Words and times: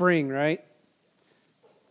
spring, 0.00 0.30
right? 0.30 0.64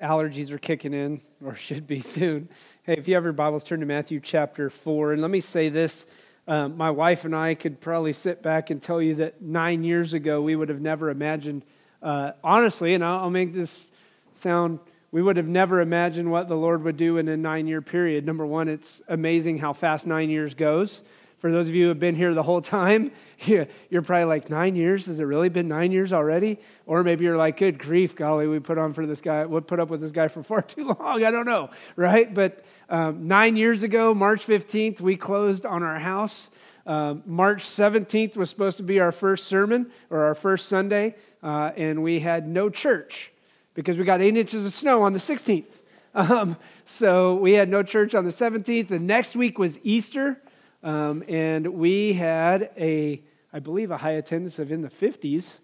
Allergies 0.02 0.50
are 0.50 0.58
kicking 0.58 0.96
in, 0.96 1.22
or 1.46 1.54
should 1.54 1.86
be 1.86 2.00
soon. 2.00 2.50
Hey, 2.82 2.94
if 2.94 3.08
you 3.08 3.14
have 3.14 3.24
your 3.24 3.34
Bibles, 3.34 3.64
turn 3.64 3.82
to 3.82 3.86
Matthew 3.86 4.20
chapter 4.20 4.72
4. 4.72 5.14
And 5.14 5.22
let 5.22 5.30
me 5.30 5.42
say 5.42 5.70
this 5.70 6.08
um, 6.48 6.76
my 6.76 6.90
wife 6.90 7.24
and 7.24 7.36
I 7.36 7.54
could 7.54 7.80
probably 7.80 8.14
sit 8.14 8.42
back 8.42 8.72
and 8.72 8.82
tell 8.82 9.00
you 9.00 9.14
that 9.18 9.44
nine 9.44 9.84
years 9.84 10.16
ago 10.16 10.42
we 10.42 10.56
would 10.56 10.70
have 10.70 10.82
never 10.82 11.12
imagined, 11.12 11.62
uh, 12.02 12.32
honestly, 12.44 12.96
and 12.96 13.06
I'll, 13.06 13.26
I'll 13.26 13.30
make 13.30 13.54
this 13.54 13.92
sound, 14.34 14.80
we 15.12 15.22
would 15.22 15.38
have 15.38 15.48
never 15.48 15.80
imagined 15.80 16.32
what 16.32 16.48
the 16.48 16.58
Lord 16.58 16.84
would 16.86 16.98
do 16.98 17.18
in 17.18 17.28
a 17.28 17.38
nine 17.38 17.68
year 17.68 17.84
period. 17.84 18.26
Number 18.26 18.44
one, 18.44 18.70
it's 18.70 19.04
amazing 19.08 19.60
how 19.60 19.72
fast 19.72 20.08
nine 20.08 20.32
years 20.32 20.56
goes. 20.56 21.04
For 21.40 21.52
those 21.52 21.70
of 21.70 21.76
you 21.76 21.84
who 21.84 21.90
have 21.90 22.00
been 22.00 22.16
here 22.16 22.34
the 22.34 22.44
whole 22.44 22.62
time, 22.62 23.12
you're 23.46 24.02
probably 24.02 24.26
like, 24.26 24.50
nine 24.50 24.76
years? 24.76 25.06
Has 25.06 25.20
it 25.20 25.24
really 25.24 25.48
been 25.48 25.70
nine 25.70 25.92
years 25.92 26.12
already? 26.12 26.60
Or 26.86 27.04
maybe 27.04 27.24
you're 27.24 27.38
like, 27.38 27.58
good 27.58 27.80
grief, 27.80 28.16
golly, 28.16 28.48
we 28.48 28.60
put 28.60 28.78
on 28.78 28.92
for 28.92 29.06
this 29.06 29.22
guy, 29.22 29.46
we 29.46 29.62
put 29.62 29.80
up 29.80 29.90
with 29.90 30.02
this 30.02 30.12
guy 30.12 30.28
for 30.28 30.44
far 30.50 30.62
too 30.62 30.86
long. 30.86 31.24
I 31.24 31.32
don't 31.32 31.46
know, 31.46 31.70
right? 31.96 32.34
But 32.34 32.64
um, 32.90 33.28
nine 33.28 33.56
years 33.56 33.84
ago, 33.84 34.14
March 34.14 34.46
15th, 34.46 35.00
we 35.00 35.16
closed 35.16 35.66
on 35.66 35.82
our 35.82 36.00
house. 36.00 36.50
Um, 36.86 37.24
March 37.26 37.64
17th 37.64 38.36
was 38.36 38.50
supposed 38.50 38.78
to 38.78 38.84
be 38.84 39.00
our 39.00 39.12
first 39.12 39.48
sermon 39.48 39.92
or 40.10 40.24
our 40.24 40.36
first 40.36 40.68
Sunday, 40.68 41.16
uh, 41.42 41.72
and 41.78 42.04
we 42.04 42.20
had 42.20 42.48
no 42.48 42.70
church 42.70 43.32
because 43.76 43.98
we 43.98 44.04
got 44.04 44.22
eight 44.22 44.36
inches 44.36 44.66
of 44.66 44.74
snow 44.74 45.04
on 45.04 45.14
the 45.14 45.20
16th. 45.20 45.66
Um, 46.16 46.58
so 46.86 47.36
we 47.36 47.54
had 47.54 47.70
no 47.70 47.84
church 47.84 48.16
on 48.16 48.26
the 48.26 48.32
17th. 48.32 48.88
The 48.88 48.98
next 48.98 49.36
week 49.36 49.60
was 49.60 49.78
Easter. 49.84 50.42
Um, 50.84 51.24
and 51.28 51.68
we 51.68 52.14
had 52.14 52.72
a, 52.78 53.22
I 53.52 53.60
believe, 53.60 53.92
a 53.92 53.98
high 53.98 54.12
attendance 54.12 54.60
of 54.60 54.72
in 54.72 54.82
the 54.82 54.90
50s, 54.90 55.58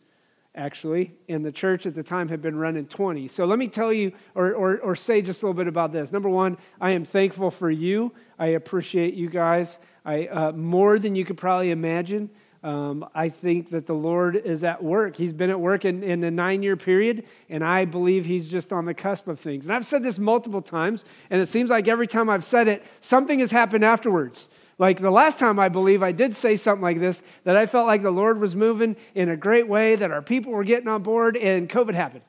actually, 0.55 1.13
and 1.27 1.45
the 1.45 1.51
church 1.51 1.85
at 1.85 1.95
the 1.95 2.03
time 2.03 2.27
had 2.29 2.41
been 2.41 2.57
running 2.57 2.85
20. 2.85 3.27
So 3.27 3.45
let 3.45 3.59
me 3.59 3.67
tell 3.67 3.91
you, 3.91 4.13
or, 4.33 4.53
or, 4.53 4.77
or 4.79 4.95
say 4.95 5.21
just 5.21 5.43
a 5.43 5.45
little 5.45 5.57
bit 5.57 5.67
about 5.67 5.91
this. 5.91 6.11
Number 6.11 6.29
one, 6.29 6.57
I 6.79 6.91
am 6.91 7.05
thankful 7.05 7.51
for 7.51 7.69
you. 7.69 8.11
I 8.39 8.47
appreciate 8.47 9.13
you 9.13 9.29
guys 9.29 9.77
I, 10.05 10.27
uh, 10.27 10.51
more 10.51 10.99
than 10.99 11.15
you 11.15 11.25
could 11.25 11.37
probably 11.37 11.71
imagine. 11.71 12.29
Um, 12.63 13.07
I 13.13 13.29
think 13.29 13.69
that 13.71 13.85
the 13.85 13.93
Lord 13.93 14.35
is 14.35 14.63
at 14.63 14.83
work. 14.83 15.15
He's 15.15 15.33
been 15.33 15.51
at 15.51 15.59
work 15.59 15.85
in, 15.85 16.01
in 16.01 16.23
a 16.23 16.31
nine 16.31 16.63
year 16.63 16.75
period, 16.75 17.25
and 17.47 17.63
I 17.63 17.85
believe 17.85 18.25
He's 18.25 18.49
just 18.49 18.73
on 18.73 18.85
the 18.85 18.93
cusp 18.93 19.27
of 19.27 19.39
things. 19.39 19.65
And 19.65 19.73
I've 19.73 19.85
said 19.85 20.01
this 20.01 20.17
multiple 20.17 20.63
times, 20.63 21.05
and 21.29 21.41
it 21.41 21.47
seems 21.47 21.69
like 21.69 21.87
every 21.87 22.07
time 22.07 22.27
I've 22.27 22.45
said 22.45 22.67
it, 22.67 22.83
something 23.01 23.39
has 23.39 23.51
happened 23.51 23.83
afterwards. 23.85 24.49
Like 24.77 24.99
the 24.99 25.11
last 25.11 25.39
time 25.39 25.57
I 25.57 25.69
believe 25.69 26.03
I 26.03 26.11
did 26.11 26.35
say 26.35 26.55
something 26.57 26.81
like 26.81 26.99
this, 26.99 27.21
that 27.45 27.55
I 27.55 27.65
felt 27.65 27.87
like 27.87 28.03
the 28.03 28.11
Lord 28.11 28.39
was 28.39 28.55
moving 28.55 28.95
in 29.13 29.29
a 29.29 29.37
great 29.37 29.67
way, 29.67 29.95
that 29.95 30.11
our 30.11 30.21
people 30.21 30.51
were 30.51 30.65
getting 30.65 30.87
on 30.87 31.01
board, 31.01 31.37
and 31.37 31.69
COVID 31.69 31.95
happened. 31.95 32.23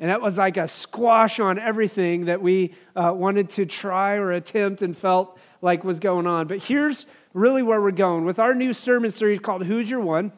And 0.00 0.08
that 0.08 0.22
was 0.22 0.38
like 0.38 0.56
a 0.56 0.66
squash 0.66 1.38
on 1.38 1.58
everything 1.58 2.24
that 2.24 2.40
we 2.40 2.74
uh, 2.96 3.12
wanted 3.14 3.50
to 3.50 3.66
try 3.66 4.14
or 4.14 4.32
attempt 4.32 4.80
and 4.80 4.96
felt 4.96 5.38
like 5.60 5.84
was 5.84 6.00
going 6.00 6.26
on. 6.26 6.46
But 6.46 6.62
here's 6.62 7.06
really 7.34 7.62
where 7.62 7.80
we're 7.80 7.90
going 7.90 8.24
with 8.24 8.38
our 8.38 8.54
new 8.54 8.72
sermon 8.72 9.10
series 9.10 9.38
called 9.40 9.64
Who's 9.66 9.90
Your 9.90 10.00
One. 10.00 10.32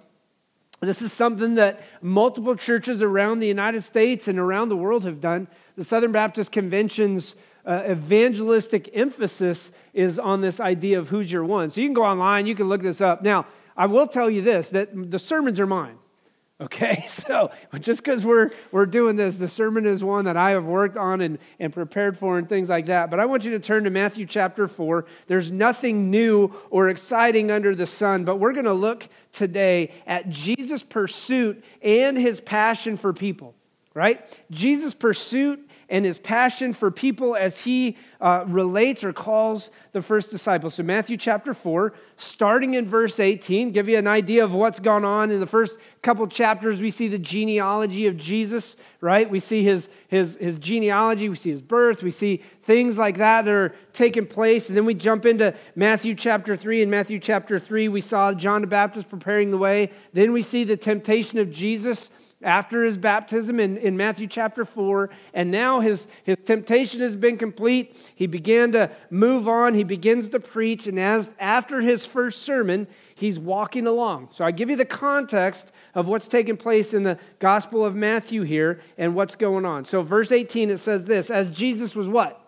This 0.80 1.00
is 1.00 1.12
something 1.12 1.54
that 1.54 1.80
multiple 2.02 2.56
churches 2.56 3.02
around 3.02 3.38
the 3.38 3.46
United 3.46 3.82
States 3.82 4.26
and 4.26 4.36
around 4.36 4.68
the 4.68 4.76
world 4.76 5.04
have 5.04 5.20
done. 5.20 5.46
The 5.76 5.84
Southern 5.84 6.10
Baptist 6.10 6.50
Convention's 6.50 7.36
uh, 7.64 7.84
evangelistic 7.90 8.90
emphasis 8.94 9.70
is 9.92 10.18
on 10.18 10.40
this 10.40 10.60
idea 10.60 10.98
of 10.98 11.08
who's 11.08 11.30
your 11.30 11.44
one. 11.44 11.70
So 11.70 11.80
you 11.80 11.86
can 11.86 11.94
go 11.94 12.04
online, 12.04 12.46
you 12.46 12.54
can 12.54 12.68
look 12.68 12.82
this 12.82 13.00
up. 13.00 13.22
Now, 13.22 13.46
I 13.76 13.86
will 13.86 14.06
tell 14.06 14.28
you 14.28 14.42
this 14.42 14.68
that 14.70 14.90
the 15.10 15.18
sermons 15.18 15.60
are 15.60 15.66
mine. 15.66 15.98
Okay, 16.62 17.06
so 17.08 17.50
just 17.80 18.04
because 18.04 18.24
we're, 18.24 18.50
we're 18.70 18.86
doing 18.86 19.16
this, 19.16 19.34
the 19.34 19.48
sermon 19.48 19.84
is 19.84 20.04
one 20.04 20.26
that 20.26 20.36
I 20.36 20.50
have 20.50 20.64
worked 20.64 20.96
on 20.96 21.20
and, 21.20 21.38
and 21.58 21.72
prepared 21.72 22.16
for 22.16 22.38
and 22.38 22.48
things 22.48 22.68
like 22.68 22.86
that. 22.86 23.10
But 23.10 23.18
I 23.18 23.26
want 23.26 23.42
you 23.42 23.50
to 23.52 23.58
turn 23.58 23.82
to 23.82 23.90
Matthew 23.90 24.26
chapter 24.26 24.68
4. 24.68 25.04
There's 25.26 25.50
nothing 25.50 26.08
new 26.08 26.54
or 26.70 26.88
exciting 26.88 27.50
under 27.50 27.74
the 27.74 27.86
sun, 27.86 28.24
but 28.24 28.36
we're 28.36 28.52
going 28.52 28.66
to 28.66 28.72
look 28.72 29.08
today 29.32 29.90
at 30.06 30.28
Jesus' 30.28 30.84
pursuit 30.84 31.64
and 31.82 32.16
his 32.16 32.40
passion 32.40 32.96
for 32.96 33.12
people, 33.12 33.56
right? 33.92 34.24
Jesus' 34.52 34.94
pursuit 34.94 35.68
and 35.92 36.06
his 36.06 36.18
passion 36.18 36.72
for 36.72 36.90
people 36.90 37.36
as 37.36 37.60
he 37.60 37.98
uh, 38.18 38.44
relates 38.48 39.04
or 39.04 39.12
calls 39.12 39.70
the 39.92 40.00
first 40.00 40.30
disciples. 40.30 40.74
So, 40.74 40.82
Matthew 40.82 41.18
chapter 41.18 41.52
4, 41.52 41.92
starting 42.16 42.72
in 42.72 42.88
verse 42.88 43.20
18, 43.20 43.72
give 43.72 43.90
you 43.90 43.98
an 43.98 44.06
idea 44.06 44.42
of 44.42 44.54
what's 44.54 44.80
gone 44.80 45.04
on. 45.04 45.30
In 45.30 45.38
the 45.38 45.46
first 45.46 45.76
couple 46.00 46.26
chapters, 46.28 46.80
we 46.80 46.88
see 46.88 47.08
the 47.08 47.18
genealogy 47.18 48.06
of 48.06 48.16
Jesus, 48.16 48.74
right? 49.02 49.28
We 49.28 49.38
see 49.38 49.62
his, 49.62 49.90
his, 50.08 50.38
his 50.40 50.56
genealogy, 50.56 51.28
we 51.28 51.36
see 51.36 51.50
his 51.50 51.60
birth, 51.60 52.02
we 52.02 52.10
see 52.10 52.42
things 52.62 52.96
like 52.96 53.18
that 53.18 53.44
that 53.44 53.52
are 53.52 53.74
taking 53.92 54.24
place. 54.24 54.68
And 54.68 54.76
then 54.76 54.86
we 54.86 54.94
jump 54.94 55.26
into 55.26 55.54
Matthew 55.76 56.14
chapter 56.14 56.56
3. 56.56 56.80
In 56.80 56.88
Matthew 56.88 57.18
chapter 57.18 57.58
3, 57.58 57.88
we 57.88 58.00
saw 58.00 58.32
John 58.32 58.62
the 58.62 58.66
Baptist 58.66 59.10
preparing 59.10 59.50
the 59.50 59.58
way. 59.58 59.90
Then 60.14 60.32
we 60.32 60.40
see 60.40 60.64
the 60.64 60.78
temptation 60.78 61.38
of 61.38 61.50
Jesus 61.50 62.08
after 62.44 62.84
his 62.84 62.96
baptism 62.96 63.60
in, 63.60 63.76
in 63.76 63.96
Matthew 63.96 64.26
chapter 64.26 64.64
4, 64.64 65.10
and 65.34 65.50
now 65.50 65.80
his, 65.80 66.06
his 66.24 66.36
temptation 66.44 67.00
has 67.00 67.16
been 67.16 67.36
complete. 67.36 67.96
He 68.14 68.26
began 68.26 68.72
to 68.72 68.90
move 69.10 69.48
on, 69.48 69.74
he 69.74 69.84
begins 69.84 70.28
to 70.30 70.40
preach, 70.40 70.86
and 70.86 70.98
as 70.98 71.30
after 71.38 71.80
his 71.80 72.06
first 72.06 72.42
sermon, 72.42 72.86
he's 73.14 73.38
walking 73.38 73.86
along. 73.86 74.28
So 74.32 74.44
I 74.44 74.50
give 74.50 74.70
you 74.70 74.76
the 74.76 74.84
context 74.84 75.72
of 75.94 76.08
what's 76.08 76.28
taking 76.28 76.56
place 76.56 76.94
in 76.94 77.02
the 77.02 77.18
Gospel 77.38 77.84
of 77.84 77.94
Matthew 77.94 78.42
here 78.42 78.80
and 78.98 79.14
what's 79.14 79.34
going 79.34 79.64
on. 79.64 79.84
So 79.84 80.02
verse 80.02 80.32
18 80.32 80.70
it 80.70 80.78
says 80.78 81.04
this, 81.04 81.30
as 81.30 81.50
Jesus 81.50 81.94
was 81.94 82.08
what? 82.08 82.38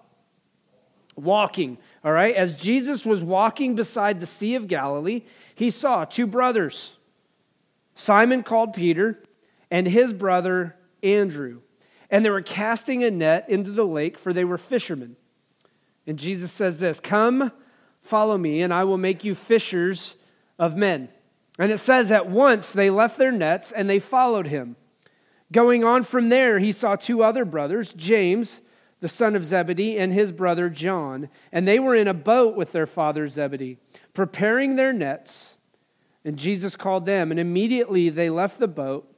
Walking, 1.16 1.78
all 2.02 2.12
right? 2.12 2.34
As 2.34 2.60
Jesus 2.60 3.06
was 3.06 3.20
walking 3.20 3.74
beside 3.74 4.20
the 4.20 4.26
Sea 4.26 4.56
of 4.56 4.66
Galilee, 4.66 5.22
he 5.54 5.70
saw 5.70 6.04
two 6.04 6.26
brothers. 6.26 6.96
Simon 7.94 8.42
called 8.42 8.72
Peter 8.74 9.22
and 9.70 9.86
his 9.86 10.12
brother 10.12 10.76
Andrew. 11.02 11.60
And 12.10 12.24
they 12.24 12.30
were 12.30 12.42
casting 12.42 13.02
a 13.02 13.10
net 13.10 13.48
into 13.48 13.70
the 13.70 13.86
lake, 13.86 14.18
for 14.18 14.32
they 14.32 14.44
were 14.44 14.58
fishermen. 14.58 15.16
And 16.06 16.18
Jesus 16.18 16.52
says 16.52 16.78
this 16.78 17.00
Come, 17.00 17.52
follow 18.02 18.38
me, 18.38 18.62
and 18.62 18.72
I 18.72 18.84
will 18.84 18.98
make 18.98 19.24
you 19.24 19.34
fishers 19.34 20.16
of 20.58 20.76
men. 20.76 21.08
And 21.58 21.70
it 21.70 21.78
says, 21.78 22.10
At 22.10 22.28
once 22.28 22.72
they 22.72 22.90
left 22.90 23.18
their 23.18 23.32
nets 23.32 23.72
and 23.72 23.88
they 23.88 23.98
followed 23.98 24.46
him. 24.46 24.76
Going 25.52 25.84
on 25.84 26.02
from 26.02 26.28
there, 26.28 26.58
he 26.58 26.72
saw 26.72 26.96
two 26.96 27.22
other 27.22 27.44
brothers, 27.44 27.92
James, 27.92 28.60
the 29.00 29.08
son 29.08 29.36
of 29.36 29.44
Zebedee, 29.44 29.98
and 29.98 30.12
his 30.12 30.32
brother 30.32 30.68
John. 30.68 31.28
And 31.52 31.68
they 31.68 31.78
were 31.78 31.94
in 31.94 32.08
a 32.08 32.14
boat 32.14 32.56
with 32.56 32.72
their 32.72 32.86
father 32.86 33.28
Zebedee, 33.28 33.78
preparing 34.14 34.76
their 34.76 34.92
nets. 34.92 35.54
And 36.24 36.38
Jesus 36.38 36.74
called 36.74 37.06
them, 37.06 37.30
and 37.30 37.38
immediately 37.38 38.08
they 38.08 38.30
left 38.30 38.58
the 38.58 38.68
boat 38.68 39.13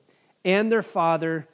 and 0.47 0.71
their 0.71 0.83
father 0.83 1.47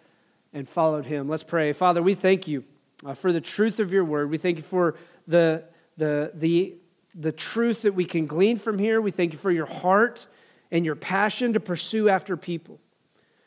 and 0.52 0.68
followed 0.68 1.06
him. 1.06 1.28
Let's 1.28 1.42
pray. 1.42 1.72
Father, 1.72 2.02
we 2.02 2.14
thank 2.14 2.46
you 2.46 2.62
uh, 3.04 3.14
for 3.14 3.32
the 3.32 3.40
truth 3.40 3.80
of 3.80 3.90
your 3.90 4.04
word. 4.04 4.30
We 4.30 4.36
thank 4.38 4.58
you 4.58 4.62
for 4.62 4.96
the, 5.26 5.64
the, 5.96 6.30
the, 6.34 6.74
the 7.14 7.32
truth 7.32 7.82
that 7.82 7.94
we 7.94 8.04
can 8.04 8.26
glean 8.26 8.58
from 8.58 8.78
here. 8.78 9.00
We 9.00 9.10
thank 9.10 9.32
you 9.32 9.38
for 9.38 9.50
your 9.50 9.66
heart 9.66 10.26
and 10.70 10.84
your 10.84 10.94
passion 10.94 11.54
to 11.54 11.60
pursue 11.60 12.10
after 12.10 12.36
people. 12.36 12.78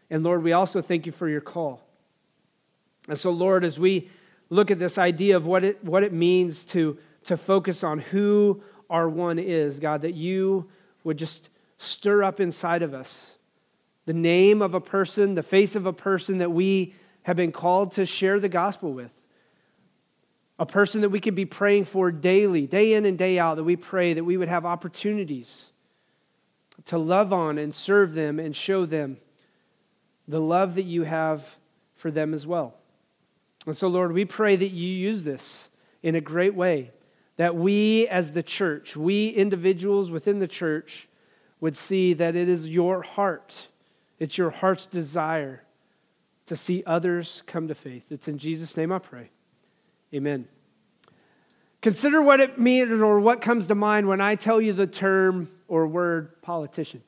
And 0.10 0.24
Lord, 0.24 0.44
we 0.44 0.52
also 0.52 0.82
thank 0.82 1.06
you 1.06 1.12
for 1.12 1.30
your 1.30 1.42
call. 1.42 1.82
And 3.08 3.18
so, 3.18 3.30
Lord, 3.30 3.64
as 3.64 3.78
we 3.78 4.10
look 4.50 4.72
at 4.72 4.80
this 4.80 4.98
idea 4.98 5.38
of 5.38 5.46
what 5.46 5.64
it, 5.64 5.84
what 5.84 6.02
it 6.02 6.12
means 6.12 6.66
to, 6.66 6.98
to 7.26 7.38
focus 7.38 7.84
on 7.84 8.00
who 8.00 8.64
our 8.90 9.08
one 9.08 9.38
is, 9.38 9.80
God, 9.80 10.02
that 10.02 10.16
you 10.16 10.70
would 11.04 11.18
just 11.18 11.50
stir 11.78 12.24
up 12.24 12.40
inside 12.40 12.82
of 12.82 12.96
us 12.96 13.35
the 14.06 14.14
name 14.14 14.62
of 14.62 14.74
a 14.74 14.82
person, 14.82 15.36
the 15.36 15.44
face 15.44 15.76
of 15.76 15.86
a 15.86 15.94
person 15.94 16.38
that 16.38 16.52
we 16.52 16.94
have 17.24 17.36
been 17.36 17.52
called 17.52 17.94
to 17.94 18.06
share 18.06 18.40
the 18.40 18.50
gospel 18.50 18.94
with. 18.94 19.12
A 20.58 20.66
person 20.66 21.02
that 21.02 21.10
we 21.10 21.20
could 21.20 21.36
be 21.36 21.46
praying 21.46 21.86
for 21.86 22.12
daily, 22.12 22.68
day 22.68 22.94
in 22.94 23.06
and 23.06 23.18
day 23.18 23.38
out, 23.40 23.56
that 23.56 23.64
we 23.64 23.76
pray 23.76 24.14
that 24.14 24.24
we 24.24 24.38
would 24.38 24.48
have 24.48 24.66
opportunities 24.66 25.72
to 26.86 26.98
love 26.98 27.34
on 27.34 27.58
and 27.58 27.74
serve 27.74 28.14
them 28.14 28.40
and 28.40 28.56
show 28.56 28.86
them 28.86 29.18
the 30.28 30.40
love 30.40 30.76
that 30.76 30.84
you 30.84 31.04
have 31.04 31.58
for 31.96 32.12
them 32.12 32.34
as 32.34 32.46
well. 32.46 32.76
And 33.66 33.76
so, 33.76 33.88
Lord, 33.88 34.12
we 34.12 34.26
pray 34.26 34.56
that 34.56 34.72
you 34.72 34.88
use 34.88 35.24
this 35.24 35.70
in 36.04 36.16
a 36.16 36.22
great 36.22 36.54
way, 36.54 36.92
that 37.38 37.56
we 37.56 38.08
as 38.08 38.34
the 38.34 38.44
church, 38.44 38.96
we 38.96 39.30
individuals 39.30 40.12
within 40.12 40.40
the 40.40 40.48
church, 40.48 41.08
would 41.60 41.76
see 41.76 42.14
that 42.14 42.36
it 42.36 42.48
is 42.48 42.70
your 42.70 43.02
heart 43.02 43.68
it's 44.20 44.38
your 44.38 44.50
heart's 44.50 44.86
desire 44.86 45.64
to 46.46 46.56
see 46.56 46.84
others 46.86 47.44
come 47.46 47.68
to 47.68 47.76
faith. 47.76 48.06
It's 48.10 48.28
in 48.28 48.38
Jesus' 48.38 48.78
name 48.78 48.92
I 48.92 49.00
pray. 49.00 49.30
Amen. 50.14 50.48
Consider 51.82 52.22
what 52.22 52.40
it 52.40 52.60
means 52.60 53.02
or 53.02 53.20
what 53.20 53.42
comes 53.42 53.68
to 53.68 53.76
mind 53.76 54.08
when 54.08 54.22
I 54.22 54.36
tell 54.36 54.62
you 54.62 54.74
the 54.74 54.88
term 54.88 55.50
or 55.68 55.88
word 55.88 56.42
politician. 56.42 57.04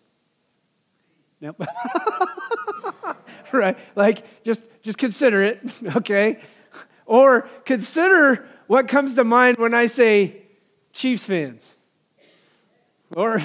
Nope. 1.40 1.62
right? 3.52 3.78
Like, 3.96 4.24
just, 4.44 4.62
just 4.82 4.98
consider 4.98 5.44
it, 5.44 5.62
okay? 5.96 6.40
Or 7.06 7.50
consider 7.66 8.48
what 8.68 8.88
comes 8.88 9.16
to 9.16 9.24
mind 9.24 9.58
when 9.58 9.74
I 9.74 9.86
say 9.86 10.42
Chiefs 10.94 11.26
fans. 11.26 11.66
Or 13.16 13.42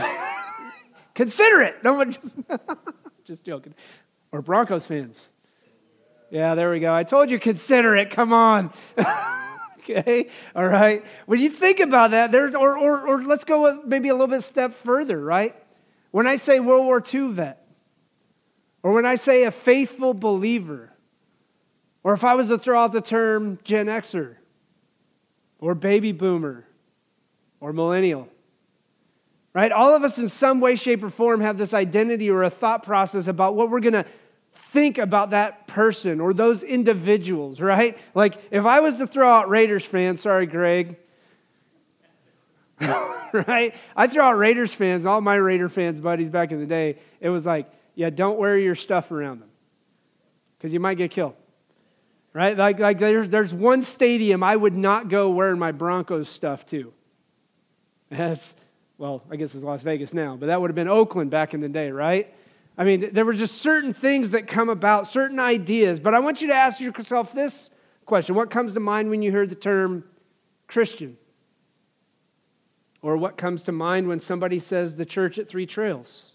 consider 1.14 1.62
it. 1.62 1.84
No 1.84 1.94
one 1.94 2.12
just, 2.12 2.34
just 3.24 3.44
joking. 3.44 3.74
Or 4.30 4.42
Broncos 4.42 4.86
fans. 4.86 5.28
Yeah, 6.30 6.54
there 6.54 6.70
we 6.70 6.80
go. 6.80 6.94
I 6.94 7.04
told 7.04 7.30
you 7.30 7.38
consider 7.38 7.94
it. 7.96 8.10
Come 8.10 8.32
on. 8.32 8.72
okay, 9.78 10.28
all 10.56 10.66
right. 10.66 11.04
When 11.26 11.40
you 11.40 11.50
think 11.50 11.80
about 11.80 12.12
that, 12.12 12.32
there's 12.32 12.54
or 12.54 12.78
or, 12.78 13.06
or 13.06 13.22
let's 13.22 13.44
go 13.44 13.82
maybe 13.84 14.08
a 14.08 14.14
little 14.14 14.28
bit 14.28 14.42
step 14.42 14.72
further, 14.72 15.22
right? 15.22 15.54
When 16.10 16.26
I 16.26 16.36
say 16.36 16.58
World 16.58 16.86
War 16.86 17.02
II 17.02 17.32
vet, 17.32 17.66
or 18.82 18.92
when 18.92 19.04
I 19.04 19.16
say 19.16 19.44
a 19.44 19.50
faithful 19.50 20.14
believer, 20.14 20.92
or 22.02 22.14
if 22.14 22.24
I 22.24 22.34
was 22.34 22.48
to 22.48 22.58
throw 22.58 22.80
out 22.80 22.92
the 22.92 23.02
term 23.02 23.58
Gen 23.62 23.86
Xer, 23.86 24.36
or 25.58 25.74
baby 25.74 26.12
boomer, 26.12 26.66
or 27.60 27.72
millennial, 27.74 28.28
right? 29.54 29.72
All 29.72 29.94
of 29.94 30.02
us 30.02 30.18
in 30.18 30.28
some 30.28 30.60
way, 30.60 30.74
shape, 30.74 31.02
or 31.02 31.10
form 31.10 31.40
have 31.40 31.58
this 31.58 31.74
identity 31.74 32.30
or 32.30 32.42
a 32.42 32.50
thought 32.50 32.82
process 32.82 33.26
about 33.26 33.54
what 33.54 33.70
we're 33.70 33.80
going 33.80 33.92
to 33.92 34.06
think 34.54 34.98
about 34.98 35.30
that 35.30 35.66
person 35.66 36.20
or 36.20 36.32
those 36.32 36.62
individuals, 36.62 37.60
right? 37.60 37.98
Like 38.14 38.34
if 38.50 38.64
I 38.64 38.80
was 38.80 38.96
to 38.96 39.06
throw 39.06 39.28
out 39.28 39.48
Raiders 39.48 39.84
fans, 39.84 40.22
sorry, 40.22 40.46
Greg, 40.46 40.96
right? 42.80 43.74
I 43.96 44.06
throw 44.08 44.24
out 44.24 44.38
Raiders 44.38 44.74
fans, 44.74 45.06
all 45.06 45.20
my 45.20 45.34
Raider 45.34 45.68
fans 45.68 46.00
buddies 46.00 46.30
back 46.30 46.52
in 46.52 46.60
the 46.60 46.66
day, 46.66 46.98
it 47.20 47.28
was 47.28 47.46
like, 47.46 47.70
yeah, 47.94 48.10
don't 48.10 48.38
wear 48.38 48.58
your 48.58 48.74
stuff 48.74 49.10
around 49.10 49.40
them 49.40 49.50
because 50.56 50.72
you 50.72 50.80
might 50.80 50.96
get 50.96 51.10
killed. 51.10 51.34
Right? 52.34 52.56
Like, 52.56 52.78
like 52.78 52.98
there's, 52.98 53.28
there's 53.28 53.52
one 53.52 53.82
stadium 53.82 54.42
I 54.42 54.56
would 54.56 54.74
not 54.74 55.08
go 55.08 55.28
wearing 55.28 55.58
my 55.58 55.72
Broncos 55.72 56.30
stuff 56.30 56.64
to. 56.66 56.92
That's, 58.08 58.54
well, 59.02 59.20
I 59.28 59.34
guess 59.34 59.52
it's 59.52 59.64
Las 59.64 59.82
Vegas 59.82 60.14
now, 60.14 60.36
but 60.36 60.46
that 60.46 60.60
would 60.60 60.70
have 60.70 60.76
been 60.76 60.86
Oakland 60.86 61.28
back 61.28 61.54
in 61.54 61.60
the 61.60 61.68
day, 61.68 61.90
right? 61.90 62.32
I 62.78 62.84
mean, 62.84 63.12
there 63.12 63.24
were 63.24 63.32
just 63.32 63.60
certain 63.60 63.92
things 63.92 64.30
that 64.30 64.46
come 64.46 64.68
about, 64.68 65.08
certain 65.08 65.40
ideas. 65.40 65.98
But 65.98 66.14
I 66.14 66.20
want 66.20 66.40
you 66.40 66.46
to 66.46 66.54
ask 66.54 66.78
yourself 66.78 67.32
this 67.32 67.68
question 68.06 68.36
What 68.36 68.48
comes 68.48 68.74
to 68.74 68.80
mind 68.80 69.10
when 69.10 69.20
you 69.20 69.32
hear 69.32 69.44
the 69.44 69.56
term 69.56 70.04
Christian? 70.68 71.16
Or 73.02 73.16
what 73.16 73.36
comes 73.36 73.64
to 73.64 73.72
mind 73.72 74.06
when 74.06 74.20
somebody 74.20 74.60
says 74.60 74.94
the 74.94 75.04
church 75.04 75.36
at 75.36 75.48
Three 75.48 75.66
Trails? 75.66 76.30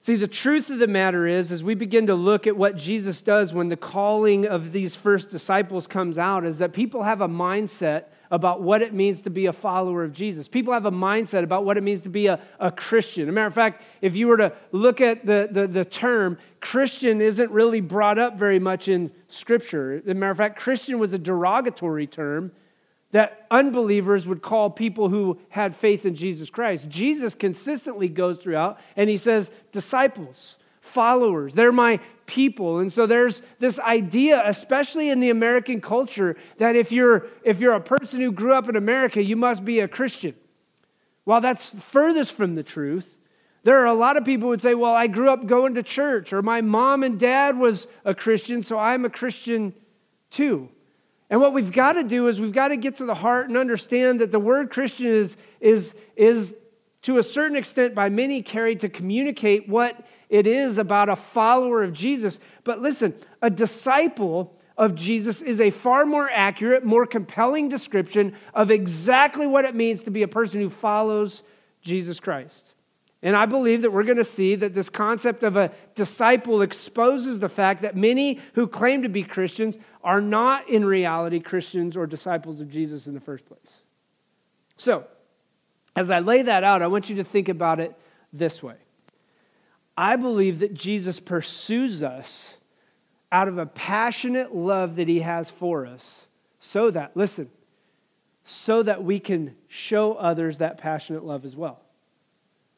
See, 0.00 0.16
the 0.16 0.26
truth 0.26 0.70
of 0.70 0.78
the 0.78 0.86
matter 0.86 1.26
is, 1.26 1.52
as 1.52 1.62
we 1.62 1.74
begin 1.74 2.06
to 2.06 2.14
look 2.14 2.46
at 2.46 2.56
what 2.56 2.78
Jesus 2.78 3.20
does 3.20 3.52
when 3.52 3.68
the 3.68 3.76
calling 3.76 4.46
of 4.46 4.72
these 4.72 4.96
first 4.96 5.28
disciples 5.28 5.86
comes 5.86 6.16
out, 6.16 6.46
is 6.46 6.56
that 6.60 6.72
people 6.72 7.02
have 7.02 7.20
a 7.20 7.28
mindset 7.28 8.04
about 8.30 8.62
what 8.62 8.82
it 8.82 8.92
means 8.92 9.22
to 9.22 9.30
be 9.30 9.46
a 9.46 9.52
follower 9.52 10.04
of 10.04 10.12
Jesus. 10.12 10.48
People 10.48 10.72
have 10.72 10.86
a 10.86 10.90
mindset 10.90 11.42
about 11.42 11.64
what 11.64 11.76
it 11.76 11.82
means 11.82 12.02
to 12.02 12.08
be 12.08 12.26
a, 12.26 12.40
a 12.60 12.70
Christian. 12.70 13.24
As 13.24 13.28
a 13.28 13.32
matter 13.32 13.46
of 13.46 13.54
fact, 13.54 13.82
if 14.00 14.14
you 14.16 14.28
were 14.28 14.36
to 14.36 14.52
look 14.72 15.00
at 15.00 15.24
the, 15.24 15.48
the, 15.50 15.66
the 15.66 15.84
term, 15.84 16.38
Christian 16.60 17.20
isn't 17.20 17.50
really 17.50 17.80
brought 17.80 18.18
up 18.18 18.36
very 18.36 18.58
much 18.58 18.88
in 18.88 19.10
Scripture. 19.28 20.02
As 20.04 20.10
a 20.10 20.14
matter 20.14 20.32
of 20.32 20.36
fact, 20.36 20.58
Christian 20.58 20.98
was 20.98 21.12
a 21.14 21.18
derogatory 21.18 22.06
term 22.06 22.52
that 23.10 23.46
unbelievers 23.50 24.26
would 24.26 24.42
call 24.42 24.68
people 24.68 25.08
who 25.08 25.38
had 25.48 25.74
faith 25.74 26.04
in 26.04 26.14
Jesus 26.14 26.50
Christ. 26.50 26.88
Jesus 26.88 27.34
consistently 27.34 28.08
goes 28.08 28.36
throughout 28.36 28.78
and 28.96 29.08
he 29.08 29.16
says, 29.16 29.50
disciples, 29.72 30.56
followers, 30.82 31.54
they're 31.54 31.72
my 31.72 32.00
people. 32.28 32.78
And 32.78 32.92
so 32.92 33.06
there's 33.06 33.42
this 33.58 33.80
idea, 33.80 34.40
especially 34.44 35.08
in 35.08 35.18
the 35.18 35.30
American 35.30 35.80
culture, 35.80 36.36
that 36.58 36.76
if 36.76 36.92
you're, 36.92 37.26
if 37.42 37.58
you're 37.58 37.74
a 37.74 37.80
person 37.80 38.20
who 38.20 38.30
grew 38.30 38.52
up 38.52 38.68
in 38.68 38.76
America, 38.76 39.20
you 39.20 39.34
must 39.34 39.64
be 39.64 39.80
a 39.80 39.88
Christian. 39.88 40.34
While 41.24 41.40
that's 41.40 41.74
furthest 41.74 42.32
from 42.32 42.54
the 42.54 42.62
truth, 42.62 43.16
there 43.64 43.78
are 43.80 43.86
a 43.86 43.94
lot 43.94 44.16
of 44.16 44.24
people 44.24 44.46
who 44.46 44.50
would 44.50 44.62
say, 44.62 44.74
Well, 44.74 44.94
I 44.94 45.08
grew 45.08 45.30
up 45.30 45.46
going 45.46 45.74
to 45.74 45.82
church, 45.82 46.32
or 46.32 46.40
my 46.42 46.60
mom 46.60 47.02
and 47.02 47.18
dad 47.18 47.58
was 47.58 47.88
a 48.04 48.14
Christian, 48.14 48.62
so 48.62 48.78
I'm 48.78 49.04
a 49.04 49.10
Christian 49.10 49.74
too. 50.30 50.68
And 51.28 51.40
what 51.40 51.52
we've 51.52 51.72
got 51.72 51.94
to 51.94 52.04
do 52.04 52.28
is 52.28 52.40
we've 52.40 52.52
got 52.52 52.68
to 52.68 52.76
get 52.76 52.98
to 52.98 53.04
the 53.04 53.14
heart 53.14 53.48
and 53.48 53.56
understand 53.56 54.20
that 54.20 54.32
the 54.32 54.38
word 54.38 54.70
Christian 54.70 55.06
is, 55.08 55.36
is, 55.60 55.94
is 56.16 56.54
to 57.02 57.18
a 57.18 57.22
certain 57.22 57.56
extent 57.56 57.94
by 57.94 58.08
many 58.08 58.40
carried 58.42 58.80
to 58.80 58.88
communicate 58.88 59.68
what 59.68 60.06
it 60.28 60.46
is 60.46 60.78
about 60.78 61.08
a 61.08 61.16
follower 61.16 61.82
of 61.82 61.92
Jesus. 61.92 62.38
But 62.64 62.80
listen, 62.80 63.14
a 63.40 63.50
disciple 63.50 64.54
of 64.76 64.94
Jesus 64.94 65.42
is 65.42 65.60
a 65.60 65.70
far 65.70 66.06
more 66.06 66.30
accurate, 66.30 66.84
more 66.84 67.06
compelling 67.06 67.68
description 67.68 68.34
of 68.54 68.70
exactly 68.70 69.46
what 69.46 69.64
it 69.64 69.74
means 69.74 70.04
to 70.04 70.10
be 70.10 70.22
a 70.22 70.28
person 70.28 70.60
who 70.60 70.70
follows 70.70 71.42
Jesus 71.80 72.20
Christ. 72.20 72.74
And 73.20 73.34
I 73.34 73.46
believe 73.46 73.82
that 73.82 73.90
we're 73.90 74.04
going 74.04 74.18
to 74.18 74.24
see 74.24 74.54
that 74.54 74.74
this 74.74 74.88
concept 74.88 75.42
of 75.42 75.56
a 75.56 75.72
disciple 75.96 76.62
exposes 76.62 77.40
the 77.40 77.48
fact 77.48 77.82
that 77.82 77.96
many 77.96 78.38
who 78.54 78.68
claim 78.68 79.02
to 79.02 79.08
be 79.08 79.24
Christians 79.24 79.76
are 80.04 80.20
not 80.20 80.68
in 80.68 80.84
reality 80.84 81.40
Christians 81.40 81.96
or 81.96 82.06
disciples 82.06 82.60
of 82.60 82.70
Jesus 82.70 83.08
in 83.08 83.14
the 83.14 83.20
first 83.20 83.44
place. 83.46 83.80
So, 84.76 85.04
as 85.96 86.12
I 86.12 86.20
lay 86.20 86.42
that 86.42 86.62
out, 86.62 86.80
I 86.80 86.86
want 86.86 87.10
you 87.10 87.16
to 87.16 87.24
think 87.24 87.48
about 87.48 87.80
it 87.80 87.92
this 88.32 88.62
way 88.62 88.76
I 89.98 90.14
believe 90.14 90.60
that 90.60 90.74
Jesus 90.74 91.18
pursues 91.18 92.04
us 92.04 92.56
out 93.32 93.48
of 93.48 93.58
a 93.58 93.66
passionate 93.66 94.54
love 94.54 94.94
that 94.94 95.08
he 95.08 95.18
has 95.20 95.50
for 95.50 95.86
us 95.86 96.28
so 96.60 96.92
that, 96.92 97.16
listen, 97.16 97.50
so 98.44 98.84
that 98.84 99.02
we 99.02 99.18
can 99.18 99.56
show 99.66 100.14
others 100.14 100.58
that 100.58 100.78
passionate 100.78 101.24
love 101.24 101.44
as 101.44 101.56
well 101.56 101.80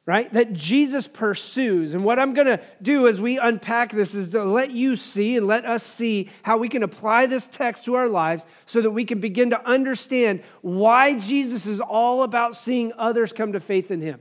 right? 0.06 0.32
That 0.32 0.52
Jesus 0.54 1.06
pursues. 1.06 1.94
And 1.94 2.02
what 2.02 2.18
I'm 2.18 2.34
going 2.34 2.48
to 2.48 2.60
do 2.82 3.06
as 3.06 3.20
we 3.20 3.38
unpack 3.38 3.92
this 3.92 4.12
is 4.12 4.30
to 4.30 4.42
let 4.42 4.72
you 4.72 4.96
see 4.96 5.36
and 5.36 5.46
let 5.46 5.64
us 5.64 5.84
see 5.84 6.30
how 6.42 6.58
we 6.58 6.68
can 6.68 6.82
apply 6.82 7.26
this 7.26 7.46
text 7.46 7.84
to 7.84 7.94
our 7.94 8.08
lives 8.08 8.44
so 8.66 8.80
that 8.80 8.90
we 8.90 9.04
can 9.04 9.20
begin 9.20 9.50
to 9.50 9.64
understand 9.64 10.42
why 10.62 11.14
Jesus 11.14 11.64
is 11.64 11.80
all 11.80 12.24
about 12.24 12.56
seeing 12.56 12.92
others 12.98 13.32
come 13.32 13.52
to 13.52 13.60
faith 13.60 13.92
in 13.92 14.00
him. 14.00 14.20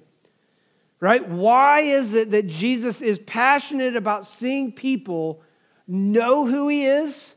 Right? 0.99 1.27
Why 1.27 1.81
is 1.81 2.13
it 2.13 2.31
that 2.31 2.47
Jesus 2.47 3.01
is 3.01 3.19
passionate 3.19 3.95
about 3.95 4.25
seeing 4.25 4.71
people 4.71 5.41
know 5.87 6.45
who 6.45 6.67
he 6.67 6.85
is 6.85 7.35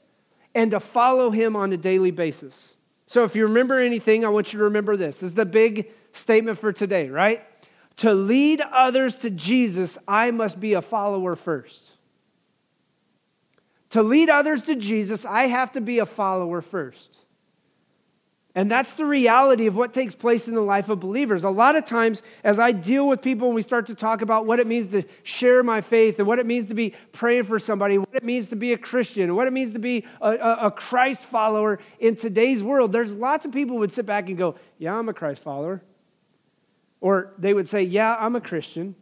and 0.54 0.72
to 0.72 0.80
follow 0.80 1.30
him 1.30 1.54
on 1.54 1.72
a 1.72 1.76
daily 1.76 2.10
basis? 2.10 2.74
So 3.06 3.24
if 3.24 3.36
you 3.36 3.44
remember 3.44 3.78
anything, 3.78 4.24
I 4.24 4.30
want 4.30 4.52
you 4.52 4.58
to 4.58 4.64
remember 4.64 4.96
this. 4.96 5.20
this 5.20 5.30
is 5.30 5.34
the 5.34 5.44
big 5.44 5.90
statement 6.12 6.58
for 6.58 6.72
today, 6.72 7.08
right? 7.08 7.44
To 7.98 8.14
lead 8.14 8.60
others 8.60 9.16
to 9.16 9.30
Jesus, 9.30 9.98
I 10.08 10.30
must 10.30 10.58
be 10.58 10.72
a 10.72 10.82
follower 10.82 11.36
first. 11.36 11.92
To 13.90 14.02
lead 14.02 14.30
others 14.30 14.64
to 14.64 14.74
Jesus, 14.74 15.24
I 15.24 15.46
have 15.48 15.72
to 15.72 15.80
be 15.80 15.98
a 15.98 16.06
follower 16.06 16.62
first. 16.62 17.18
And 18.54 18.70
that's 18.70 18.92
the 18.92 19.06
reality 19.06 19.66
of 19.66 19.76
what 19.76 19.94
takes 19.94 20.14
place 20.14 20.46
in 20.46 20.54
the 20.54 20.60
life 20.60 20.90
of 20.90 21.00
believers. 21.00 21.42
A 21.42 21.48
lot 21.48 21.74
of 21.74 21.86
times, 21.86 22.22
as 22.44 22.58
I 22.58 22.72
deal 22.72 23.08
with 23.08 23.22
people 23.22 23.48
and 23.48 23.54
we 23.54 23.62
start 23.62 23.86
to 23.86 23.94
talk 23.94 24.20
about 24.20 24.44
what 24.44 24.60
it 24.60 24.66
means 24.66 24.88
to 24.88 25.04
share 25.22 25.62
my 25.62 25.80
faith 25.80 26.18
and 26.18 26.28
what 26.28 26.38
it 26.38 26.44
means 26.44 26.66
to 26.66 26.74
be 26.74 26.90
praying 27.12 27.44
for 27.44 27.58
somebody, 27.58 27.96
what 27.96 28.10
it 28.12 28.24
means 28.24 28.50
to 28.50 28.56
be 28.56 28.74
a 28.74 28.78
Christian, 28.78 29.34
what 29.34 29.46
it 29.46 29.54
means 29.54 29.72
to 29.72 29.78
be 29.78 30.04
a, 30.20 30.32
a, 30.32 30.66
a 30.66 30.70
Christ 30.70 31.22
follower 31.22 31.78
in 31.98 32.14
today's 32.14 32.62
world, 32.62 32.92
there's 32.92 33.12
lots 33.12 33.46
of 33.46 33.52
people 33.52 33.78
would 33.78 33.92
sit 33.92 34.04
back 34.04 34.28
and 34.28 34.36
go, 34.36 34.56
Yeah, 34.76 34.98
I'm 34.98 35.08
a 35.08 35.14
Christ 35.14 35.42
follower. 35.42 35.82
Or 37.00 37.32
they 37.38 37.54
would 37.54 37.68
say, 37.68 37.82
Yeah, 37.82 38.16
I'm 38.20 38.36
a 38.36 38.40
Christian. 38.40 38.96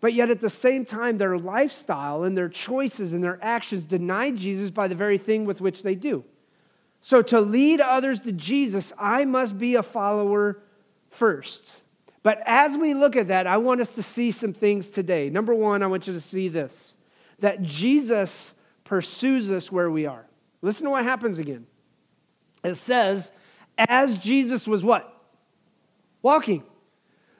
But 0.00 0.14
yet 0.14 0.30
at 0.30 0.40
the 0.40 0.48
same 0.48 0.86
time, 0.86 1.18
their 1.18 1.36
lifestyle 1.36 2.22
and 2.22 2.38
their 2.38 2.48
choices 2.48 3.12
and 3.12 3.22
their 3.22 3.38
actions 3.42 3.84
deny 3.84 4.30
Jesus 4.30 4.70
by 4.70 4.88
the 4.88 4.94
very 4.94 5.18
thing 5.18 5.44
with 5.44 5.60
which 5.60 5.82
they 5.82 5.94
do. 5.94 6.24
So 7.00 7.22
to 7.22 7.40
lead 7.40 7.80
others 7.80 8.20
to 8.20 8.32
Jesus, 8.32 8.92
I 8.98 9.24
must 9.24 9.58
be 9.58 9.76
a 9.76 9.82
follower 9.82 10.60
first. 11.10 11.70
But 12.22 12.42
as 12.44 12.76
we 12.76 12.94
look 12.94 13.16
at 13.16 13.28
that, 13.28 13.46
I 13.46 13.56
want 13.58 13.80
us 13.80 13.90
to 13.90 14.02
see 14.02 14.30
some 14.30 14.52
things 14.52 14.90
today. 14.90 15.30
Number 15.30 15.54
one, 15.54 15.82
I 15.82 15.86
want 15.86 16.06
you 16.06 16.12
to 16.12 16.20
see 16.20 16.48
this 16.48 16.94
that 17.40 17.62
Jesus 17.62 18.52
pursues 18.82 19.50
us 19.52 19.70
where 19.70 19.90
we 19.90 20.06
are. 20.06 20.26
Listen 20.60 20.84
to 20.84 20.90
what 20.90 21.04
happens 21.04 21.38
again. 21.38 21.66
It 22.64 22.74
says, 22.74 23.30
as 23.76 24.18
Jesus 24.18 24.66
was 24.66 24.82
what? 24.82 25.14
Walking. 26.20 26.64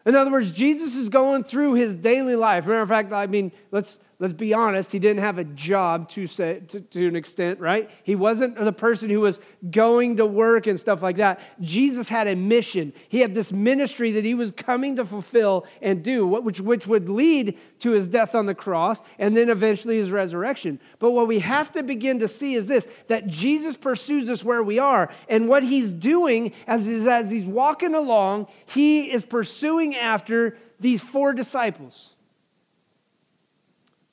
In 0.07 0.15
other 0.15 0.31
words, 0.31 0.53
Jesus 0.53 0.95
is 0.95 1.09
going 1.09 1.43
through 1.43 1.75
his 1.75 1.97
daily 1.97 2.37
life. 2.37 2.67
Matter 2.67 2.81
of 2.81 2.89
fact, 2.89 3.13
I 3.13 3.27
mean, 3.27 3.51
let's 3.73 3.99
let's 4.21 4.33
be 4.33 4.53
honest, 4.53 4.91
he 4.91 4.99
didn't 4.99 5.23
have 5.23 5.39
a 5.39 5.45
job 5.45 6.09
to, 6.09 6.27
say, 6.27 6.61
to, 6.69 6.81
to, 6.81 7.07
an 7.07 7.15
extent, 7.15 7.61
right? 7.61 7.89
He 8.03 8.17
wasn't 8.17 8.57
the 8.57 8.73
person 8.73 9.11
who 9.11 9.21
was 9.21 9.39
going 9.71 10.17
to 10.17 10.27
work 10.27 10.67
and 10.67 10.79
stuff 10.79 11.03
like 11.03 11.17
that. 11.17 11.41
Jesus 11.61 12.09
had 12.09 12.27
a 12.27 12.35
mission. 12.35 12.93
He 13.09 13.21
had 13.21 13.35
this 13.35 13.53
ministry 13.53 14.13
that 14.13 14.25
he 14.25 14.35
was 14.35 14.51
coming 14.51 14.97
to 14.97 15.05
fulfill 15.05 15.67
and 15.81 16.03
do, 16.03 16.27
which, 16.27 16.61
which 16.61 16.87
would 16.89 17.09
lead 17.09 17.57
to 17.81 17.93
his 17.93 18.09
death 18.09 18.35
on 18.35 18.47
the 18.47 18.57
cross 18.57 19.01
and 19.21 19.37
then 19.37 19.49
eventually 19.49 19.99
his 19.99 20.11
resurrection. 20.11 20.81
But 20.99 21.13
what 21.13 21.29
we 21.29 21.39
have 21.39 21.71
to 21.73 21.85
begin 21.85 22.19
to 22.19 22.29
see 22.29 22.55
is 22.55 22.67
this 22.67 22.89
that 23.07 23.29
Jesus 23.29 23.77
pursues 23.77 24.29
us 24.29 24.43
where 24.43 24.65
we 24.65 24.81
are. 24.81 25.11
And 25.29 25.49
what 25.49 25.63
he's 25.63 25.93
doing 25.93 26.53
as, 26.67 26.89
as 26.89 27.31
he's 27.31 27.45
walking 27.45 27.95
along, 27.95 28.49
he 28.67 29.13
is 29.13 29.23
pursuing 29.23 29.95
after 29.95 30.59
these 30.81 31.01
four 31.01 31.33
disciples. 31.33 32.15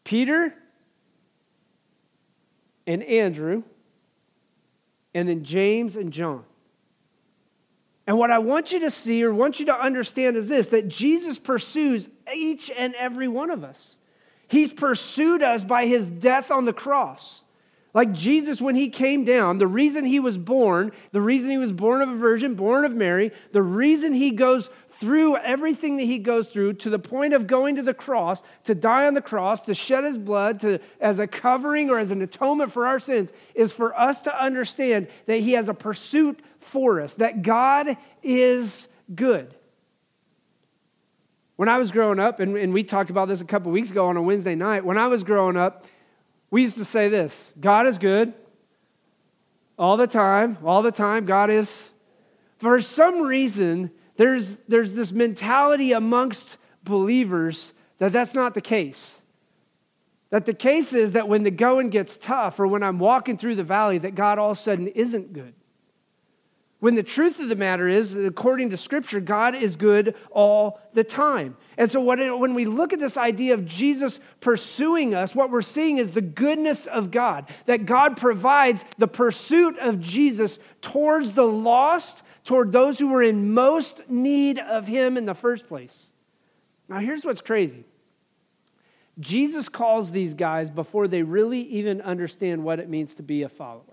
Peter 0.05 0.53
and 2.87 3.03
Andrew, 3.03 3.63
and 5.13 5.27
then 5.27 5.43
James 5.43 5.97
and 5.97 6.13
John. 6.13 6.45
And 8.07 8.17
what 8.17 8.31
I 8.31 8.37
want 8.37 8.71
you 8.71 8.79
to 8.81 8.91
see 8.91 9.23
or 9.23 9.33
want 9.33 9.59
you 9.59 9.65
to 9.65 9.77
understand 9.77 10.37
is 10.37 10.47
this 10.47 10.67
that 10.67 10.87
Jesus 10.87 11.37
pursues 11.37 12.07
each 12.33 12.71
and 12.71 12.93
every 12.95 13.27
one 13.27 13.49
of 13.49 13.63
us. 13.63 13.97
He's 14.47 14.71
pursued 14.71 15.41
us 15.41 15.63
by 15.63 15.87
his 15.87 16.09
death 16.09 16.51
on 16.51 16.65
the 16.65 16.73
cross. 16.73 17.41
Like 17.95 18.11
Jesus, 18.11 18.59
when 18.59 18.75
he 18.75 18.89
came 18.89 19.23
down, 19.23 19.57
the 19.57 19.67
reason 19.67 20.03
he 20.03 20.19
was 20.19 20.37
born, 20.37 20.91
the 21.13 21.21
reason 21.21 21.49
he 21.49 21.57
was 21.57 21.71
born 21.71 22.01
of 22.01 22.09
a 22.09 22.15
virgin, 22.15 22.53
born 22.53 22.83
of 22.83 22.93
Mary, 22.93 23.31
the 23.53 23.61
reason 23.61 24.11
he 24.11 24.31
goes 24.31 24.69
through 24.89 25.37
everything 25.37 25.95
that 25.95 26.03
he 26.03 26.17
goes 26.17 26.49
through 26.49 26.73
to 26.73 26.89
the 26.89 26.99
point 26.99 27.33
of 27.33 27.47
going 27.47 27.77
to 27.77 27.81
the 27.81 27.93
cross, 27.93 28.43
to 28.65 28.75
die 28.75 29.07
on 29.07 29.13
the 29.13 29.21
cross, 29.21 29.61
to 29.61 29.73
shed 29.73 30.03
his 30.03 30.17
blood 30.17 30.59
to, 30.59 30.79
as 30.99 31.19
a 31.19 31.25
covering 31.25 31.89
or 31.89 31.97
as 31.97 32.11
an 32.11 32.21
atonement 32.21 32.69
for 32.69 32.85
our 32.85 32.99
sins, 32.99 33.31
is 33.53 33.71
for 33.71 33.97
us 33.97 34.19
to 34.19 34.43
understand 34.43 35.07
that 35.25 35.37
he 35.37 35.53
has 35.53 35.69
a 35.69 35.73
pursuit 35.73 36.41
for 36.59 36.99
us, 36.99 37.15
that 37.15 37.43
God 37.43 37.95
is 38.21 38.89
good. 39.15 39.55
When 41.55 41.69
I 41.69 41.77
was 41.77 41.91
growing 41.91 42.19
up, 42.19 42.41
and, 42.41 42.57
and 42.57 42.73
we 42.73 42.83
talked 42.83 43.09
about 43.09 43.29
this 43.29 43.39
a 43.39 43.45
couple 43.45 43.71
weeks 43.71 43.91
ago 43.91 44.07
on 44.07 44.17
a 44.17 44.21
Wednesday 44.21 44.55
night, 44.55 44.83
when 44.83 44.97
I 44.97 45.07
was 45.07 45.23
growing 45.23 45.55
up, 45.55 45.85
we 46.55 46.61
used 46.61 46.77
to 46.77 46.85
say 46.85 47.09
this 47.09 47.51
God 47.59 47.85
is 47.85 47.97
good 47.97 48.33
all 49.77 49.97
the 49.97 50.07
time, 50.07 50.57
all 50.63 50.81
the 50.81 50.91
time. 50.91 51.25
God 51.25 51.49
is. 51.49 51.89
For 52.59 52.79
some 52.79 53.19
reason, 53.19 53.91
there's, 54.15 54.55
there's 54.69 54.93
this 54.93 55.11
mentality 55.11 55.91
amongst 55.91 56.57
believers 56.85 57.73
that 57.97 58.13
that's 58.13 58.33
not 58.33 58.53
the 58.53 58.61
case. 58.61 59.17
That 60.29 60.45
the 60.45 60.53
case 60.53 60.93
is 60.93 61.11
that 61.11 61.27
when 61.27 61.43
the 61.43 61.51
going 61.51 61.89
gets 61.89 62.15
tough 62.15 62.57
or 62.57 62.67
when 62.67 62.83
I'm 62.83 62.99
walking 62.99 63.37
through 63.37 63.55
the 63.55 63.65
valley, 63.65 63.97
that 63.97 64.15
God 64.15 64.39
all 64.39 64.51
of 64.51 64.57
a 64.57 64.61
sudden 64.61 64.87
isn't 64.87 65.33
good. 65.33 65.55
When 66.79 66.95
the 66.95 67.03
truth 67.03 67.41
of 67.41 67.49
the 67.49 67.57
matter 67.57 67.89
is, 67.89 68.15
according 68.15 68.69
to 68.69 68.77
Scripture, 68.77 69.19
God 69.19 69.55
is 69.55 69.75
good 69.75 70.15
all 70.31 70.79
the 70.93 71.03
time. 71.03 71.57
And 71.77 71.91
so, 71.91 71.99
when 71.99 72.53
we 72.53 72.65
look 72.65 72.93
at 72.93 72.99
this 72.99 73.17
idea 73.17 73.53
of 73.53 73.65
Jesus 73.65 74.19
pursuing 74.39 75.13
us, 75.13 75.35
what 75.35 75.51
we're 75.51 75.61
seeing 75.61 75.97
is 75.97 76.11
the 76.11 76.21
goodness 76.21 76.87
of 76.87 77.11
God, 77.11 77.49
that 77.65 77.85
God 77.85 78.17
provides 78.17 78.85
the 78.97 79.07
pursuit 79.07 79.77
of 79.79 79.99
Jesus 79.99 80.57
towards 80.81 81.33
the 81.33 81.45
lost, 81.45 82.23
toward 82.43 82.71
those 82.71 82.97
who 82.97 83.07
were 83.07 83.23
in 83.23 83.53
most 83.53 84.09
need 84.09 84.59
of 84.59 84.87
Him 84.87 85.17
in 85.17 85.25
the 85.25 85.33
first 85.33 85.67
place. 85.67 86.13
Now, 86.87 86.99
here's 86.99 87.25
what's 87.25 87.41
crazy 87.41 87.83
Jesus 89.19 89.69
calls 89.69 90.11
these 90.11 90.33
guys 90.33 90.69
before 90.69 91.07
they 91.07 91.23
really 91.23 91.61
even 91.61 92.01
understand 92.01 92.63
what 92.63 92.79
it 92.79 92.89
means 92.89 93.13
to 93.15 93.23
be 93.23 93.43
a 93.43 93.49
follower. 93.49 93.83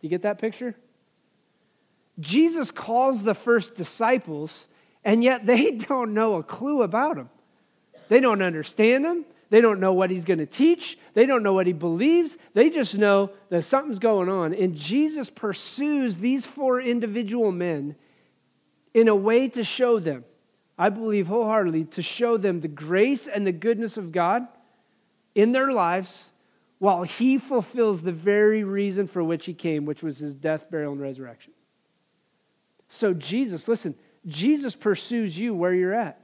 Do 0.00 0.06
you 0.06 0.08
get 0.08 0.22
that 0.22 0.38
picture? 0.38 0.76
Jesus 2.20 2.70
calls 2.70 3.22
the 3.22 3.34
first 3.34 3.74
disciples, 3.74 4.68
and 5.04 5.22
yet 5.22 5.46
they 5.46 5.70
don't 5.88 6.14
know 6.14 6.36
a 6.36 6.42
clue 6.42 6.82
about 6.82 7.16
him. 7.16 7.30
They 8.08 8.20
don't 8.20 8.42
understand 8.42 9.04
him. 9.04 9.24
They 9.50 9.60
don't 9.60 9.80
know 9.80 9.92
what 9.92 10.10
he's 10.10 10.24
going 10.24 10.38
to 10.38 10.46
teach. 10.46 10.98
They 11.12 11.26
don't 11.26 11.42
know 11.42 11.52
what 11.52 11.66
he 11.66 11.74
believes. 11.74 12.38
They 12.54 12.70
just 12.70 12.96
know 12.96 13.30
that 13.50 13.64
something's 13.64 13.98
going 13.98 14.30
on. 14.30 14.54
And 14.54 14.74
Jesus 14.74 15.28
pursues 15.28 16.16
these 16.16 16.46
four 16.46 16.80
individual 16.80 17.52
men 17.52 17.94
in 18.94 19.08
a 19.08 19.14
way 19.14 19.48
to 19.48 19.62
show 19.62 19.98
them, 19.98 20.24
I 20.78 20.88
believe 20.88 21.26
wholeheartedly, 21.26 21.84
to 21.84 22.02
show 22.02 22.38
them 22.38 22.60
the 22.60 22.68
grace 22.68 23.26
and 23.26 23.46
the 23.46 23.52
goodness 23.52 23.98
of 23.98 24.10
God 24.10 24.46
in 25.34 25.52
their 25.52 25.70
lives 25.70 26.30
while 26.78 27.02
he 27.02 27.38
fulfills 27.38 28.02
the 28.02 28.12
very 28.12 28.64
reason 28.64 29.06
for 29.06 29.22
which 29.22 29.46
he 29.46 29.54
came, 29.54 29.84
which 29.84 30.02
was 30.02 30.18
his 30.18 30.34
death, 30.34 30.70
burial, 30.70 30.92
and 30.92 31.00
resurrection. 31.00 31.52
So, 32.88 33.14
Jesus, 33.14 33.68
listen, 33.68 33.94
Jesus 34.26 34.74
pursues 34.74 35.38
you 35.38 35.54
where 35.54 35.74
you're 35.74 35.94
at. 35.94 36.18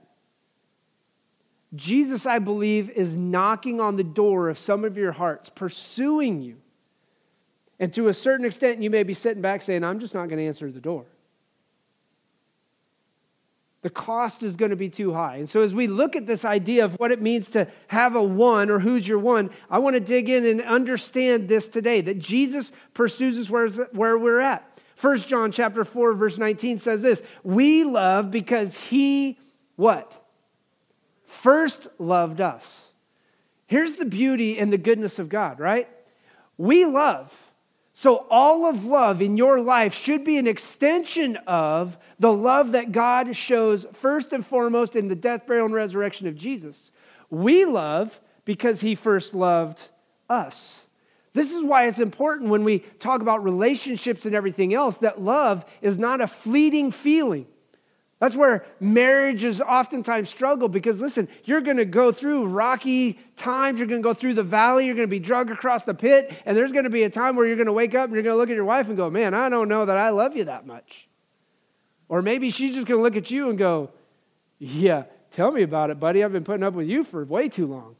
Jesus, 1.75 2.25
I 2.25 2.39
believe, 2.39 2.91
is 2.91 3.17
knocking 3.17 3.81
on 3.81 3.97
the 3.97 4.05
door 4.05 4.49
of 4.49 4.59
some 4.59 4.85
of 4.85 4.97
your 4.97 5.13
hearts, 5.13 5.51
pursuing 5.51 6.41
you. 6.41 6.57
And 7.79 7.93
to 7.95 8.09
a 8.09 8.15
certain 8.15 8.47
extent, 8.47 8.83
you 8.83 8.91
may 8.91 9.03
be 9.03 9.15
sitting 9.15 9.43
back 9.43 9.63
saying, 9.63 9.85
I'm 9.85 10.01
just 10.01 10.15
not 10.15 10.29
going 10.29 10.39
to 10.39 10.47
answer 10.47 10.71
the 10.71 10.81
door. 10.81 11.05
The 13.83 13.91
cost 13.91 14.43
is 14.43 14.57
going 14.57 14.71
to 14.71 14.77
be 14.77 14.89
too 14.89 15.13
high. 15.13 15.37
And 15.37 15.49
so, 15.49 15.63
as 15.63 15.73
we 15.73 15.87
look 15.87 16.17
at 16.17 16.27
this 16.27 16.45
idea 16.45 16.85
of 16.85 16.99
what 16.99 17.13
it 17.13 17.23
means 17.23 17.51
to 17.51 17.69
have 17.87 18.17
a 18.17 18.23
one 18.23 18.71
or 18.71 18.81
who's 18.81 19.07
your 19.07 19.21
one, 19.21 19.51
I 19.71 19.79
want 19.79 19.95
to 19.95 20.01
dig 20.01 20.29
in 20.29 20.45
and 20.45 20.61
understand 20.63 21.49
this 21.49 21.69
today 21.69 22.01
that 22.01 22.19
Jesus 22.19 22.73
pursues 22.93 23.39
us 23.39 23.49
where, 23.49 24.19
we're 24.19 24.41
at. 24.41 24.78
1 25.01 25.19
John 25.21 25.53
chapter 25.53 25.85
4 25.85 26.15
verse 26.15 26.39
19 26.39 26.79
says 26.79 27.03
this, 27.03 27.23
"We 27.43 27.85
love 27.85 28.31
because 28.31 28.77
he 28.77 29.39
what? 29.77 30.25
First 31.25 31.89
loved 31.99 32.41
us." 32.41 32.89
Here's 33.67 33.97
the 33.97 34.05
beauty 34.05 34.59
and 34.59 34.73
the 34.73 34.79
goodness 34.79 35.19
of 35.19 35.29
God, 35.29 35.61
right? 35.61 35.89
We 36.57 36.85
love. 36.85 37.33
So 37.93 38.27
all 38.31 38.67
of 38.67 38.85
love 38.85 39.21
in 39.21 39.37
your 39.37 39.61
life 39.61 39.93
should 39.93 40.25
be 40.25 40.37
an 40.37 40.47
extension 40.47 41.37
of 41.49 41.99
the 42.19 42.33
love 42.33 42.73
that 42.73 42.93
God 42.93 43.37
shows 43.37 43.87
first 43.93 44.33
and 44.33 44.47
foremost 44.47 44.97
in 44.97 45.09
the 45.09 45.17
death, 45.17 45.47
burial 45.47 45.67
and 45.67 45.75
resurrection 45.75 46.27
of 46.29 46.37
Jesus. 46.37 46.93
We 47.29 47.65
love 47.65 48.21
because 48.45 48.81
he 48.81 48.95
first 48.95 49.35
loved 49.35 49.89
us. 50.31 50.81
This 51.35 51.53
is 51.53 51.63
why 51.63 51.87
it's 51.87 52.01
important 52.01 52.51
when 52.51 52.65
we 52.65 52.81
talk 52.99 53.21
about 53.21 53.45
relationships 53.45 54.27
and 54.27 54.35
everything 54.35 54.75
else 54.75 54.99
that 54.99 55.21
love 55.21 55.65
is 55.83 55.99
not 55.99 56.21
a 56.21 56.27
fleeting 56.27 56.91
feeling. 56.91 57.47
That's 58.21 58.35
where 58.35 58.67
marriages 58.81 59.61
oftentimes 59.61 60.29
struggle 60.29 60.69
because, 60.69 61.01
listen, 61.01 61.29
you're 61.45 61.61
going 61.61 61.77
to 61.77 61.85
go 61.85 62.11
through 62.11 62.47
rocky 62.47 63.21
times. 63.37 63.79
You're 63.79 63.87
going 63.87 64.03
to 64.03 64.07
go 64.09 64.13
through 64.13 64.35
the 64.35 64.43
valley. 64.43 64.87
You're 64.87 64.97
going 64.97 65.07
to 65.07 65.11
be 65.11 65.21
dragged 65.21 65.51
across 65.51 65.85
the 65.85 65.95
pit. 65.95 66.35
And 66.45 66.57
there's 66.57 66.73
going 66.73 66.85
to 66.85 66.91
be 66.91 67.05
a 67.05 67.11
time 67.11 67.37
where 67.37 67.47
you're 67.47 67.57
going 67.57 67.67
to 67.67 67.73
wake 67.73 67.95
up 67.95 68.07
and 68.07 68.15
you're 68.15 68.25
going 68.25 68.35
to 68.35 68.39
look 68.39 68.51
at 68.51 68.57
your 68.57 68.65
wife 68.65 68.89
and 68.89 68.97
go, 68.97 69.09
Man, 69.09 69.35
I 69.35 69.49
don't 69.49 69.69
know 69.69 69.85
that 69.85 69.97
I 69.97 70.09
love 70.11 70.37
you 70.37 70.45
that 70.45 70.67
much. 70.67 71.09
Or 72.09 72.21
maybe 72.21 72.51
she's 72.51 72.75
just 72.75 72.89
going 72.89 72.99
to 72.99 73.03
look 73.03 73.17
at 73.17 73.31
you 73.31 73.51
and 73.51 73.59
go, 73.59 73.91
Yeah, 74.59 75.05
tell 75.31 75.53
me 75.53 75.63
about 75.63 75.91
it, 75.91 76.01
buddy. 76.01 76.25
I've 76.25 76.33
been 76.33 76.45
putting 76.45 76.65
up 76.65 76.75
with 76.75 76.89
you 76.89 77.05
for 77.05 77.25
way 77.25 77.49
too 77.49 77.69
long. 77.69 77.95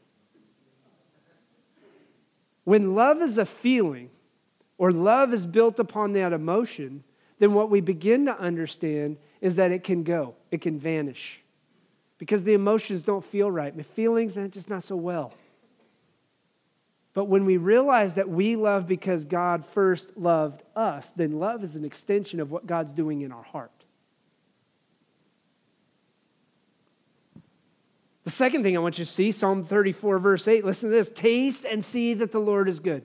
When 2.69 2.93
love 2.93 3.19
is 3.23 3.39
a 3.39 3.47
feeling 3.47 4.11
or 4.77 4.91
love 4.91 5.33
is 5.33 5.47
built 5.47 5.79
upon 5.79 6.13
that 6.13 6.33
emotion, 6.33 7.03
then 7.39 7.55
what 7.55 7.71
we 7.71 7.81
begin 7.81 8.27
to 8.27 8.39
understand 8.39 9.17
is 9.41 9.55
that 9.55 9.71
it 9.71 9.83
can 9.83 10.03
go, 10.03 10.35
it 10.51 10.61
can 10.61 10.77
vanish. 10.77 11.41
Because 12.19 12.43
the 12.43 12.53
emotions 12.53 13.01
don't 13.01 13.25
feel 13.25 13.49
right. 13.49 13.75
The 13.75 13.83
feelings 13.83 14.37
are 14.37 14.47
just 14.47 14.69
not 14.69 14.83
so 14.83 14.95
well. 14.95 15.33
But 17.15 17.25
when 17.25 17.43
we 17.43 17.57
realize 17.57 18.13
that 18.13 18.29
we 18.29 18.55
love 18.55 18.85
because 18.85 19.25
God 19.25 19.65
first 19.65 20.15
loved 20.15 20.61
us, 20.75 21.11
then 21.15 21.39
love 21.39 21.63
is 21.63 21.75
an 21.75 21.85
extension 21.85 22.39
of 22.39 22.51
what 22.51 22.67
God's 22.67 22.91
doing 22.91 23.21
in 23.21 23.31
our 23.31 23.41
heart. 23.41 23.78
The 28.29 28.35
second 28.35 28.61
thing 28.61 28.77
I 28.77 28.79
want 28.79 28.99
you 28.99 29.05
to 29.05 29.11
see, 29.11 29.31
Psalm 29.31 29.63
34, 29.63 30.19
verse 30.19 30.47
8, 30.47 30.63
listen 30.63 30.91
to 30.91 30.95
this 30.95 31.09
taste 31.09 31.65
and 31.65 31.83
see 31.83 32.13
that 32.13 32.31
the 32.31 32.37
Lord 32.37 32.69
is 32.69 32.79
good. 32.79 33.03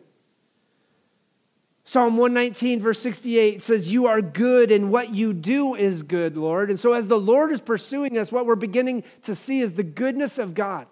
Psalm 1.82 2.18
119, 2.18 2.78
verse 2.80 2.98
68 3.00 3.62
says, 3.62 3.90
You 3.90 4.06
are 4.06 4.20
good, 4.20 4.70
and 4.70 4.92
what 4.92 5.14
you 5.14 5.32
do 5.32 5.76
is 5.76 6.02
good, 6.02 6.36
Lord. 6.36 6.68
And 6.68 6.78
so, 6.78 6.92
as 6.92 7.06
the 7.06 7.18
Lord 7.18 7.52
is 7.52 7.62
pursuing 7.62 8.18
us, 8.18 8.30
what 8.30 8.44
we're 8.44 8.54
beginning 8.54 9.02
to 9.22 9.34
see 9.34 9.62
is 9.62 9.72
the 9.72 9.82
goodness 9.82 10.36
of 10.38 10.52
God. 10.52 10.86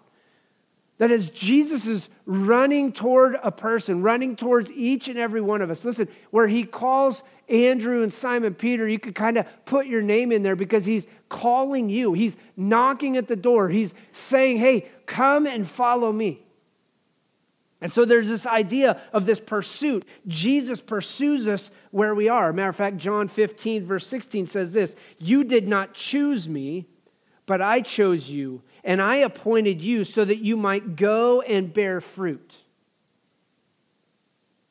That 0.97 1.11
as 1.11 1.29
Jesus 1.29 1.85
is 1.85 2.09
running 2.25 2.91
toward 2.91 3.37
a 3.43 3.51
person, 3.51 4.01
running 4.01 4.35
towards 4.35 4.71
each 4.71 5.09
and 5.09 5.19
every 5.19 5.41
one 5.41 5.61
of 5.61 5.69
us, 5.69 5.85
listen, 5.85 6.07
where 6.31 6.47
he 6.47 6.63
calls 6.63 7.21
Andrew 7.49 8.01
and 8.01 8.11
Simon 8.11 8.55
Peter, 8.55 8.87
you 8.87 8.97
could 8.97 9.13
kind 9.13 9.37
of 9.37 9.45
put 9.65 9.85
your 9.85 10.01
name 10.01 10.31
in 10.31 10.41
there 10.41 10.55
because 10.55 10.85
he's 10.85 11.05
calling 11.33 11.89
you. 11.89 12.13
He's 12.13 12.37
knocking 12.55 13.17
at 13.17 13.27
the 13.27 13.35
door. 13.35 13.67
He's 13.67 13.93
saying, 14.13 14.59
Hey, 14.59 14.87
come 15.05 15.45
and 15.45 15.67
follow 15.67 16.13
me. 16.13 16.39
And 17.81 17.91
so 17.91 18.05
there's 18.05 18.29
this 18.29 18.45
idea 18.45 19.01
of 19.11 19.25
this 19.25 19.41
pursuit. 19.41 20.05
Jesus 20.25 20.79
pursues 20.79 21.49
us 21.49 21.69
where 21.91 22.15
we 22.15 22.29
are. 22.29 22.53
Matter 22.53 22.69
of 22.69 22.77
fact, 22.77 22.95
John 22.95 23.27
15, 23.27 23.85
verse 23.85 24.07
16 24.07 24.47
says 24.47 24.71
this 24.71 24.95
You 25.17 25.43
did 25.43 25.67
not 25.67 25.93
choose 25.93 26.47
me, 26.47 26.87
but 27.45 27.61
I 27.61 27.81
chose 27.81 28.29
you, 28.29 28.61
and 28.85 29.01
I 29.01 29.17
appointed 29.17 29.81
you 29.81 30.05
so 30.05 30.23
that 30.23 30.37
you 30.37 30.55
might 30.55 30.95
go 30.95 31.41
and 31.41 31.73
bear 31.73 31.99
fruit. 31.99 32.55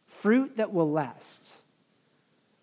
Fruit 0.07 0.57
that 0.57 0.73
will 0.73 0.91
last. 0.91 1.51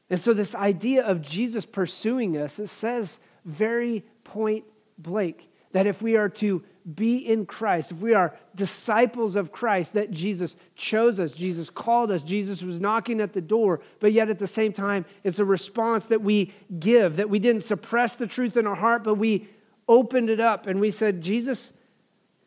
And 0.09 0.19
so, 0.19 0.33
this 0.33 0.55
idea 0.55 1.05
of 1.05 1.21
Jesus 1.21 1.65
pursuing 1.65 2.37
us, 2.37 2.57
it 2.57 2.69
says 2.69 3.19
very 3.45 4.03
point 4.23 4.65
blank 4.97 5.47
that 5.71 5.87
if 5.87 6.01
we 6.01 6.15
are 6.15 6.29
to 6.29 6.63
be 6.95 7.17
in 7.17 7.45
Christ, 7.45 7.91
if 7.91 7.99
we 7.99 8.13
are 8.13 8.35
disciples 8.55 9.35
of 9.35 9.51
Christ, 9.51 9.93
that 9.93 10.09
Jesus 10.09 10.55
chose 10.75 11.19
us, 11.19 11.31
Jesus 11.31 11.69
called 11.69 12.09
us, 12.11 12.23
Jesus 12.23 12.63
was 12.63 12.79
knocking 12.79 13.21
at 13.21 13.33
the 13.33 13.41
door, 13.41 13.81
but 13.99 14.11
yet 14.11 14.29
at 14.29 14.39
the 14.39 14.47
same 14.47 14.73
time, 14.73 15.05
it's 15.23 15.39
a 15.39 15.45
response 15.45 16.07
that 16.07 16.21
we 16.21 16.53
give, 16.79 17.17
that 17.17 17.29
we 17.29 17.37
didn't 17.37 17.61
suppress 17.61 18.13
the 18.13 18.25
truth 18.25 18.57
in 18.57 18.65
our 18.65 18.75
heart, 18.75 19.03
but 19.03 19.15
we 19.15 19.47
opened 19.87 20.29
it 20.29 20.39
up 20.39 20.65
and 20.65 20.79
we 20.79 20.89
said, 20.89 21.21
Jesus, 21.21 21.71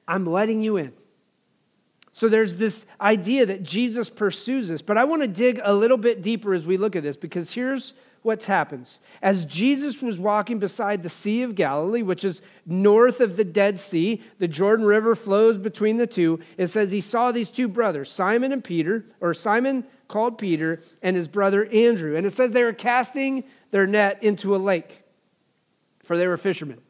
I'm 0.09 0.27
letting 0.27 0.63
you 0.63 0.77
in. 0.77 0.93
So 2.13 2.29
there's 2.29 2.57
this 2.57 2.85
idea 3.01 3.47
that 3.47 3.63
Jesus 3.63 4.11
pursues 4.11 4.71
us. 4.71 4.83
But 4.83 4.99
I 4.99 5.05
want 5.05 5.23
to 5.23 5.29
dig 5.29 5.61
a 5.63 5.75
little 5.75 5.97
bit 5.97 6.21
deeper 6.21 6.53
as 6.53 6.67
we 6.67 6.77
look 6.77 6.95
at 6.95 7.03
this 7.03 7.17
because 7.17 7.53
here's 7.53 7.95
what 8.23 8.45
happens. 8.45 9.01
As 9.21 9.45
Jesus 9.45 10.01
was 10.01 10.19
walking 10.19 10.59
beside 10.59 11.03
the 11.03 11.11
Sea 11.11 11.43
of 11.43 11.55
Galilee, 11.55 12.03
which 12.03 12.25
is 12.25 12.41
north 12.65 13.21
of 13.21 13.37
the 13.37 13.45
Dead 13.45 13.81
Sea, 13.81 14.23
the 14.39 14.49
Jordan 14.49 14.87
River 14.87 15.15
flows 15.15 15.59
between 15.59 15.97
the 15.97 16.07
two. 16.07 16.39
It 16.57 16.69
says 16.69 16.91
he 16.91 17.01
saw 17.01 17.33
these 17.33 17.51
two 17.51 17.69
brothers, 17.69 18.11
Simon 18.11 18.53
and 18.53 18.63
Peter, 18.63 19.05
or 19.21 19.35
Simon 19.35 19.85
called 20.07 20.39
Peter, 20.39 20.81
and 21.03 21.17
his 21.17 21.27
brother 21.27 21.67
Andrew. 21.67 22.17
And 22.17 22.27
it 22.27 22.33
says 22.33 22.53
they 22.53 22.65
were 22.65 22.73
casting 22.73 23.45
their 23.71 23.87
net 23.87 24.23
into 24.23 24.55
a 24.55 24.59
lake, 24.59 25.03
for 26.05 26.17
they 26.17 26.27
were 26.27 26.37
fishermen. 26.37 26.81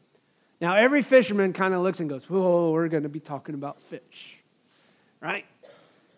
Now, 0.61 0.75
every 0.75 1.01
fisherman 1.01 1.51
kind 1.53 1.73
of 1.73 1.81
looks 1.81 1.99
and 1.99 2.09
goes, 2.09 2.29
Whoa, 2.29 2.71
we're 2.71 2.87
going 2.89 3.03
to 3.03 3.09
be 3.09 3.19
talking 3.19 3.55
about 3.55 3.81
fish, 3.81 4.37
right? 5.19 5.45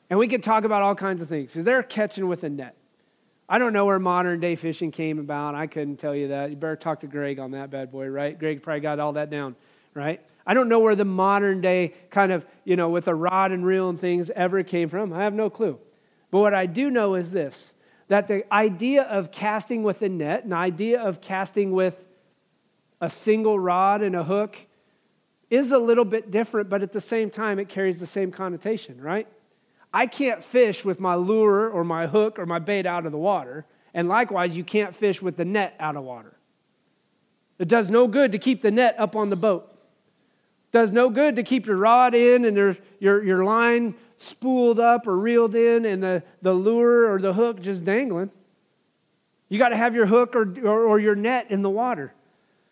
And 0.10 0.20
we 0.20 0.28
could 0.28 0.44
talk 0.44 0.66
about 0.66 0.82
all 0.82 0.94
kinds 0.94 1.22
of 1.22 1.30
things. 1.30 1.54
They're 1.54 1.82
catching 1.84 2.28
with 2.28 2.44
a 2.44 2.50
net. 2.50 2.76
I 3.48 3.60
don't 3.60 3.74
know 3.74 3.86
where 3.86 4.00
modern 4.00 4.40
day 4.40 4.56
fishing 4.56 4.92
came 4.92 5.20
about. 5.20 5.54
I 5.54 5.68
couldn't 5.68 5.98
tell 5.98 6.16
you 6.16 6.30
that. 6.30 6.50
You 6.50 6.56
better 6.56 6.76
talk 6.76 7.02
to 7.02 7.08
Greg 7.08 7.38
on 7.40 7.52
that 7.52 7.70
bad 7.70 7.92
boy, 7.92 8.08
right? 8.08 8.38
Greg 8.38 8.64
probably 8.64 8.82
got 8.82 9.00
all 9.00 9.14
that 9.14 9.30
down, 9.30 9.56
right? 9.94 10.20
I 10.48 10.54
don't 10.54 10.70
know 10.70 10.80
where 10.80 10.96
the 10.96 11.06
modern 11.06 11.62
day 11.62 11.94
kind 12.10 12.32
of, 12.32 12.46
you 12.64 12.76
know, 12.76 12.90
with 12.90 13.08
a 13.08 13.16
rod 13.16 13.52
and 13.52 13.66
reel 13.66 13.90
and 13.90 14.00
things 14.00 14.30
ever 14.32 14.64
came 14.64 14.90
from. 14.90 15.14
I 15.14 15.24
have 15.24 15.34
no 15.34 15.50
clue. 15.50 15.80
But 16.32 16.40
what 16.40 16.54
I 16.54 16.66
do 16.66 16.90
know 16.90 17.16
is 17.16 17.32
this 17.32 17.74
that 18.08 18.28
the 18.28 18.52
idea 18.54 19.02
of 19.02 19.32
casting 19.32 19.82
with 19.82 20.02
a 20.04 20.10
net, 20.10 20.46
an 20.46 20.54
idea 20.54 21.02
of 21.02 21.22
casting 21.22 21.72
with 21.72 22.04
a 23.02 23.10
single 23.10 23.60
rod 23.60 24.04
and 24.04 24.16
a 24.16 24.24
hook, 24.24 24.58
is 25.50 25.72
a 25.72 25.78
little 25.78 26.06
bit 26.06 26.30
different, 26.30 26.70
but 26.70 26.84
at 26.84 26.92
the 26.92 27.02
same 27.02 27.30
time, 27.30 27.58
it 27.58 27.68
carries 27.68 28.00
the 28.00 28.08
same 28.08 28.32
connotation, 28.32 29.02
right? 29.02 29.28
I 29.96 30.08
can't 30.08 30.44
fish 30.44 30.84
with 30.84 31.00
my 31.00 31.16
lure 31.16 31.70
or 31.70 31.86
my 31.86 32.06
hook 32.06 32.38
or 32.38 32.46
my 32.46 32.60
bait 32.60 32.86
out 32.86 33.06
of 33.06 33.14
the 33.14 33.18
water. 33.18 33.66
And 33.94 34.10
likewise, 34.10 34.58
you 34.58 34.66
can't 34.66 34.94
fish 34.94 35.22
with 35.22 35.38
the 35.38 35.46
net 35.46 35.74
out 35.80 35.96
of 35.96 36.04
water. 36.04 36.34
It 37.60 37.70
does 37.70 37.90
no 37.90 38.06
good 38.06 38.34
to 38.34 38.38
keep 38.38 38.62
the 38.62 38.72
net 38.72 38.98
up 39.00 39.16
on 39.16 39.30
the 39.30 39.38
boat. 39.38 39.72
It 39.72 40.72
does 40.74 40.92
no 40.92 41.10
good 41.10 41.38
to 41.38 41.44
keep 41.44 41.66
your 41.66 41.78
rod 41.78 42.14
in 42.14 42.44
and 42.44 42.58
your, 42.58 42.78
your, 43.00 43.24
your 43.24 43.46
line 43.46 43.96
spooled 44.18 44.82
up 44.82 45.08
or 45.08 45.18
reeled 45.18 45.56
in 45.56 45.86
and 45.86 46.04
the, 46.04 46.24
the 46.42 46.52
lure 46.52 47.10
or 47.10 47.18
the 47.18 47.32
hook 47.32 47.62
just 47.62 47.86
dangling. 47.86 48.32
You 49.48 49.58
got 49.58 49.70
to 49.70 49.78
have 49.78 49.96
your 49.96 50.08
hook 50.08 50.36
or, 50.36 50.60
or, 50.68 50.88
or 50.88 51.00
your 51.00 51.16
net 51.16 51.52
in 51.52 51.62
the 51.62 51.70
water. 51.70 52.14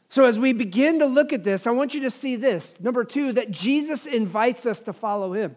So, 0.09 0.25
as 0.25 0.37
we 0.37 0.51
begin 0.51 0.99
to 0.99 1.05
look 1.05 1.31
at 1.31 1.45
this, 1.45 1.67
I 1.67 1.71
want 1.71 1.93
you 1.93 2.01
to 2.01 2.09
see 2.09 2.35
this. 2.35 2.75
Number 2.81 3.05
two, 3.05 3.31
that 3.31 3.49
Jesus 3.49 4.05
invites 4.05 4.65
us 4.65 4.81
to 4.81 4.91
follow 4.91 5.31
him. 5.31 5.55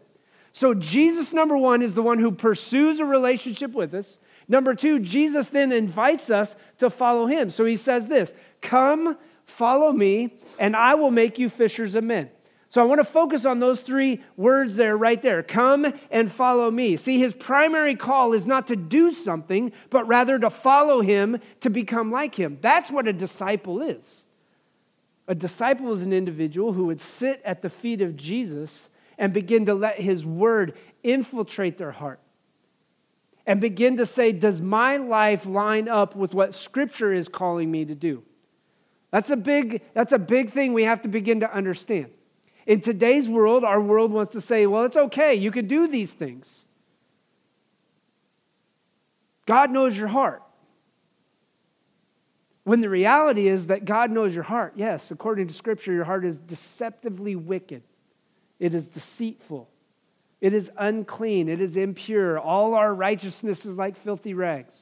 So, 0.57 0.73
Jesus, 0.73 1.35
number 1.35 1.55
one, 1.55 1.83
is 1.83 1.93
the 1.93 2.01
one 2.01 2.19
who 2.19 2.33
pursues 2.33 2.99
a 2.99 3.05
relationship 3.05 3.73
with 3.73 3.93
us. 3.93 4.19
Number 4.49 4.75
two, 4.75 4.99
Jesus 4.99 5.51
then 5.51 5.71
invites 5.71 6.31
us 6.31 6.57
to 6.79 6.89
follow 6.89 7.27
him. 7.27 7.51
So 7.51 7.67
he 7.67 7.77
says 7.77 8.09
this 8.09 8.33
Come, 8.63 9.19
follow 9.45 9.93
me, 9.93 10.39
and 10.59 10.75
I 10.75 10.95
will 10.95 11.11
make 11.11 11.39
you 11.39 11.51
fishers 11.51 11.95
of 11.95 12.05
men. 12.05 12.31
So 12.71 12.81
I 12.81 12.87
want 12.87 13.01
to 13.01 13.05
focus 13.05 13.45
on 13.45 13.61
those 13.61 13.83
three 13.83 14.23
words 14.39 14.77
there, 14.77 14.97
right 14.97 15.21
there. 15.21 15.43
Come 15.43 15.93
and 16.11 16.33
follow 16.33 16.71
me. 16.71 16.97
See, 16.97 17.19
his 17.19 17.35
primary 17.35 17.95
call 17.95 18.33
is 18.33 18.47
not 18.47 18.69
to 18.69 18.77
do 18.77 19.11
something, 19.11 19.73
but 19.91 20.09
rather 20.09 20.39
to 20.39 20.49
follow 20.49 21.03
him 21.03 21.39
to 21.61 21.69
become 21.69 22.11
like 22.11 22.35
him. 22.35 22.57
That's 22.63 22.91
what 22.91 23.07
a 23.07 23.13
disciple 23.13 23.83
is. 23.83 24.25
A 25.29 25.35
disciple 25.35 25.93
is 25.93 26.01
an 26.01 26.15
individual 26.15 26.73
who 26.73 26.87
would 26.87 27.03
sit 27.03 27.43
at 27.45 27.61
the 27.61 27.69
feet 27.69 28.01
of 28.01 28.17
Jesus 28.17 28.89
and 29.19 29.33
begin 29.33 29.67
to 29.67 29.75
let 29.75 30.01
His 30.01 30.25
word 30.25 30.77
infiltrate 31.03 31.79
their 31.79 31.93
heart 31.93 32.21
and 33.47 33.61
begin 33.61 33.97
to 33.97 34.07
say, 34.07 34.33
Does 34.33 34.61
my 34.61 34.97
life 34.97 35.47
line 35.47 35.89
up 35.89 36.17
with 36.17 36.35
what 36.35 36.55
Scripture 36.55 37.13
is 37.13 37.29
calling 37.29 37.71
me 37.71 37.85
to 37.85 37.95
do? 37.95 38.23
That's 39.11 39.31
a 39.31 39.37
big, 39.37 39.83
that's 39.95 40.13
a 40.13 40.19
big 40.19 40.51
thing 40.51 40.73
we 40.73 40.85
have 40.85 41.01
to 41.03 41.09
begin 41.09 41.41
to 41.41 41.53
understand. 41.53 42.11
In 42.67 42.81
today's 42.81 43.29
world, 43.29 43.63
our 43.63 43.81
world 43.81 44.11
wants 44.11 44.33
to 44.33 44.41
say, 44.41 44.67
Well, 44.67 44.85
it's 44.85 44.97
okay, 44.97 45.35
you 45.35 45.51
can 45.51 45.67
do 45.67 45.87
these 45.87 46.13
things. 46.13 46.65
God 49.47 49.71
knows 49.71 49.97
your 49.97 50.09
heart. 50.09 50.43
When 52.65 52.81
the 52.81 52.89
reality 52.89 53.47
is 53.47 53.69
that 53.69 53.85
God 53.85 54.11
knows 54.11 54.35
your 54.35 54.43
heart. 54.43 54.73
Yes, 54.75 55.13
according 55.13 55.47
to 55.47 55.55
Scripture, 55.55 55.93
your 55.93 56.03
heart 56.03 56.25
is 56.25 56.37
deceptively 56.37 57.37
wicked. 57.37 57.85
It 58.59 58.75
is 58.75 58.87
deceitful. 58.87 59.69
It 60.41 60.55
is 60.55 60.71
unclean. 60.77 61.49
It 61.49 61.61
is 61.61 61.77
impure. 61.77 62.39
All 62.39 62.75
our 62.75 62.95
righteousness 62.95 63.67
is 63.67 63.77
like 63.77 63.97
filthy 63.97 64.35
rags. 64.35 64.81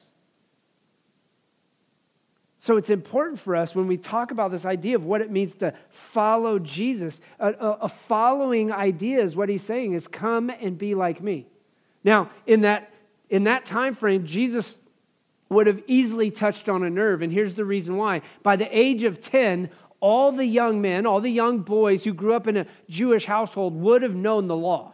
So 2.59 2.77
it's 2.77 2.89
important 2.89 3.39
for 3.39 3.55
us 3.55 3.75
when 3.75 3.85
we 3.85 3.95
talk 3.95 4.31
about 4.31 4.49
this 4.49 4.65
idea 4.65 4.95
of 4.95 5.05
what 5.05 5.21
it 5.21 5.29
means 5.29 5.53
to 5.55 5.73
follow 5.89 6.57
Jesus. 6.57 7.19
A, 7.39 7.49
a, 7.49 7.71
a, 7.81 7.89
following 7.89 8.71
idea 8.71 9.21
is 9.21 9.35
what 9.35 9.49
he's 9.49 9.61
saying 9.61 9.93
is 9.93 10.07
come 10.07 10.49
and 10.49 10.75
be 10.75 10.95
like 10.95 11.21
me. 11.21 11.45
Now, 12.03 12.31
in 12.47 12.61
that 12.61 12.91
in 13.29 13.43
that 13.43 13.65
time 13.65 13.93
frame, 13.93 14.25
Jesus 14.25 14.79
would 15.49 15.67
have 15.67 15.83
easily 15.85 16.31
touched 16.31 16.67
on 16.67 16.83
a 16.83 16.89
nerve, 16.89 17.21
and 17.21 17.31
here's 17.31 17.53
the 17.53 17.65
reason 17.65 17.97
why. 17.97 18.21
By 18.41 18.55
the 18.55 18.67
age 18.75 19.03
of 19.03 19.21
10, 19.21 19.69
all 19.99 20.31
the 20.31 20.45
young 20.45 20.81
men, 20.81 21.05
all 21.05 21.19
the 21.19 21.29
young 21.29 21.59
boys 21.59 22.03
who 22.03 22.13
grew 22.13 22.33
up 22.33 22.47
in 22.47 22.57
a 22.57 22.67
Jewish 22.89 23.25
household 23.25 23.75
would 23.75 24.01
have 24.01 24.15
known 24.15 24.47
the 24.47 24.55
law. 24.55 24.93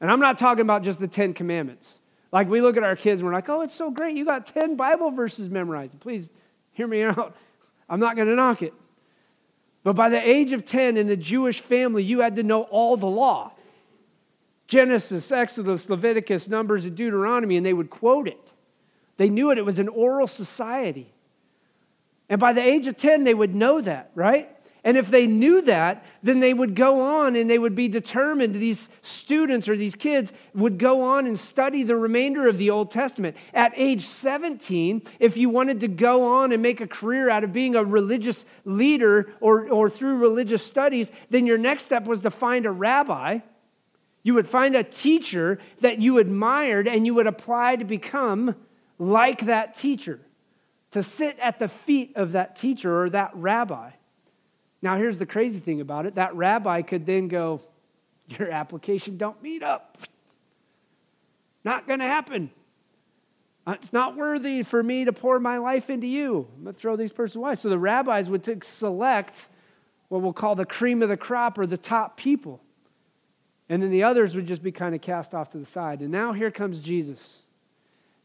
And 0.00 0.10
I'm 0.10 0.20
not 0.20 0.38
talking 0.38 0.62
about 0.62 0.82
just 0.82 0.98
the 0.98 1.08
Ten 1.08 1.34
Commandments. 1.34 1.98
Like 2.32 2.48
we 2.48 2.60
look 2.60 2.76
at 2.76 2.82
our 2.82 2.96
kids 2.96 3.20
and 3.20 3.26
we're 3.26 3.34
like, 3.34 3.48
oh, 3.48 3.62
it's 3.62 3.74
so 3.74 3.90
great. 3.90 4.16
You 4.16 4.24
got 4.24 4.46
10 4.46 4.76
Bible 4.76 5.10
verses 5.10 5.50
memorized. 5.50 5.98
Please 6.00 6.30
hear 6.72 6.86
me 6.86 7.02
out. 7.02 7.36
I'm 7.88 8.00
not 8.00 8.16
going 8.16 8.28
to 8.28 8.36
knock 8.36 8.62
it. 8.62 8.72
But 9.82 9.94
by 9.94 10.10
the 10.10 10.20
age 10.20 10.52
of 10.52 10.64
10 10.64 10.96
in 10.96 11.06
the 11.06 11.16
Jewish 11.16 11.60
family, 11.60 12.02
you 12.02 12.20
had 12.20 12.36
to 12.36 12.42
know 12.42 12.62
all 12.62 12.96
the 12.96 13.06
law 13.06 13.52
Genesis, 14.68 15.32
Exodus, 15.32 15.90
Leviticus, 15.90 16.46
Numbers, 16.46 16.84
and 16.84 16.96
Deuteronomy, 16.96 17.56
and 17.56 17.66
they 17.66 17.72
would 17.72 17.90
quote 17.90 18.28
it. 18.28 18.38
They 19.16 19.28
knew 19.28 19.50
it, 19.50 19.58
it 19.58 19.64
was 19.64 19.80
an 19.80 19.88
oral 19.88 20.28
society. 20.28 21.12
And 22.30 22.38
by 22.38 22.52
the 22.52 22.62
age 22.62 22.86
of 22.86 22.96
10, 22.96 23.24
they 23.24 23.34
would 23.34 23.56
know 23.56 23.80
that, 23.80 24.12
right? 24.14 24.48
And 24.82 24.96
if 24.96 25.10
they 25.10 25.26
knew 25.26 25.60
that, 25.62 26.06
then 26.22 26.40
they 26.40 26.54
would 26.54 26.74
go 26.74 27.00
on 27.00 27.36
and 27.36 27.50
they 27.50 27.58
would 27.58 27.74
be 27.74 27.88
determined, 27.88 28.54
these 28.54 28.88
students 29.02 29.68
or 29.68 29.76
these 29.76 29.94
kids 29.94 30.32
would 30.54 30.78
go 30.78 31.02
on 31.02 31.26
and 31.26 31.38
study 31.38 31.82
the 31.82 31.96
remainder 31.96 32.48
of 32.48 32.56
the 32.56 32.70
Old 32.70 32.90
Testament. 32.90 33.36
At 33.52 33.72
age 33.76 34.06
17, 34.06 35.02
if 35.18 35.36
you 35.36 35.50
wanted 35.50 35.80
to 35.80 35.88
go 35.88 36.22
on 36.22 36.52
and 36.52 36.62
make 36.62 36.80
a 36.80 36.86
career 36.86 37.28
out 37.28 37.44
of 37.44 37.52
being 37.52 37.74
a 37.74 37.84
religious 37.84 38.46
leader 38.64 39.30
or, 39.40 39.68
or 39.68 39.90
through 39.90 40.16
religious 40.16 40.64
studies, 40.64 41.10
then 41.28 41.46
your 41.46 41.58
next 41.58 41.82
step 41.82 42.06
was 42.06 42.20
to 42.20 42.30
find 42.30 42.64
a 42.64 42.70
rabbi. 42.70 43.40
You 44.22 44.34
would 44.34 44.48
find 44.48 44.76
a 44.76 44.84
teacher 44.84 45.58
that 45.80 46.00
you 46.00 46.18
admired 46.18 46.88
and 46.88 47.04
you 47.04 47.12
would 47.14 47.26
apply 47.26 47.76
to 47.76 47.84
become 47.84 48.54
like 48.98 49.40
that 49.46 49.74
teacher 49.74 50.20
to 50.92 51.02
sit 51.02 51.38
at 51.38 51.58
the 51.58 51.68
feet 51.68 52.16
of 52.16 52.32
that 52.32 52.56
teacher 52.56 53.02
or 53.02 53.10
that 53.10 53.30
rabbi. 53.34 53.90
Now, 54.82 54.96
here's 54.96 55.18
the 55.18 55.26
crazy 55.26 55.60
thing 55.60 55.80
about 55.80 56.06
it 56.06 56.14
that 56.16 56.34
rabbi 56.34 56.82
could 56.82 57.06
then 57.06 57.28
go, 57.28 57.60
Your 58.28 58.50
application 58.50 59.16
don't 59.16 59.42
meet 59.42 59.62
up. 59.62 59.98
Not 61.64 61.86
going 61.86 62.00
to 62.00 62.06
happen. 62.06 62.50
Uh, 63.66 63.72
it's 63.72 63.92
not 63.92 64.16
worthy 64.16 64.62
for 64.62 64.82
me 64.82 65.04
to 65.04 65.12
pour 65.12 65.38
my 65.38 65.58
life 65.58 65.90
into 65.90 66.06
you. 66.06 66.48
I'm 66.56 66.64
going 66.64 66.74
to 66.74 66.80
throw 66.80 66.96
these 66.96 67.12
persons 67.12 67.36
away. 67.36 67.54
So 67.54 67.68
the 67.68 67.78
rabbis 67.78 68.30
would 68.30 68.64
select 68.64 69.48
what 70.08 70.22
we'll 70.22 70.32
call 70.32 70.54
the 70.54 70.64
cream 70.64 71.02
of 71.02 71.08
the 71.08 71.16
crop 71.16 71.58
or 71.58 71.66
the 71.66 71.76
top 71.76 72.16
people. 72.16 72.60
And 73.68 73.82
then 73.82 73.90
the 73.90 74.02
others 74.02 74.34
would 74.34 74.46
just 74.46 74.62
be 74.62 74.72
kind 74.72 74.94
of 74.94 75.02
cast 75.02 75.34
off 75.34 75.50
to 75.50 75.58
the 75.58 75.66
side. 75.66 76.00
And 76.00 76.10
now 76.10 76.32
here 76.32 76.50
comes 76.50 76.80
Jesus. 76.80 77.38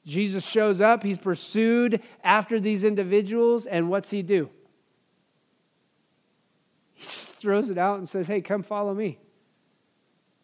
Jesus 0.05 0.45
shows 0.45 0.81
up, 0.81 1.01
he's 1.01 1.17
pursued 1.17 2.01
after 2.23 2.59
these 2.59 2.83
individuals, 2.83 3.65
and 3.65 3.89
what's 3.89 4.11
he 4.11 4.21
do? 4.21 4.49
He 6.93 7.03
just 7.05 7.35
throws 7.35 7.69
it 7.69 7.77
out 7.77 7.97
and 7.97 8.07
says, 8.07 8.27
Hey, 8.27 8.41
come 8.41 8.61
follow 8.61 8.93
me. 8.93 9.17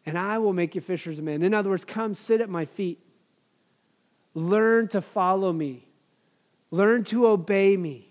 And 0.06 0.18
I 0.18 0.40
will 0.40 0.54
make 0.54 0.74
you 0.74 0.82
fishers 0.82 1.20
of 1.20 1.24
men. 1.24 1.44
In 1.44 1.54
other 1.54 1.70
words, 1.70 1.86
come 1.86 2.16
sit 2.16 2.42
at 2.42 2.50
my 2.50 2.66
feet. 2.66 3.00
Learn 4.34 4.88
to 4.90 5.02
follow 5.02 5.54
me. 5.54 5.88
Learn 6.72 7.04
to 7.06 7.28
obey 7.28 7.78
me. 7.78 8.11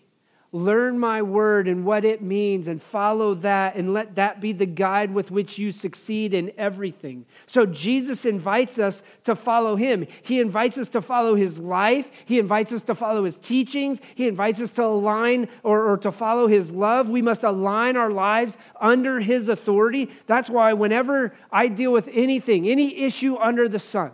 Learn 0.52 0.98
my 0.98 1.22
word 1.22 1.68
and 1.68 1.84
what 1.84 2.04
it 2.04 2.22
means 2.22 2.66
and 2.66 2.82
follow 2.82 3.34
that 3.34 3.76
and 3.76 3.94
let 3.94 4.16
that 4.16 4.40
be 4.40 4.50
the 4.50 4.66
guide 4.66 5.14
with 5.14 5.30
which 5.30 5.58
you 5.58 5.70
succeed 5.70 6.34
in 6.34 6.50
everything. 6.58 7.24
So 7.46 7.66
Jesus 7.66 8.24
invites 8.24 8.76
us 8.76 9.04
to 9.22 9.36
follow 9.36 9.76
him. 9.76 10.08
He 10.22 10.40
invites 10.40 10.76
us 10.76 10.88
to 10.88 11.00
follow 11.00 11.36
his 11.36 11.60
life. 11.60 12.10
He 12.24 12.40
invites 12.40 12.72
us 12.72 12.82
to 12.82 12.96
follow 12.96 13.24
his 13.24 13.36
teachings. 13.36 14.00
He 14.16 14.26
invites 14.26 14.60
us 14.60 14.70
to 14.70 14.82
align 14.82 15.48
or, 15.62 15.88
or 15.88 15.96
to 15.98 16.10
follow 16.10 16.48
his 16.48 16.72
love. 16.72 17.08
We 17.08 17.22
must 17.22 17.44
align 17.44 17.96
our 17.96 18.10
lives 18.10 18.56
under 18.80 19.20
his 19.20 19.48
authority. 19.48 20.10
That's 20.26 20.50
why 20.50 20.72
whenever 20.72 21.32
I 21.52 21.68
deal 21.68 21.92
with 21.92 22.08
anything, 22.12 22.68
any 22.68 22.98
issue 22.98 23.36
under 23.36 23.68
the 23.68 23.78
sun, 23.78 24.10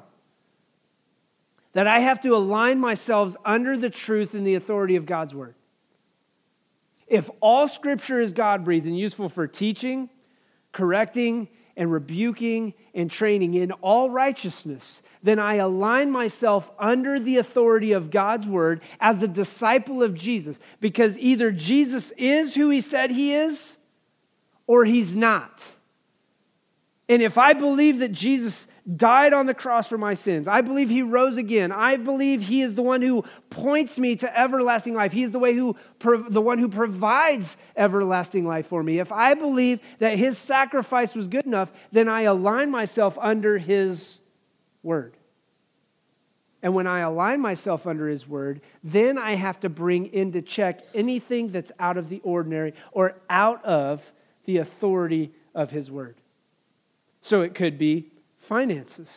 that 1.72 1.86
I 1.86 2.00
have 2.00 2.20
to 2.22 2.36
align 2.36 2.78
myself 2.78 3.36
under 3.42 3.74
the 3.78 3.90
truth 3.90 4.34
and 4.34 4.46
the 4.46 4.54
authority 4.54 4.96
of 4.96 5.06
God's 5.06 5.34
word. 5.34 5.54
If 7.06 7.30
all 7.40 7.68
scripture 7.68 8.20
is 8.20 8.32
God 8.32 8.64
breathed 8.64 8.86
and 8.86 8.98
useful 8.98 9.28
for 9.28 9.46
teaching, 9.46 10.10
correcting, 10.72 11.48
and 11.76 11.92
rebuking 11.92 12.74
and 12.94 13.10
training 13.10 13.54
in 13.54 13.70
all 13.72 14.10
righteousness, 14.10 15.02
then 15.22 15.38
I 15.38 15.56
align 15.56 16.10
myself 16.10 16.70
under 16.78 17.20
the 17.20 17.36
authority 17.36 17.92
of 17.92 18.10
God's 18.10 18.46
word 18.46 18.80
as 18.98 19.22
a 19.22 19.28
disciple 19.28 20.02
of 20.02 20.14
Jesus. 20.14 20.58
Because 20.80 21.18
either 21.18 21.52
Jesus 21.52 22.12
is 22.16 22.54
who 22.54 22.70
he 22.70 22.80
said 22.80 23.10
he 23.10 23.34
is 23.34 23.76
or 24.66 24.84
he's 24.84 25.14
not. 25.14 25.64
And 27.08 27.22
if 27.22 27.38
I 27.38 27.52
believe 27.52 27.98
that 27.98 28.12
Jesus 28.12 28.66
died 28.94 29.32
on 29.32 29.46
the 29.46 29.54
cross 29.54 29.88
for 29.88 29.98
my 29.98 30.14
sins. 30.14 30.46
I 30.46 30.60
believe 30.60 30.88
he 30.88 31.02
rose 31.02 31.36
again. 31.36 31.72
I 31.72 31.96
believe 31.96 32.42
he 32.42 32.62
is 32.62 32.74
the 32.74 32.82
one 32.82 33.02
who 33.02 33.24
points 33.50 33.98
me 33.98 34.14
to 34.16 34.38
everlasting 34.38 34.94
life. 34.94 35.12
He 35.12 35.24
is 35.24 35.32
the 35.32 35.40
way 35.40 35.54
who 35.54 35.76
the 36.28 36.40
one 36.40 36.58
who 36.58 36.68
provides 36.68 37.56
everlasting 37.76 38.46
life 38.46 38.66
for 38.66 38.82
me. 38.82 39.00
If 39.00 39.10
I 39.10 39.34
believe 39.34 39.80
that 39.98 40.18
his 40.18 40.38
sacrifice 40.38 41.16
was 41.16 41.26
good 41.26 41.46
enough, 41.46 41.72
then 41.90 42.08
I 42.08 42.22
align 42.22 42.70
myself 42.70 43.18
under 43.20 43.58
his 43.58 44.20
word. 44.84 45.16
And 46.62 46.74
when 46.74 46.86
I 46.86 47.00
align 47.00 47.40
myself 47.40 47.86
under 47.86 48.08
his 48.08 48.26
word, 48.26 48.60
then 48.82 49.18
I 49.18 49.34
have 49.34 49.60
to 49.60 49.68
bring 49.68 50.12
into 50.12 50.42
check 50.42 50.80
anything 50.94 51.48
that's 51.48 51.72
out 51.78 51.96
of 51.96 52.08
the 52.08 52.20
ordinary 52.24 52.72
or 52.92 53.16
out 53.28 53.64
of 53.64 54.12
the 54.44 54.58
authority 54.58 55.32
of 55.54 55.70
his 55.70 55.90
word. 55.90 56.16
So 57.20 57.42
it 57.42 57.54
could 57.54 57.78
be 57.78 58.10
finances. 58.46 59.08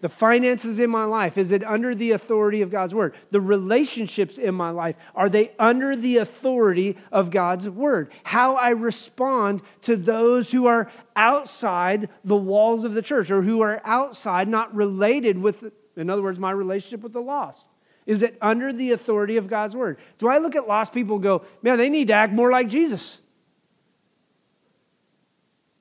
The 0.00 0.08
finances 0.10 0.78
in 0.78 0.90
my 0.90 1.04
life, 1.04 1.38
is 1.38 1.52
it 1.52 1.64
under 1.64 1.94
the 1.94 2.10
authority 2.10 2.60
of 2.60 2.70
God's 2.70 2.94
word? 2.94 3.14
The 3.30 3.40
relationships 3.40 4.36
in 4.36 4.54
my 4.54 4.68
life, 4.68 4.94
are 5.14 5.30
they 5.30 5.52
under 5.58 5.96
the 5.96 6.18
authority 6.18 6.98
of 7.10 7.30
God's 7.30 7.66
word? 7.68 8.12
How 8.22 8.56
I 8.56 8.70
respond 8.70 9.62
to 9.82 9.96
those 9.96 10.52
who 10.52 10.66
are 10.66 10.92
outside 11.16 12.10
the 12.24 12.36
walls 12.36 12.84
of 12.84 12.92
the 12.92 13.00
church 13.00 13.30
or 13.30 13.40
who 13.40 13.62
are 13.62 13.80
outside, 13.84 14.48
not 14.48 14.74
related 14.74 15.38
with, 15.38 15.72
in 15.96 16.10
other 16.10 16.22
words, 16.22 16.38
my 16.38 16.50
relationship 16.50 17.00
with 17.02 17.14
the 17.14 17.22
lost. 17.22 17.66
Is 18.04 18.22
it 18.22 18.36
under 18.42 18.72
the 18.72 18.92
authority 18.92 19.38
of 19.38 19.48
God's 19.48 19.74
word? 19.74 19.98
Do 20.18 20.28
I 20.28 20.38
look 20.38 20.54
at 20.56 20.68
lost 20.68 20.92
people 20.92 21.16
and 21.16 21.22
go, 21.22 21.42
man, 21.62 21.78
they 21.78 21.88
need 21.88 22.08
to 22.08 22.14
act 22.14 22.34
more 22.34 22.50
like 22.50 22.68
Jesus? 22.68 23.18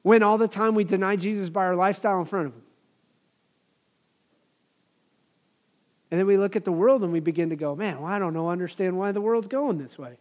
When 0.06 0.22
all 0.22 0.38
the 0.38 0.48
time 0.48 0.76
we 0.76 0.84
deny 0.84 1.16
Jesus 1.16 1.50
by 1.50 1.66
our 1.66 1.76
lifestyle 1.76 2.20
in 2.20 2.26
front 2.26 2.46
of 2.46 2.54
him. 2.54 2.62
And 6.12 6.20
then 6.20 6.28
we 6.28 6.38
look 6.38 6.56
at 6.56 6.64
the 6.64 6.72
world 6.72 7.02
and 7.02 7.12
we 7.12 7.20
begin 7.20 7.50
to 7.50 7.56
go, 7.56 7.76
man, 7.76 8.00
well, 8.00 8.12
I 8.12 8.20
don't 8.20 8.36
know, 8.36 8.48
understand 8.48 9.00
why 9.00 9.12
the 9.14 9.20
world's 9.20 9.48
going 9.48 9.80
this 9.80 9.98
way. 9.98 10.20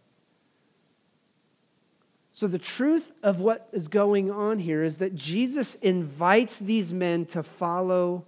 So, 2.33 2.47
the 2.47 2.57
truth 2.57 3.11
of 3.21 3.39
what 3.39 3.69
is 3.73 3.87
going 3.87 4.31
on 4.31 4.57
here 4.57 4.83
is 4.83 4.97
that 4.97 5.13
Jesus 5.13 5.75
invites 5.75 6.57
these 6.57 6.91
men 6.91 7.27
to 7.27 7.43
follow 7.43 8.25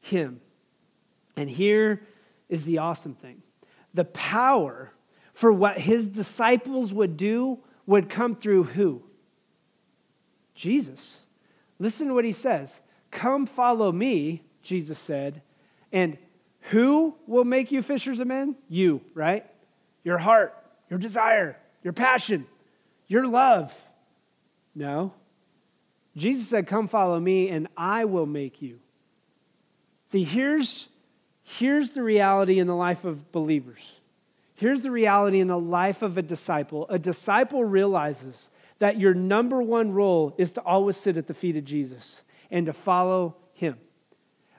him. 0.00 0.40
And 1.36 1.50
here 1.50 2.00
is 2.48 2.64
the 2.64 2.78
awesome 2.78 3.14
thing 3.14 3.42
the 3.92 4.06
power 4.06 4.90
for 5.34 5.52
what 5.52 5.80
his 5.80 6.08
disciples 6.08 6.94
would 6.94 7.18
do 7.18 7.58
would 7.84 8.08
come 8.08 8.34
through 8.34 8.64
who? 8.64 9.02
Jesus. 10.54 11.18
Listen 11.78 12.08
to 12.08 12.14
what 12.14 12.24
he 12.24 12.32
says. 12.32 12.80
Come 13.10 13.46
follow 13.46 13.92
me, 13.92 14.42
Jesus 14.62 14.98
said. 14.98 15.42
And 15.92 16.18
who 16.70 17.14
will 17.26 17.44
make 17.44 17.72
you 17.72 17.82
fishers 17.82 18.20
of 18.20 18.26
men? 18.26 18.56
You, 18.68 19.00
right? 19.14 19.44
Your 20.02 20.18
heart, 20.18 20.54
your 20.88 20.98
desire, 20.98 21.56
your 21.82 21.92
passion, 21.92 22.46
your 23.06 23.26
love. 23.26 23.72
No. 24.74 25.12
Jesus 26.16 26.48
said, 26.48 26.66
Come 26.66 26.86
follow 26.88 27.18
me, 27.18 27.48
and 27.48 27.68
I 27.76 28.04
will 28.04 28.26
make 28.26 28.62
you. 28.62 28.78
See, 30.06 30.24
here's, 30.24 30.88
here's 31.42 31.90
the 31.90 32.02
reality 32.02 32.58
in 32.58 32.66
the 32.66 32.76
life 32.76 33.04
of 33.04 33.32
believers. 33.32 33.80
Here's 34.54 34.80
the 34.80 34.90
reality 34.90 35.40
in 35.40 35.48
the 35.48 35.58
life 35.58 36.02
of 36.02 36.16
a 36.16 36.22
disciple. 36.22 36.86
A 36.88 36.98
disciple 36.98 37.64
realizes 37.64 38.48
that 38.78 38.98
your 38.98 39.14
number 39.14 39.62
one 39.62 39.92
role 39.92 40.34
is 40.38 40.52
to 40.52 40.60
always 40.62 40.96
sit 40.96 41.16
at 41.16 41.26
the 41.26 41.34
feet 41.34 41.56
of 41.56 41.64
Jesus 41.64 42.22
and 42.50 42.66
to 42.66 42.72
follow 42.72 43.36
him. 43.52 43.78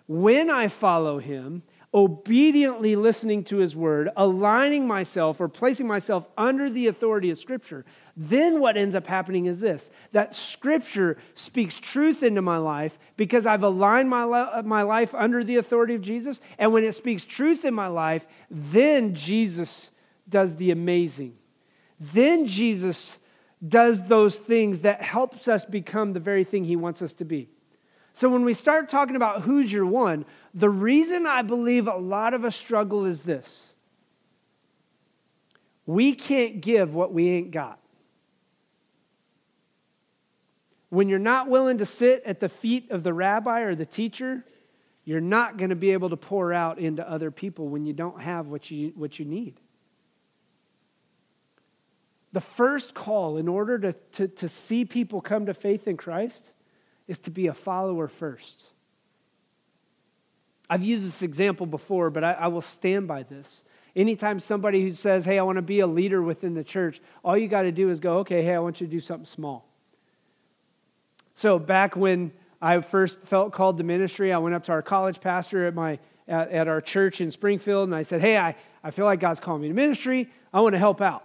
When 0.08 0.50
I 0.50 0.68
follow 0.68 1.20
him, 1.20 1.64
obediently 1.96 2.98
listening 2.98 3.42
to 3.42 3.58
his 3.58 3.74
word, 3.74 4.10
aligning 4.18 4.86
myself 4.86 5.40
or 5.40 5.48
placing 5.48 5.88
myself 5.88 6.28
under 6.38 6.70
the 6.70 6.88
authority 6.88 7.32
of 7.32 7.38
Scripture, 7.38 7.86
then 8.18 8.60
what 8.60 8.76
ends 8.76 8.96
up 8.96 9.08
happening 9.08 9.46
is 9.46 9.62
this 9.62 9.90
that 10.12 10.36
Scripture 10.36 11.18
speaks 11.34 11.80
truth 11.80 12.22
into 12.22 12.42
my 12.42 12.58
life 12.58 13.00
because 13.16 13.46
I've 13.46 13.64
aligned 13.64 14.10
my, 14.10 14.62
my 14.64 14.82
life 14.82 15.16
under 15.16 15.44
the 15.44 15.56
authority 15.56 15.96
of 15.96 16.02
Jesus. 16.02 16.42
And 16.60 16.74
when 16.74 16.84
it 16.84 16.94
speaks 16.94 17.24
truth 17.24 17.64
in 17.64 17.74
my 17.74 17.88
life, 17.88 18.28
then 18.52 19.16
Jesus 19.16 19.90
does 20.28 20.58
the 20.58 20.72
amazing. 20.72 21.38
Then 21.98 22.46
Jesus 22.46 23.20
does 23.66 24.04
those 24.04 24.36
things 24.36 24.82
that 24.82 25.02
helps 25.02 25.48
us 25.48 25.66
become 25.66 26.14
the 26.14 26.20
very 26.20 26.44
thing 26.44 26.64
he 26.64 26.76
wants 26.76 27.02
us 27.02 27.14
to 27.14 27.26
be. 27.26 27.50
So 28.14 28.30
when 28.30 28.46
we 28.46 28.54
start 28.54 28.88
talking 28.88 29.16
about 29.16 29.42
who's 29.42 29.72
your 29.72 29.86
one, 29.86 30.26
the 30.54 30.70
reason 30.70 31.26
I 31.28 31.42
believe 31.42 31.88
a 31.88 31.98
lot 31.98 32.34
of 32.34 32.46
us 32.46 32.56
struggle 32.56 33.06
is 33.06 33.24
this. 33.24 33.68
We 35.86 36.16
can't 36.16 36.62
give 36.62 36.96
what 36.96 37.14
we 37.14 37.30
ain't 37.30 37.52
got. 37.52 37.80
When 40.90 41.10
you're 41.10 41.20
not 41.20 41.50
willing 41.50 41.80
to 41.80 41.86
sit 41.86 42.24
at 42.26 42.40
the 42.40 42.48
feet 42.48 42.90
of 42.90 43.04
the 43.04 43.14
rabbi 43.14 43.62
or 43.62 43.76
the 43.76 43.86
teacher, 43.86 44.46
you're 45.04 45.20
not 45.20 45.58
going 45.58 45.70
to 45.70 45.76
be 45.76 45.92
able 45.92 46.10
to 46.10 46.18
pour 46.18 46.54
out 46.54 46.80
into 46.80 47.08
other 47.08 47.32
people 47.32 47.68
when 47.68 47.86
you 47.86 47.94
don't 47.94 48.22
have 48.22 48.48
what 48.48 48.72
you, 48.72 48.94
what 48.96 49.20
you 49.20 49.26
need. 49.26 49.60
The 52.36 52.42
first 52.42 52.94
call 52.94 53.38
in 53.38 53.48
order 53.48 53.80
to, 53.80 53.94
to, 53.94 54.28
to 54.28 54.50
see 54.50 54.84
people 54.84 55.22
come 55.22 55.46
to 55.46 55.54
faith 55.54 55.88
in 55.88 55.96
Christ 55.96 56.50
is 57.08 57.18
to 57.20 57.32
be 57.32 57.48
a 57.48 57.54
follower 57.54 58.10
first. 58.10 58.66
I've 60.70 60.84
used 60.84 61.06
this 61.06 61.22
example 61.22 61.66
before, 61.66 62.10
but 62.10 62.26
I, 62.26 62.34
I, 62.34 62.48
will 62.48 62.60
stand 62.60 63.08
by 63.08 63.24
this. 63.24 63.64
Anytime 63.96 64.42
somebody 64.42 64.82
who 64.82 64.92
says, 64.92 65.24
Hey, 65.24 65.40
I 65.40 65.44
want 65.44 65.60
to 65.60 65.62
be 65.62 65.80
a 65.80 65.88
leader 65.88 66.22
within 66.22 66.56
the 66.56 66.64
church, 66.66 67.00
all 67.24 67.38
you 67.38 67.48
got 67.48 67.62
to 67.62 67.72
do 67.72 67.90
is 67.90 68.02
go, 68.02 68.18
Okay, 68.18 68.44
hey, 68.44 68.54
I 68.54 68.60
want 68.60 68.82
you 68.82 68.88
to 68.88 68.92
do 68.92 69.00
something 69.00 69.26
small. 69.26 69.70
So, 71.36 71.58
back 71.58 71.96
when 71.96 72.34
I 72.62 72.82
first 72.82 73.22
felt 73.22 73.54
called 73.54 73.78
to 73.78 73.86
ministry, 73.86 74.34
I 74.34 74.40
went 74.40 74.56
up 74.56 74.66
to 74.66 74.74
our 74.74 74.82
college 74.82 75.22
pastor 75.22 75.68
at, 75.68 75.74
my, 75.74 76.00
at, 76.28 76.52
at 76.52 76.68
our 76.68 76.82
church 76.82 77.22
in 77.22 77.32
Springfield 77.32 77.88
and 77.88 77.96
I 77.96 78.04
said, 78.04 78.20
Hey, 78.20 78.38
I, 78.38 78.58
I 78.84 78.92
feel 78.92 79.06
like 79.06 79.22
God's 79.22 79.40
calling 79.40 79.62
me 79.62 79.70
to 79.70 79.74
ministry. 79.74 80.30
I 80.54 80.60
want 80.60 80.74
to 80.74 80.80
help 80.80 81.00
out 81.00 81.24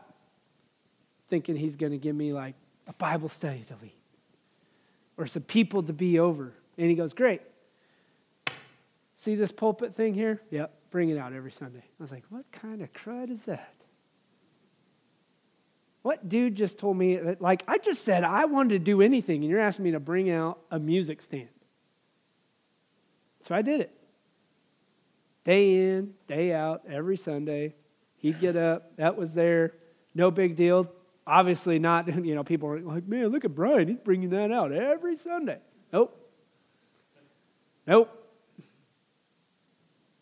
thinking 1.31 1.57
he's 1.57 1.77
going 1.77 1.93
to 1.93 1.99
give 1.99 2.15
me 2.15 2.33
like 2.33 2.55
a 2.87 2.93
Bible 2.93 3.29
study 3.29 3.65
to 3.69 3.75
lead 3.81 3.93
or 5.17 5.27
some 5.27 5.43
people 5.43 5.83
to 5.83 5.93
be 5.93 6.19
over. 6.19 6.53
And 6.77 6.89
he 6.89 6.97
goes, 6.97 7.13
Great. 7.13 7.43
See 9.17 9.35
this 9.35 9.53
pulpit 9.53 9.95
thing 9.95 10.15
here? 10.15 10.41
Yep, 10.51 10.75
bring 10.91 11.11
it 11.11 11.19
out 11.19 11.35
every 11.35 11.53
Sunday. 11.53 11.83
I 11.83 12.03
was 12.03 12.11
like, 12.11 12.25
What 12.31 12.51
kind 12.53 12.83
of 12.83 12.93
crud 12.93 13.31
is 13.31 13.45
that? 13.45 13.75
What 16.03 16.31
dude 16.31 16.55
just 16.55 16.79
told 16.79 16.97
me 16.97 17.17
that, 17.17 17.43
like, 17.43 17.63
I 17.69 17.77
just 17.77 18.05
said 18.05 18.25
I 18.25 18.47
wanted 18.47 18.71
to 18.71 18.79
do 18.79 19.03
anything, 19.03 19.43
and 19.43 19.51
you're 19.51 19.61
asking 19.61 19.85
me 19.85 19.91
to 19.91 20.01
bring 20.01 20.31
out 20.31 20.59
a 20.71 20.79
music 20.79 21.21
stand? 21.21 21.51
So 23.43 23.55
I 23.55 23.61
did 23.61 23.83
it. 23.83 23.95
Day 25.45 25.91
in, 25.91 26.15
day 26.27 26.55
out, 26.55 26.83
every 26.89 27.19
Sunday. 27.19 27.75
He'd 28.17 28.41
get 28.41 28.57
up, 28.57 28.97
that 28.97 29.17
was 29.17 29.35
there, 29.35 29.75
no 30.15 30.31
big 30.31 30.57
deal. 30.57 30.91
Obviously, 31.27 31.79
not, 31.79 32.09
you 32.25 32.35
know, 32.35 32.45
people 32.45 32.69
are 32.69 32.81
like, 32.81 33.07
man, 33.07 33.29
look 33.29 33.45
at 33.45 33.55
Brian, 33.55 33.89
he's 33.89 33.99
bringing 33.99 34.31
that 34.31 34.51
out 34.51 34.73
every 34.73 35.17
Sunday. 35.17 35.59
Nope. 35.93 36.17
Nope. 37.87 38.17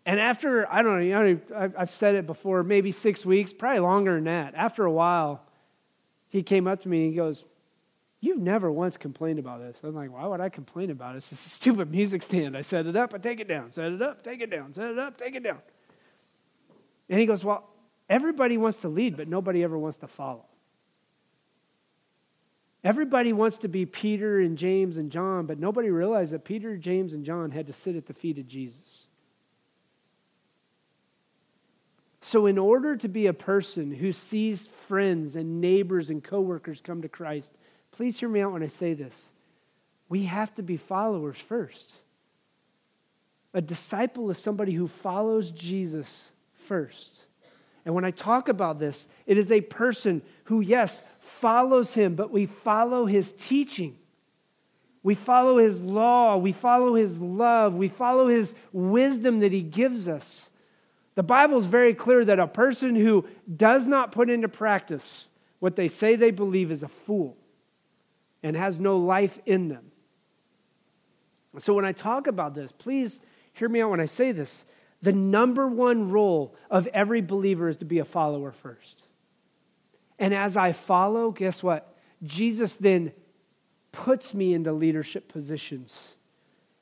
And 0.08 0.18
after, 0.18 0.66
I 0.72 0.80
don't 0.80 1.06
know, 1.06 1.40
I've 1.76 1.90
said 1.90 2.14
it 2.14 2.26
before, 2.26 2.62
maybe 2.62 2.92
six 2.92 3.26
weeks, 3.26 3.52
probably 3.52 3.80
longer 3.80 4.14
than 4.14 4.24
that. 4.24 4.54
After 4.54 4.86
a 4.86 4.90
while, 4.90 5.42
he 6.30 6.42
came 6.42 6.66
up 6.66 6.80
to 6.82 6.88
me 6.88 7.04
and 7.04 7.10
he 7.10 7.16
goes, 7.16 7.44
You've 8.20 8.38
never 8.38 8.72
once 8.72 8.96
complained 8.96 9.38
about 9.38 9.60
this. 9.60 9.78
I'm 9.84 9.94
like, 9.94 10.10
Why 10.10 10.26
would 10.26 10.40
I 10.40 10.48
complain 10.48 10.90
about 10.90 11.14
it? 11.14 11.18
It's 11.18 11.32
a 11.32 11.36
stupid 11.36 11.90
music 11.90 12.22
stand. 12.22 12.56
I 12.56 12.62
set 12.62 12.86
it 12.86 12.96
up, 12.96 13.12
I 13.12 13.18
take 13.18 13.38
it 13.38 13.48
down, 13.48 13.70
set 13.70 13.92
it 13.92 14.00
up, 14.00 14.24
take 14.24 14.40
it 14.40 14.50
down, 14.50 14.72
set 14.72 14.90
it 14.90 14.98
up, 14.98 15.18
take 15.18 15.34
it 15.34 15.42
down. 15.42 15.58
And 17.10 17.20
he 17.20 17.26
goes, 17.26 17.44
Well, 17.44 17.68
everybody 18.08 18.56
wants 18.56 18.78
to 18.78 18.88
lead, 18.88 19.16
but 19.16 19.28
nobody 19.28 19.62
ever 19.62 19.78
wants 19.78 19.98
to 19.98 20.06
follow. 20.06 20.46
Everybody 22.84 23.32
wants 23.32 23.58
to 23.58 23.68
be 23.68 23.86
Peter 23.86 24.40
and 24.40 24.56
James 24.56 24.96
and 24.96 25.10
John, 25.10 25.46
but 25.46 25.58
nobody 25.58 25.90
realized 25.90 26.32
that 26.32 26.44
Peter, 26.44 26.76
James, 26.76 27.12
and 27.12 27.24
John 27.24 27.50
had 27.50 27.66
to 27.66 27.72
sit 27.72 27.96
at 27.96 28.06
the 28.06 28.14
feet 28.14 28.38
of 28.38 28.46
Jesus. 28.46 29.06
So, 32.20 32.46
in 32.46 32.58
order 32.58 32.96
to 32.96 33.08
be 33.08 33.26
a 33.26 33.32
person 33.32 33.90
who 33.90 34.12
sees 34.12 34.66
friends 34.66 35.34
and 35.34 35.60
neighbors 35.60 36.10
and 36.10 36.22
coworkers 36.22 36.80
come 36.80 37.02
to 37.02 37.08
Christ, 37.08 37.50
please 37.90 38.18
hear 38.18 38.28
me 38.28 38.40
out 38.40 38.52
when 38.52 38.62
I 38.62 38.68
say 38.68 38.94
this. 38.94 39.32
We 40.08 40.24
have 40.24 40.54
to 40.56 40.62
be 40.62 40.76
followers 40.76 41.38
first. 41.38 41.92
A 43.54 43.60
disciple 43.60 44.30
is 44.30 44.38
somebody 44.38 44.72
who 44.72 44.88
follows 44.88 45.50
Jesus 45.50 46.28
first. 46.52 47.16
And 47.84 47.94
when 47.94 48.04
I 48.04 48.10
talk 48.10 48.48
about 48.48 48.78
this, 48.78 49.08
it 49.26 49.38
is 49.38 49.50
a 49.50 49.62
person 49.62 50.20
who, 50.44 50.60
yes, 50.60 51.00
follows 51.28 51.94
him, 51.94 52.14
but 52.14 52.30
we 52.32 52.46
follow 52.46 53.06
his 53.06 53.32
teaching. 53.32 53.96
We 55.02 55.14
follow 55.14 55.58
his 55.58 55.80
law. 55.80 56.36
We 56.36 56.52
follow 56.52 56.94
his 56.94 57.20
love. 57.20 57.74
We 57.74 57.88
follow 57.88 58.28
his 58.28 58.54
wisdom 58.72 59.40
that 59.40 59.52
he 59.52 59.62
gives 59.62 60.08
us. 60.08 60.50
The 61.14 61.22
Bible 61.22 61.58
is 61.58 61.66
very 61.66 61.94
clear 61.94 62.24
that 62.24 62.38
a 62.38 62.46
person 62.46 62.94
who 62.94 63.26
does 63.54 63.86
not 63.86 64.12
put 64.12 64.30
into 64.30 64.48
practice 64.48 65.26
what 65.60 65.76
they 65.76 65.88
say 65.88 66.16
they 66.16 66.30
believe 66.30 66.70
is 66.70 66.82
a 66.82 66.88
fool 66.88 67.36
and 68.42 68.56
has 68.56 68.78
no 68.78 68.98
life 68.98 69.38
in 69.44 69.68
them. 69.68 69.90
So, 71.58 71.74
when 71.74 71.84
I 71.84 71.92
talk 71.92 72.28
about 72.28 72.54
this, 72.54 72.70
please 72.70 73.20
hear 73.52 73.68
me 73.68 73.80
out 73.80 73.90
when 73.90 74.00
I 74.00 74.04
say 74.04 74.30
this. 74.30 74.64
The 75.02 75.12
number 75.12 75.66
one 75.66 76.10
role 76.10 76.54
of 76.70 76.86
every 76.88 77.20
believer 77.20 77.68
is 77.68 77.78
to 77.78 77.84
be 77.84 77.98
a 77.98 78.04
follower 78.04 78.52
first. 78.52 79.07
And 80.18 80.34
as 80.34 80.56
I 80.56 80.72
follow, 80.72 81.30
guess 81.30 81.62
what? 81.62 81.94
Jesus 82.22 82.74
then 82.74 83.12
puts 83.92 84.34
me 84.34 84.54
into 84.54 84.72
leadership 84.72 85.28
positions, 85.28 85.96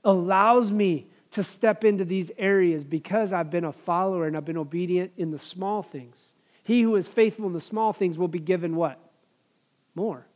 allows 0.05 0.73
me 0.73 1.07
to 1.33 1.43
step 1.43 1.85
into 1.85 2.05
these 2.05 2.31
areas 2.39 2.85
because 2.85 3.33
I've 3.33 3.51
been 3.51 3.65
a 3.65 3.73
follower 3.73 4.27
and 4.27 4.37
I've 4.37 4.45
been 4.45 4.57
obedient 4.57 5.13
in 5.17 5.31
the 5.31 5.39
small 5.39 5.83
things. 5.83 6.33
He 6.65 6.83
who 6.83 6.97
is 6.97 7.07
faithful 7.07 7.47
in 7.47 7.53
the 7.53 7.61
small 7.61 7.93
things 7.93 8.19
will 8.19 8.29
be 8.29 8.39
given 8.39 8.75
what? 8.75 8.99
More. 9.95 10.27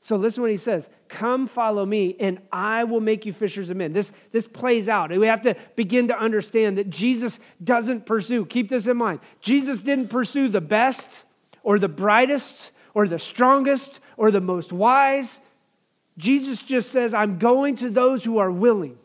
So 0.00 0.16
listen 0.16 0.42
what 0.42 0.50
he 0.50 0.56
says. 0.56 0.88
Come 1.08 1.48
follow 1.48 1.84
me, 1.84 2.14
and 2.20 2.40
I 2.52 2.84
will 2.84 3.00
make 3.00 3.26
you 3.26 3.32
fishers 3.32 3.68
of 3.68 3.76
men. 3.76 3.92
This, 3.92 4.12
this 4.30 4.46
plays 4.46 4.88
out. 4.88 5.10
We 5.10 5.26
have 5.26 5.42
to 5.42 5.56
begin 5.74 6.08
to 6.08 6.18
understand 6.18 6.78
that 6.78 6.88
Jesus 6.88 7.40
doesn't 7.62 8.06
pursue, 8.06 8.46
keep 8.46 8.68
this 8.68 8.86
in 8.86 8.96
mind. 8.96 9.20
Jesus 9.40 9.80
didn't 9.80 10.08
pursue 10.08 10.48
the 10.48 10.60
best 10.60 11.24
or 11.62 11.78
the 11.78 11.88
brightest 11.88 12.72
or 12.94 13.06
the 13.06 13.18
strongest 13.18 14.00
or 14.16 14.30
the 14.30 14.40
most 14.40 14.72
wise. 14.72 15.40
Jesus 16.16 16.62
just 16.62 16.90
says, 16.90 17.14
I'm 17.14 17.38
going 17.38 17.76
to 17.76 17.90
those 17.90 18.24
who 18.24 18.38
are 18.38 18.50
willing. 18.50 18.98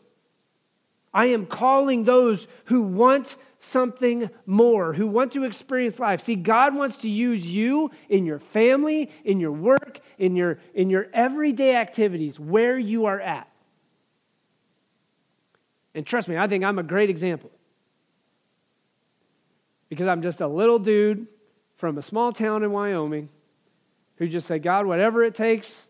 I 1.12 1.26
am 1.26 1.46
calling 1.46 2.04
those 2.04 2.48
who 2.64 2.82
want 2.82 3.36
something 3.60 4.28
more, 4.46 4.92
who 4.92 5.06
want 5.06 5.32
to 5.32 5.44
experience 5.44 5.98
life. 5.98 6.22
See, 6.22 6.34
God 6.34 6.74
wants 6.74 6.98
to 6.98 7.08
use 7.08 7.46
you 7.46 7.92
in 8.08 8.26
your 8.26 8.40
family, 8.40 9.10
in 9.24 9.38
your 9.40 9.52
work, 9.52 10.00
in 10.18 10.34
your, 10.34 10.58
in 10.74 10.90
your 10.90 11.06
everyday 11.14 11.76
activities, 11.76 12.38
where 12.38 12.76
you 12.76 13.06
are 13.06 13.20
at. 13.20 13.48
And 15.94 16.04
trust 16.04 16.28
me, 16.28 16.36
I 16.36 16.48
think 16.48 16.64
I'm 16.64 16.78
a 16.78 16.82
great 16.82 17.08
example. 17.08 17.50
Because 19.88 20.08
I'm 20.08 20.22
just 20.22 20.40
a 20.40 20.48
little 20.48 20.80
dude 20.80 21.28
from 21.84 21.98
a 21.98 22.02
small 22.02 22.32
town 22.32 22.62
in 22.62 22.72
Wyoming 22.72 23.28
who 24.16 24.26
just 24.26 24.46
said, 24.46 24.62
God, 24.62 24.86
whatever 24.86 25.22
it 25.22 25.34
takes, 25.34 25.86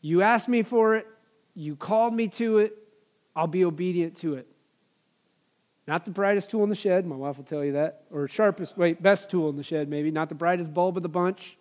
you 0.00 0.20
asked 0.20 0.48
me 0.48 0.64
for 0.64 0.96
it, 0.96 1.06
you 1.54 1.76
called 1.76 2.12
me 2.12 2.26
to 2.26 2.58
it, 2.58 2.76
I'll 3.36 3.46
be 3.46 3.64
obedient 3.64 4.16
to 4.22 4.34
it. 4.34 4.48
Not 5.86 6.04
the 6.04 6.10
brightest 6.10 6.50
tool 6.50 6.64
in 6.64 6.68
the 6.68 6.74
shed, 6.74 7.06
my 7.06 7.14
wife 7.14 7.36
will 7.36 7.44
tell 7.44 7.64
you 7.64 7.74
that. 7.74 8.06
Or 8.10 8.26
sharpest, 8.26 8.76
wait, 8.76 9.00
best 9.00 9.30
tool 9.30 9.48
in 9.48 9.54
the 9.54 9.62
shed, 9.62 9.88
maybe. 9.88 10.10
Not 10.10 10.30
the 10.30 10.34
brightest 10.34 10.74
bulb 10.74 10.96
of 10.96 11.04
the 11.04 11.08
bunch, 11.08 11.56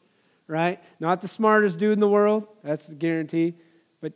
right? 0.48 0.84
Not 1.00 1.22
the 1.22 1.28
smartest 1.28 1.78
dude 1.78 1.94
in 1.94 2.00
the 2.00 2.08
world. 2.08 2.48
That's 2.64 2.88
the 2.88 2.96
guarantee. 2.96 3.54
But 4.02 4.14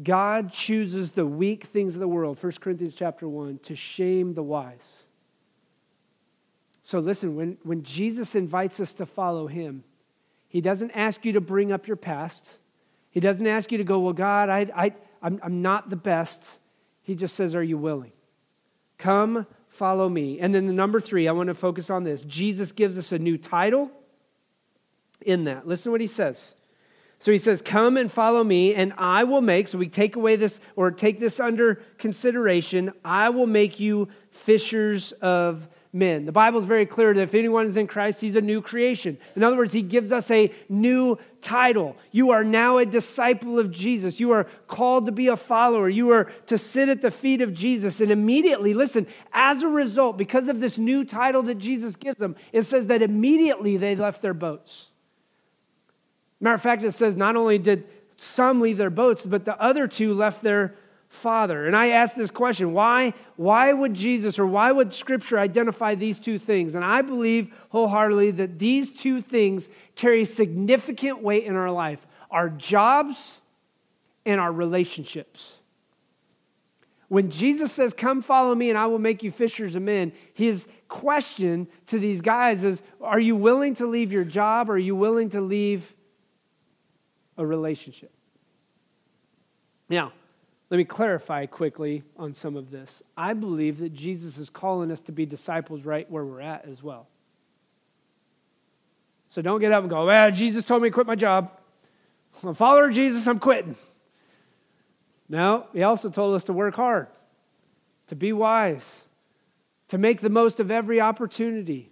God 0.00 0.52
chooses 0.52 1.10
the 1.10 1.26
weak 1.26 1.64
things 1.64 1.94
of 1.94 2.00
the 2.00 2.06
world, 2.06 2.40
1 2.40 2.52
Corinthians 2.60 2.94
chapter 2.94 3.26
1, 3.26 3.58
to 3.64 3.74
shame 3.74 4.34
the 4.34 4.44
wise. 4.44 4.95
So 6.86 7.00
listen, 7.00 7.34
when, 7.34 7.58
when 7.64 7.82
Jesus 7.82 8.36
invites 8.36 8.78
us 8.78 8.92
to 8.92 9.06
follow 9.06 9.48
him, 9.48 9.82
he 10.46 10.60
doesn't 10.60 10.92
ask 10.92 11.24
you 11.24 11.32
to 11.32 11.40
bring 11.40 11.72
up 11.72 11.88
your 11.88 11.96
past. 11.96 12.48
He 13.10 13.18
doesn't 13.18 13.48
ask 13.48 13.72
you 13.72 13.78
to 13.78 13.82
go, 13.82 13.98
well, 13.98 14.12
God, 14.12 14.48
I, 14.48 14.70
I, 14.72 14.92
I'm, 15.20 15.40
I'm 15.42 15.62
not 15.62 15.90
the 15.90 15.96
best. 15.96 16.44
He 17.02 17.16
just 17.16 17.34
says, 17.34 17.56
Are 17.56 17.62
you 17.62 17.76
willing? 17.76 18.12
Come, 18.98 19.48
follow 19.66 20.08
me. 20.08 20.38
And 20.38 20.54
then 20.54 20.68
the 20.68 20.72
number 20.72 21.00
three, 21.00 21.26
I 21.26 21.32
want 21.32 21.48
to 21.48 21.54
focus 21.54 21.90
on 21.90 22.04
this. 22.04 22.22
Jesus 22.22 22.70
gives 22.70 22.96
us 22.96 23.10
a 23.10 23.18
new 23.18 23.36
title 23.36 23.90
in 25.22 25.42
that. 25.42 25.66
Listen 25.66 25.86
to 25.86 25.90
what 25.90 26.00
he 26.00 26.06
says. 26.06 26.54
So 27.18 27.32
he 27.32 27.38
says, 27.38 27.62
Come 27.62 27.96
and 27.96 28.12
follow 28.12 28.44
me, 28.44 28.76
and 28.76 28.92
I 28.96 29.24
will 29.24 29.40
make, 29.40 29.66
so 29.66 29.76
we 29.76 29.88
take 29.88 30.14
away 30.14 30.36
this 30.36 30.60
or 30.76 30.92
take 30.92 31.18
this 31.18 31.40
under 31.40 31.82
consideration, 31.98 32.92
I 33.04 33.30
will 33.30 33.48
make 33.48 33.80
you 33.80 34.06
fishers 34.30 35.10
of 35.20 35.68
men. 35.96 36.26
The 36.26 36.32
Bible 36.32 36.58
is 36.58 36.64
very 36.64 36.86
clear 36.86 37.14
that 37.14 37.20
if 37.20 37.34
anyone 37.34 37.66
is 37.66 37.76
in 37.76 37.86
Christ, 37.86 38.20
he's 38.20 38.36
a 38.36 38.40
new 38.40 38.60
creation. 38.60 39.18
In 39.34 39.42
other 39.42 39.56
words, 39.56 39.72
he 39.72 39.82
gives 39.82 40.12
us 40.12 40.30
a 40.30 40.52
new 40.68 41.18
title. 41.40 41.96
You 42.12 42.30
are 42.30 42.44
now 42.44 42.78
a 42.78 42.86
disciple 42.86 43.58
of 43.58 43.70
Jesus. 43.70 44.20
You 44.20 44.32
are 44.32 44.44
called 44.68 45.06
to 45.06 45.12
be 45.12 45.28
a 45.28 45.36
follower. 45.36 45.88
You 45.88 46.10
are 46.10 46.24
to 46.46 46.58
sit 46.58 46.88
at 46.88 47.02
the 47.02 47.10
feet 47.10 47.40
of 47.40 47.54
Jesus. 47.54 48.00
And 48.00 48.10
immediately, 48.10 48.74
listen, 48.74 49.06
as 49.32 49.62
a 49.62 49.68
result, 49.68 50.16
because 50.18 50.48
of 50.48 50.60
this 50.60 50.78
new 50.78 51.04
title 51.04 51.42
that 51.44 51.56
Jesus 51.56 51.96
gives 51.96 52.18
them, 52.18 52.36
it 52.52 52.62
says 52.62 52.86
that 52.88 53.02
immediately 53.02 53.76
they 53.76 53.96
left 53.96 54.22
their 54.22 54.34
boats. 54.34 54.88
Matter 56.40 56.54
of 56.54 56.62
fact, 56.62 56.82
it 56.82 56.92
says 56.92 57.16
not 57.16 57.36
only 57.36 57.58
did 57.58 57.86
some 58.18 58.60
leave 58.60 58.76
their 58.76 58.90
boats, 58.90 59.26
but 59.26 59.44
the 59.44 59.60
other 59.60 59.86
two 59.88 60.14
left 60.14 60.42
their 60.42 60.74
Father. 61.08 61.66
And 61.66 61.76
I 61.76 61.88
ask 61.88 62.14
this 62.14 62.30
question 62.30 62.72
why, 62.72 63.14
why 63.36 63.72
would 63.72 63.94
Jesus 63.94 64.38
or 64.38 64.46
why 64.46 64.72
would 64.72 64.92
Scripture 64.92 65.38
identify 65.38 65.94
these 65.94 66.18
two 66.18 66.38
things? 66.38 66.74
And 66.74 66.84
I 66.84 67.02
believe 67.02 67.54
wholeheartedly 67.70 68.32
that 68.32 68.58
these 68.58 68.90
two 68.90 69.22
things 69.22 69.68
carry 69.94 70.24
significant 70.24 71.22
weight 71.22 71.44
in 71.44 71.56
our 71.56 71.70
life 71.70 72.06
our 72.30 72.48
jobs 72.48 73.40
and 74.24 74.40
our 74.40 74.52
relationships. 74.52 75.54
When 77.08 77.30
Jesus 77.30 77.72
says, 77.72 77.94
Come 77.94 78.20
follow 78.20 78.54
me 78.54 78.68
and 78.68 78.78
I 78.78 78.86
will 78.86 78.98
make 78.98 79.22
you 79.22 79.30
fishers 79.30 79.74
of 79.76 79.82
men, 79.82 80.12
his 80.34 80.66
question 80.88 81.68
to 81.86 81.98
these 81.98 82.20
guys 82.20 82.64
is 82.64 82.82
Are 83.00 83.20
you 83.20 83.36
willing 83.36 83.76
to 83.76 83.86
leave 83.86 84.12
your 84.12 84.24
job 84.24 84.68
or 84.68 84.74
are 84.74 84.78
you 84.78 84.96
willing 84.96 85.30
to 85.30 85.40
leave 85.40 85.94
a 87.38 87.46
relationship? 87.46 88.12
Now, 89.88 90.12
let 90.68 90.78
me 90.78 90.84
clarify 90.84 91.46
quickly 91.46 92.02
on 92.16 92.34
some 92.34 92.56
of 92.56 92.70
this. 92.70 93.02
I 93.16 93.34
believe 93.34 93.78
that 93.78 93.92
Jesus 93.92 94.36
is 94.38 94.50
calling 94.50 94.90
us 94.90 95.00
to 95.02 95.12
be 95.12 95.24
disciples 95.24 95.84
right 95.84 96.10
where 96.10 96.24
we're 96.24 96.40
at 96.40 96.64
as 96.66 96.82
well. 96.82 97.06
So 99.28 99.42
don't 99.42 99.60
get 99.60 99.72
up 99.72 99.82
and 99.82 99.90
go, 99.90 100.06
well, 100.06 100.30
Jesus 100.30 100.64
told 100.64 100.82
me 100.82 100.88
to 100.88 100.94
quit 100.94 101.06
my 101.06 101.14
job. 101.14 101.50
I'm 102.42 102.50
a 102.50 102.54
follower 102.54 102.88
of 102.88 102.94
Jesus, 102.94 103.26
I'm 103.26 103.38
quitting. 103.38 103.76
No, 105.28 105.66
he 105.72 105.82
also 105.82 106.10
told 106.10 106.34
us 106.34 106.44
to 106.44 106.52
work 106.52 106.74
hard, 106.74 107.08
to 108.08 108.14
be 108.16 108.32
wise, 108.32 109.04
to 109.88 109.98
make 109.98 110.20
the 110.20 110.30
most 110.30 110.60
of 110.60 110.70
every 110.70 111.00
opportunity, 111.00 111.90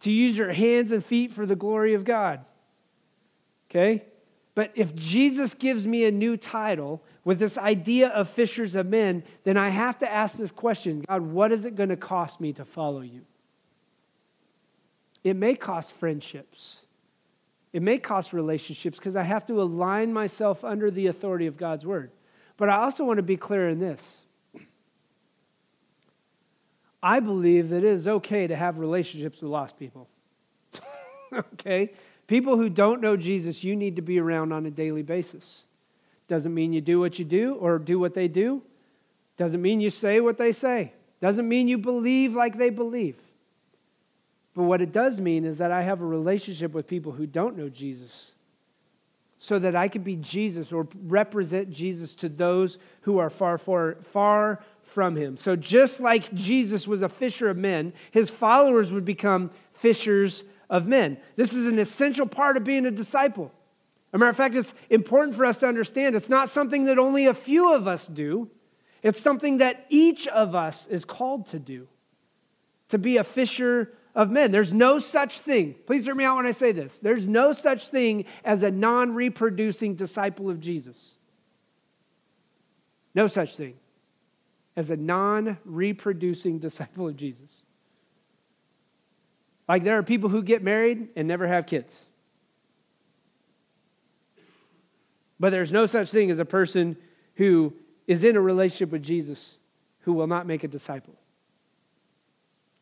to 0.00 0.10
use 0.10 0.36
your 0.36 0.52
hands 0.52 0.92
and 0.92 1.04
feet 1.04 1.32
for 1.32 1.46
the 1.46 1.56
glory 1.56 1.94
of 1.94 2.04
God. 2.04 2.44
Okay? 3.70 4.04
But 4.54 4.70
if 4.74 4.94
Jesus 4.94 5.54
gives 5.54 5.86
me 5.86 6.04
a 6.04 6.10
new 6.10 6.36
title 6.36 7.02
with 7.24 7.38
this 7.38 7.56
idea 7.56 8.08
of 8.08 8.28
fishers 8.28 8.74
of 8.74 8.86
men, 8.86 9.24
then 9.44 9.56
I 9.56 9.70
have 9.70 9.98
to 10.00 10.10
ask 10.10 10.36
this 10.36 10.50
question 10.50 11.04
God, 11.08 11.22
what 11.22 11.52
is 11.52 11.64
it 11.64 11.74
going 11.74 11.88
to 11.88 11.96
cost 11.96 12.40
me 12.40 12.52
to 12.54 12.64
follow 12.64 13.00
you? 13.00 13.22
It 15.22 15.36
may 15.36 15.54
cost 15.54 15.92
friendships. 15.92 16.80
It 17.72 17.82
may 17.82 17.98
cost 17.98 18.32
relationships 18.32 18.98
because 18.98 19.16
I 19.16 19.22
have 19.22 19.46
to 19.46 19.60
align 19.60 20.12
myself 20.12 20.64
under 20.64 20.90
the 20.90 21.08
authority 21.08 21.46
of 21.46 21.56
God's 21.56 21.84
word. 21.84 22.12
But 22.56 22.68
I 22.68 22.76
also 22.76 23.04
want 23.04 23.16
to 23.16 23.22
be 23.22 23.36
clear 23.36 23.68
in 23.68 23.80
this. 23.80 24.18
I 27.02 27.20
believe 27.20 27.70
that 27.70 27.78
it 27.78 27.84
is 27.84 28.06
okay 28.06 28.46
to 28.46 28.54
have 28.56 28.78
relationships 28.78 29.42
with 29.42 29.50
lost 29.50 29.78
people. 29.78 30.08
okay? 31.32 31.92
People 32.26 32.56
who 32.56 32.70
don't 32.70 33.00
know 33.00 33.16
Jesus, 33.16 33.64
you 33.64 33.76
need 33.76 33.96
to 33.96 34.02
be 34.02 34.18
around 34.18 34.52
on 34.52 34.64
a 34.64 34.70
daily 34.70 35.02
basis. 35.02 35.64
Doesn't 36.28 36.54
mean 36.54 36.72
you 36.72 36.80
do 36.80 37.00
what 37.00 37.18
you 37.18 37.24
do 37.24 37.54
or 37.54 37.78
do 37.78 37.98
what 37.98 38.14
they 38.14 38.28
do. 38.28 38.62
Doesn't 39.36 39.60
mean 39.60 39.80
you 39.80 39.90
say 39.90 40.20
what 40.20 40.38
they 40.38 40.52
say. 40.52 40.92
Doesn't 41.20 41.48
mean 41.48 41.68
you 41.68 41.78
believe 41.78 42.34
like 42.34 42.58
they 42.58 42.70
believe. 42.70 43.16
But 44.54 44.64
what 44.64 44.80
it 44.80 44.92
does 44.92 45.20
mean 45.20 45.44
is 45.44 45.58
that 45.58 45.72
I 45.72 45.82
have 45.82 46.00
a 46.00 46.06
relationship 46.06 46.72
with 46.72 46.86
people 46.86 47.12
who 47.12 47.26
don't 47.26 47.56
know 47.56 47.68
Jesus 47.68 48.30
so 49.38 49.58
that 49.58 49.76
I 49.76 49.88
can 49.88 50.02
be 50.02 50.16
Jesus 50.16 50.72
or 50.72 50.88
represent 51.02 51.70
Jesus 51.70 52.14
to 52.14 52.28
those 52.28 52.78
who 53.02 53.18
are 53.18 53.28
far, 53.28 53.58
far, 53.58 53.96
far 53.96 54.64
from 54.82 55.16
him. 55.16 55.36
So 55.36 55.56
just 55.56 56.00
like 56.00 56.32
Jesus 56.32 56.86
was 56.88 57.02
a 57.02 57.08
fisher 57.08 57.50
of 57.50 57.56
men, 57.56 57.92
his 58.10 58.30
followers 58.30 58.92
would 58.92 59.04
become 59.04 59.50
fishers 59.74 60.44
of 60.70 60.86
men. 60.86 61.18
This 61.36 61.52
is 61.52 61.66
an 61.66 61.78
essential 61.78 62.26
part 62.26 62.56
of 62.56 62.64
being 62.64 62.86
a 62.86 62.90
disciple. 62.90 63.52
A 64.14 64.18
matter 64.18 64.30
of 64.30 64.36
fact, 64.36 64.54
it's 64.54 64.74
important 64.90 65.34
for 65.34 65.44
us 65.44 65.58
to 65.58 65.66
understand 65.66 66.14
it's 66.14 66.28
not 66.28 66.48
something 66.48 66.84
that 66.84 67.00
only 67.00 67.26
a 67.26 67.34
few 67.34 67.74
of 67.74 67.88
us 67.88 68.06
do, 68.06 68.48
it's 69.02 69.20
something 69.20 69.58
that 69.58 69.84
each 69.88 70.28
of 70.28 70.54
us 70.54 70.86
is 70.86 71.04
called 71.04 71.48
to 71.48 71.58
do 71.58 71.88
to 72.90 72.96
be 72.96 73.16
a 73.16 73.24
fisher 73.24 73.92
of 74.14 74.30
men. 74.30 74.52
There's 74.52 74.72
no 74.72 75.00
such 75.00 75.40
thing. 75.40 75.74
Please 75.84 76.04
hear 76.04 76.14
me 76.14 76.22
out 76.22 76.36
when 76.36 76.46
I 76.46 76.52
say 76.52 76.70
this. 76.70 77.00
There's 77.00 77.26
no 77.26 77.50
such 77.52 77.88
thing 77.88 78.26
as 78.44 78.62
a 78.62 78.70
non 78.70 79.14
reproducing 79.14 79.96
disciple 79.96 80.48
of 80.48 80.60
Jesus. 80.60 81.14
No 83.16 83.26
such 83.26 83.56
thing 83.56 83.74
as 84.76 84.90
a 84.90 84.96
non 84.96 85.58
reproducing 85.64 86.60
disciple 86.60 87.08
of 87.08 87.16
Jesus. 87.16 87.50
Like 89.68 89.82
there 89.82 89.98
are 89.98 90.04
people 90.04 90.28
who 90.28 90.44
get 90.44 90.62
married 90.62 91.08
and 91.16 91.26
never 91.26 91.48
have 91.48 91.66
kids. 91.66 92.04
But 95.38 95.50
there's 95.50 95.72
no 95.72 95.86
such 95.86 96.10
thing 96.10 96.30
as 96.30 96.38
a 96.38 96.44
person 96.44 96.96
who 97.36 97.74
is 98.06 98.24
in 98.24 98.36
a 98.36 98.40
relationship 98.40 98.90
with 98.90 99.02
Jesus 99.02 99.56
who 100.00 100.12
will 100.12 100.26
not 100.26 100.46
make 100.46 100.64
a 100.64 100.68
disciple. 100.68 101.14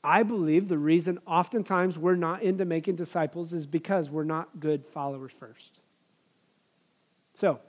I 0.05 0.25
believe 0.25 0.69
the 0.69 0.79
reason 0.79 1.21
oftentimes 1.27 1.97
we're 1.97 2.17
not 2.17 2.43
into 2.43 2.65
making 2.65 2.97
disciples 2.97 3.53
is 3.53 3.67
because 3.67 4.11
we're 4.11 4.25
not 4.25 4.59
good 4.59 4.85
followers 4.87 5.33
first. 5.39 5.79
So, 7.35 7.61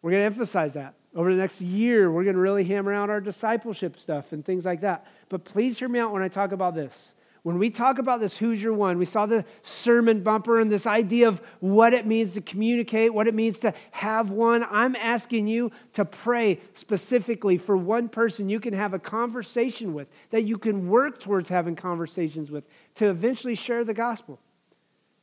we're 0.00 0.10
going 0.10 0.22
to 0.22 0.26
emphasize 0.26 0.72
that. 0.72 0.94
Over 1.14 1.32
the 1.32 1.40
next 1.40 1.60
year, 1.60 2.10
we're 2.10 2.24
going 2.24 2.34
to 2.34 2.40
really 2.40 2.64
hammer 2.64 2.92
out 2.92 3.10
our 3.10 3.20
discipleship 3.20 4.00
stuff 4.00 4.32
and 4.32 4.44
things 4.44 4.64
like 4.64 4.80
that. 4.80 5.06
But 5.28 5.44
please 5.44 5.78
hear 5.78 5.88
me 5.88 5.98
out 5.98 6.12
when 6.12 6.22
I 6.22 6.28
talk 6.28 6.52
about 6.52 6.74
this. 6.74 7.14
When 7.42 7.58
we 7.58 7.70
talk 7.70 7.98
about 7.98 8.20
this, 8.20 8.38
who's 8.38 8.62
your 8.62 8.72
one? 8.72 8.98
We 8.98 9.04
saw 9.04 9.26
the 9.26 9.44
sermon 9.62 10.22
bumper 10.22 10.60
and 10.60 10.70
this 10.70 10.86
idea 10.86 11.26
of 11.26 11.42
what 11.58 11.92
it 11.92 12.06
means 12.06 12.34
to 12.34 12.40
communicate, 12.40 13.12
what 13.12 13.26
it 13.26 13.34
means 13.34 13.58
to 13.60 13.74
have 13.90 14.30
one. 14.30 14.64
I'm 14.70 14.94
asking 14.94 15.48
you 15.48 15.72
to 15.94 16.04
pray 16.04 16.60
specifically 16.74 17.58
for 17.58 17.76
one 17.76 18.08
person 18.08 18.48
you 18.48 18.60
can 18.60 18.74
have 18.74 18.94
a 18.94 18.98
conversation 19.00 19.92
with, 19.92 20.06
that 20.30 20.42
you 20.42 20.56
can 20.56 20.88
work 20.88 21.18
towards 21.18 21.48
having 21.48 21.74
conversations 21.74 22.48
with 22.48 22.62
to 22.94 23.08
eventually 23.08 23.56
share 23.56 23.82
the 23.82 23.94
gospel. 23.94 24.38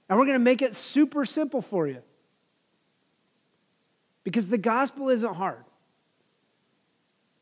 And 0.10 0.20
we're 0.20 0.26
going 0.26 0.40
to 0.40 0.44
make 0.44 0.62
it 0.62 0.76
super 0.76 1.24
simple 1.24 1.62
for 1.62 1.88
you 1.88 2.02
because 4.26 4.50
the 4.50 4.58
gospel 4.58 5.08
isn't 5.08 5.36
hard. 5.36 5.64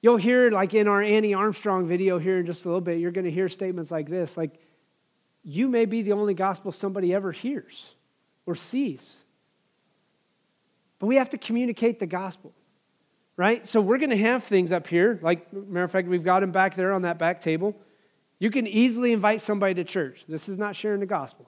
You'll 0.03 0.17
hear, 0.17 0.51
like 0.51 0.75
in 0.75 0.87
our 0.87 1.01
Annie 1.01 1.33
Armstrong 1.33 1.87
video 1.87 2.19
here 2.19 2.37
in 2.37 2.45
just 2.45 2.65
a 2.65 2.67
little 2.67 2.81
bit, 2.81 2.99
you're 2.99 3.11
going 3.11 3.25
to 3.25 3.31
hear 3.31 3.49
statements 3.49 3.89
like 3.89 4.07
this 4.07 4.37
like, 4.37 4.59
you 5.49 5.69
may 5.69 5.85
be 5.85 6.01
the 6.01 6.11
only 6.11 6.33
gospel 6.33 6.73
somebody 6.73 7.13
ever 7.13 7.31
hears 7.31 7.85
or 8.45 8.53
sees. 8.53 9.15
But 10.99 11.07
we 11.07 11.15
have 11.15 11.29
to 11.29 11.37
communicate 11.37 11.99
the 11.99 12.05
gospel, 12.05 12.51
right? 13.37 13.65
So 13.65 13.79
we're 13.79 13.97
going 13.97 14.09
to 14.09 14.17
have 14.17 14.43
things 14.43 14.73
up 14.73 14.87
here. 14.87 15.17
Like, 15.21 15.53
matter 15.53 15.85
of 15.85 15.91
fact, 15.91 16.09
we've 16.09 16.23
got 16.23 16.41
them 16.41 16.51
back 16.51 16.75
there 16.75 16.91
on 16.91 17.03
that 17.03 17.17
back 17.17 17.39
table. 17.39 17.77
You 18.39 18.51
can 18.51 18.67
easily 18.67 19.13
invite 19.13 19.39
somebody 19.39 19.73
to 19.75 19.85
church. 19.85 20.25
This 20.27 20.49
is 20.49 20.57
not 20.57 20.75
sharing 20.75 20.99
the 20.99 21.05
gospel. 21.05 21.47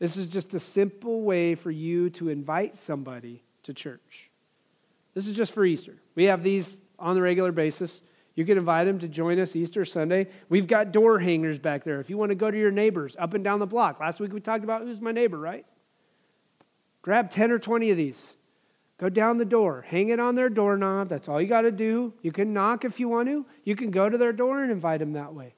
This 0.00 0.16
is 0.16 0.26
just 0.26 0.52
a 0.52 0.58
simple 0.58 1.22
way 1.22 1.54
for 1.54 1.70
you 1.70 2.10
to 2.10 2.28
invite 2.28 2.76
somebody 2.76 3.44
to 3.62 3.72
church. 3.72 4.30
This 5.14 5.28
is 5.28 5.36
just 5.36 5.52
for 5.52 5.64
Easter. 5.64 5.94
We 6.16 6.24
have 6.24 6.42
these 6.42 6.76
on 6.98 7.14
the 7.14 7.22
regular 7.22 7.52
basis. 7.52 8.00
You 8.34 8.46
can 8.46 8.56
invite 8.56 8.86
them 8.86 8.98
to 9.00 9.08
join 9.08 9.38
us 9.38 9.54
Easter 9.54 9.84
Sunday. 9.84 10.28
We've 10.48 10.66
got 10.66 10.92
door 10.92 11.18
hangers 11.18 11.58
back 11.58 11.84
there. 11.84 12.00
If 12.00 12.08
you 12.08 12.16
want 12.16 12.30
to 12.30 12.34
go 12.34 12.50
to 12.50 12.58
your 12.58 12.70
neighbors 12.70 13.14
up 13.18 13.34
and 13.34 13.44
down 13.44 13.58
the 13.58 13.66
block, 13.66 14.00
last 14.00 14.20
week 14.20 14.32
we 14.32 14.40
talked 14.40 14.64
about 14.64 14.82
who's 14.82 15.00
my 15.00 15.12
neighbor, 15.12 15.38
right? 15.38 15.66
Grab 17.02 17.30
10 17.30 17.50
or 17.50 17.58
20 17.58 17.90
of 17.90 17.96
these. 17.96 18.18
Go 18.98 19.08
down 19.08 19.36
the 19.36 19.44
door, 19.44 19.84
hang 19.86 20.10
it 20.10 20.20
on 20.20 20.34
their 20.34 20.48
doorknob. 20.48 21.08
That's 21.08 21.28
all 21.28 21.40
you 21.40 21.48
got 21.48 21.62
to 21.62 21.72
do. 21.72 22.14
You 22.22 22.30
can 22.30 22.52
knock 22.52 22.84
if 22.84 23.00
you 23.00 23.08
want 23.08 23.28
to. 23.28 23.44
You 23.64 23.74
can 23.74 23.90
go 23.90 24.08
to 24.08 24.16
their 24.16 24.32
door 24.32 24.62
and 24.62 24.70
invite 24.70 25.00
them 25.00 25.14
that 25.14 25.34
way. 25.34 25.54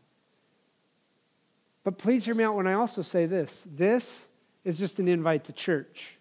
But 1.84 1.98
please 1.98 2.24
hear 2.24 2.34
me 2.34 2.42
out 2.42 2.56
when 2.56 2.66
I 2.66 2.72
also 2.72 3.02
say 3.02 3.26
this 3.26 3.66
this 3.70 4.26
is 4.64 4.78
just 4.78 4.98
an 4.98 5.08
invite 5.08 5.44
to 5.44 5.52
church. 5.52 6.16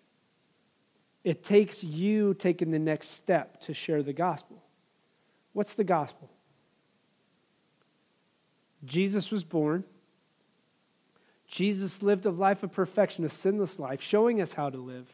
It 1.23 1.45
takes 1.45 1.81
you 1.81 2.33
taking 2.33 2.71
the 2.71 2.79
next 2.79 3.11
step 3.11 3.61
to 3.61 3.73
share 3.73 4.03
the 4.03 4.11
gospel. 4.11 4.61
What's 5.53 5.73
the 5.73 5.85
gospel? 5.85 6.29
Jesus 8.85 9.31
was 9.31 9.43
born. 9.43 9.83
Jesus 11.47 12.01
lived 12.01 12.25
a 12.25 12.31
life 12.31 12.63
of 12.63 12.71
perfection, 12.71 13.23
a 13.23 13.29
sinless 13.29 13.79
life, 13.79 14.01
showing 14.01 14.41
us 14.41 14.53
how 14.53 14.69
to 14.69 14.77
live. 14.77 15.07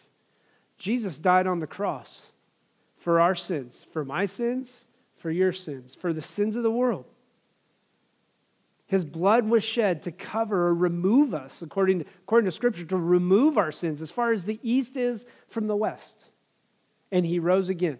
Jesus 0.78 1.20
died 1.20 1.48
on 1.48 1.60
the 1.60 1.68
cross 1.68 2.28
for 2.98 3.20
our 3.20 3.36
sins, 3.36 3.86
for 3.92 4.06
my 4.06 4.26
sins, 4.26 4.86
for 5.18 5.30
your 5.30 5.52
sins, 5.52 5.96
for 5.96 6.14
the 6.14 6.22
sins 6.22 6.56
of 6.56 6.64
the 6.64 6.72
world. 6.72 7.06
His 8.88 9.06
blood 9.06 9.48
was 9.48 9.64
shed 9.64 10.04
to 10.04 10.12
cover 10.12 10.68
or 10.68 10.74
remove 10.74 11.34
us, 11.34 11.62
according 11.62 12.00
to, 12.00 12.06
according 12.24 12.46
to 12.46 12.52
Scripture, 12.52 12.86
to 12.86 12.98
remove 12.98 13.58
our 13.58 13.72
sins 13.72 14.02
as 14.02 14.10
far 14.10 14.32
as 14.32 14.46
the 14.46 14.60
east 14.64 14.98
is 14.98 15.26
from 15.48 15.68
the 15.68 15.76
west. 15.76 16.26
And 17.12 17.26
he 17.26 17.38
rose 17.38 17.70
again. 17.70 18.00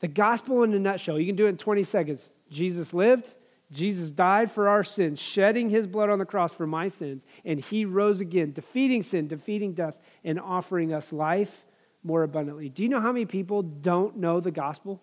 The 0.00 0.08
gospel 0.08 0.62
in 0.62 0.72
a 0.72 0.78
nutshell, 0.78 1.18
you 1.18 1.26
can 1.26 1.36
do 1.36 1.46
it 1.46 1.50
in 1.50 1.56
20 1.58 1.82
seconds. 1.82 2.30
Jesus 2.50 2.94
lived, 2.94 3.34
Jesus 3.70 4.10
died 4.10 4.50
for 4.50 4.68
our 4.68 4.82
sins, 4.82 5.20
shedding 5.20 5.68
his 5.68 5.86
blood 5.86 6.08
on 6.08 6.18
the 6.18 6.24
cross 6.24 6.52
for 6.52 6.66
my 6.66 6.88
sins, 6.88 7.26
and 7.44 7.60
he 7.60 7.84
rose 7.84 8.20
again, 8.20 8.52
defeating 8.52 9.02
sin, 9.02 9.28
defeating 9.28 9.74
death, 9.74 9.94
and 10.24 10.40
offering 10.40 10.92
us 10.92 11.12
life 11.12 11.66
more 12.02 12.22
abundantly. 12.22 12.70
Do 12.70 12.82
you 12.82 12.88
know 12.88 13.00
how 13.00 13.12
many 13.12 13.26
people 13.26 13.62
don't 13.62 14.16
know 14.16 14.40
the 14.40 14.50
gospel? 14.50 15.02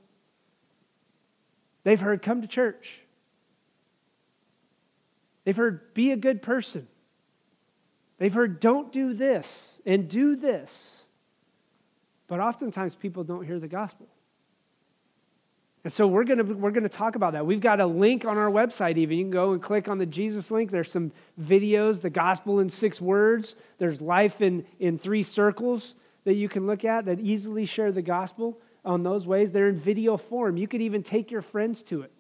They've 1.84 2.00
heard, 2.00 2.24
come 2.24 2.42
to 2.42 2.48
church. 2.48 3.02
They've 5.44 5.56
heard, 5.56 5.94
be 5.94 6.12
a 6.12 6.18
good 6.18 6.42
person. 6.42 6.88
They've 8.18 8.34
heard, 8.34 8.60
don't 8.60 8.92
do 8.92 9.14
this 9.14 9.80
and 9.86 10.10
do 10.10 10.36
this. 10.36 10.96
But 12.28 12.40
oftentimes 12.40 12.96
people 12.96 13.24
don't 13.24 13.46
hear 13.46 13.60
the 13.60 13.68
gospel. 13.68 14.08
And 15.86 15.94
so 15.94 16.08
we're 16.08 16.24
going 16.24 16.40
to 16.40 16.44
we're 16.44 16.72
going 16.72 16.82
to 16.82 16.90
talk 16.90 17.16
about 17.16 17.34
that. 17.34 17.46
We've 17.46 17.62
got 17.62 17.80
a 17.80 17.86
link 17.86 18.26
on 18.26 18.40
our 18.40 18.50
website 18.50 18.98
even. 18.98 19.20
You 19.20 19.24
can 19.26 19.32
go 19.32 19.52
and 19.54 19.62
click 19.62 19.88
on 19.88 20.00
the 20.00 20.08
Jesus 20.08 20.50
link. 20.50 20.72
There's 20.72 20.92
some 20.92 21.12
videos, 21.40 22.02
the 22.02 22.10
gospel 22.10 22.60
in 22.60 22.72
6 22.72 23.00
words. 23.00 23.56
There's 23.78 24.02
life 24.02 24.42
in 24.42 24.66
in 24.80 24.98
3 24.98 25.22
circles 25.22 25.94
that 26.24 26.34
you 26.34 26.50
can 26.50 26.66
look 26.66 26.84
at 26.84 27.06
that 27.06 27.20
easily 27.20 27.66
share 27.66 27.92
the 27.92 28.02
gospel 28.02 28.58
on 28.84 29.04
those 29.04 29.28
ways. 29.28 29.52
They're 29.52 29.70
in 29.70 29.78
video 29.78 30.18
form. 30.18 30.58
You 30.58 30.68
could 30.68 30.82
even 30.82 31.04
take 31.04 31.30
your 31.30 31.44
friends 31.44 31.84
to 31.84 32.02
it. 32.02 32.12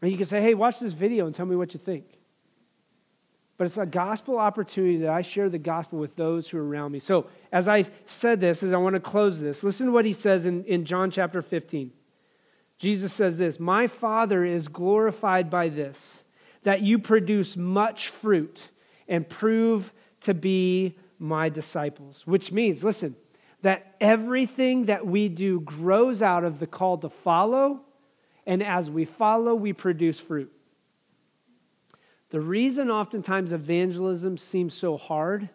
And 0.00 0.12
you 0.12 0.16
can 0.16 0.26
say, 0.26 0.40
"Hey, 0.40 0.54
watch 0.54 0.78
this 0.78 0.92
video 0.92 1.26
and 1.26 1.34
tell 1.34 1.46
me 1.46 1.56
what 1.56 1.74
you 1.74 1.80
think." 1.80 2.04
But 3.62 3.66
it's 3.66 3.78
a 3.78 3.86
gospel 3.86 4.38
opportunity 4.38 4.96
that 4.96 5.10
I 5.10 5.22
share 5.22 5.48
the 5.48 5.56
gospel 5.56 6.00
with 6.00 6.16
those 6.16 6.48
who 6.48 6.58
are 6.58 6.66
around 6.66 6.90
me. 6.90 6.98
So, 6.98 7.28
as 7.52 7.68
I 7.68 7.84
said 8.06 8.40
this, 8.40 8.64
as 8.64 8.72
I 8.72 8.76
want 8.76 8.94
to 8.94 9.00
close 9.00 9.38
this, 9.38 9.62
listen 9.62 9.86
to 9.86 9.92
what 9.92 10.04
he 10.04 10.12
says 10.12 10.46
in, 10.46 10.64
in 10.64 10.84
John 10.84 11.12
chapter 11.12 11.42
15. 11.42 11.92
Jesus 12.76 13.12
says 13.12 13.38
this 13.38 13.60
My 13.60 13.86
Father 13.86 14.44
is 14.44 14.66
glorified 14.66 15.48
by 15.48 15.68
this, 15.68 16.24
that 16.64 16.82
you 16.82 16.98
produce 16.98 17.56
much 17.56 18.08
fruit 18.08 18.70
and 19.06 19.28
prove 19.28 19.92
to 20.22 20.34
be 20.34 20.98
my 21.20 21.48
disciples. 21.48 22.26
Which 22.26 22.50
means, 22.50 22.82
listen, 22.82 23.14
that 23.60 23.94
everything 24.00 24.86
that 24.86 25.06
we 25.06 25.28
do 25.28 25.60
grows 25.60 26.20
out 26.20 26.42
of 26.42 26.58
the 26.58 26.66
call 26.66 26.98
to 26.98 27.08
follow, 27.08 27.82
and 28.44 28.60
as 28.60 28.90
we 28.90 29.04
follow, 29.04 29.54
we 29.54 29.72
produce 29.72 30.18
fruit. 30.18 30.52
The 32.32 32.40
reason 32.40 32.90
oftentimes 32.90 33.52
evangelism 33.52 34.38
seems 34.38 34.72
so 34.72 34.96
hard 34.96 35.50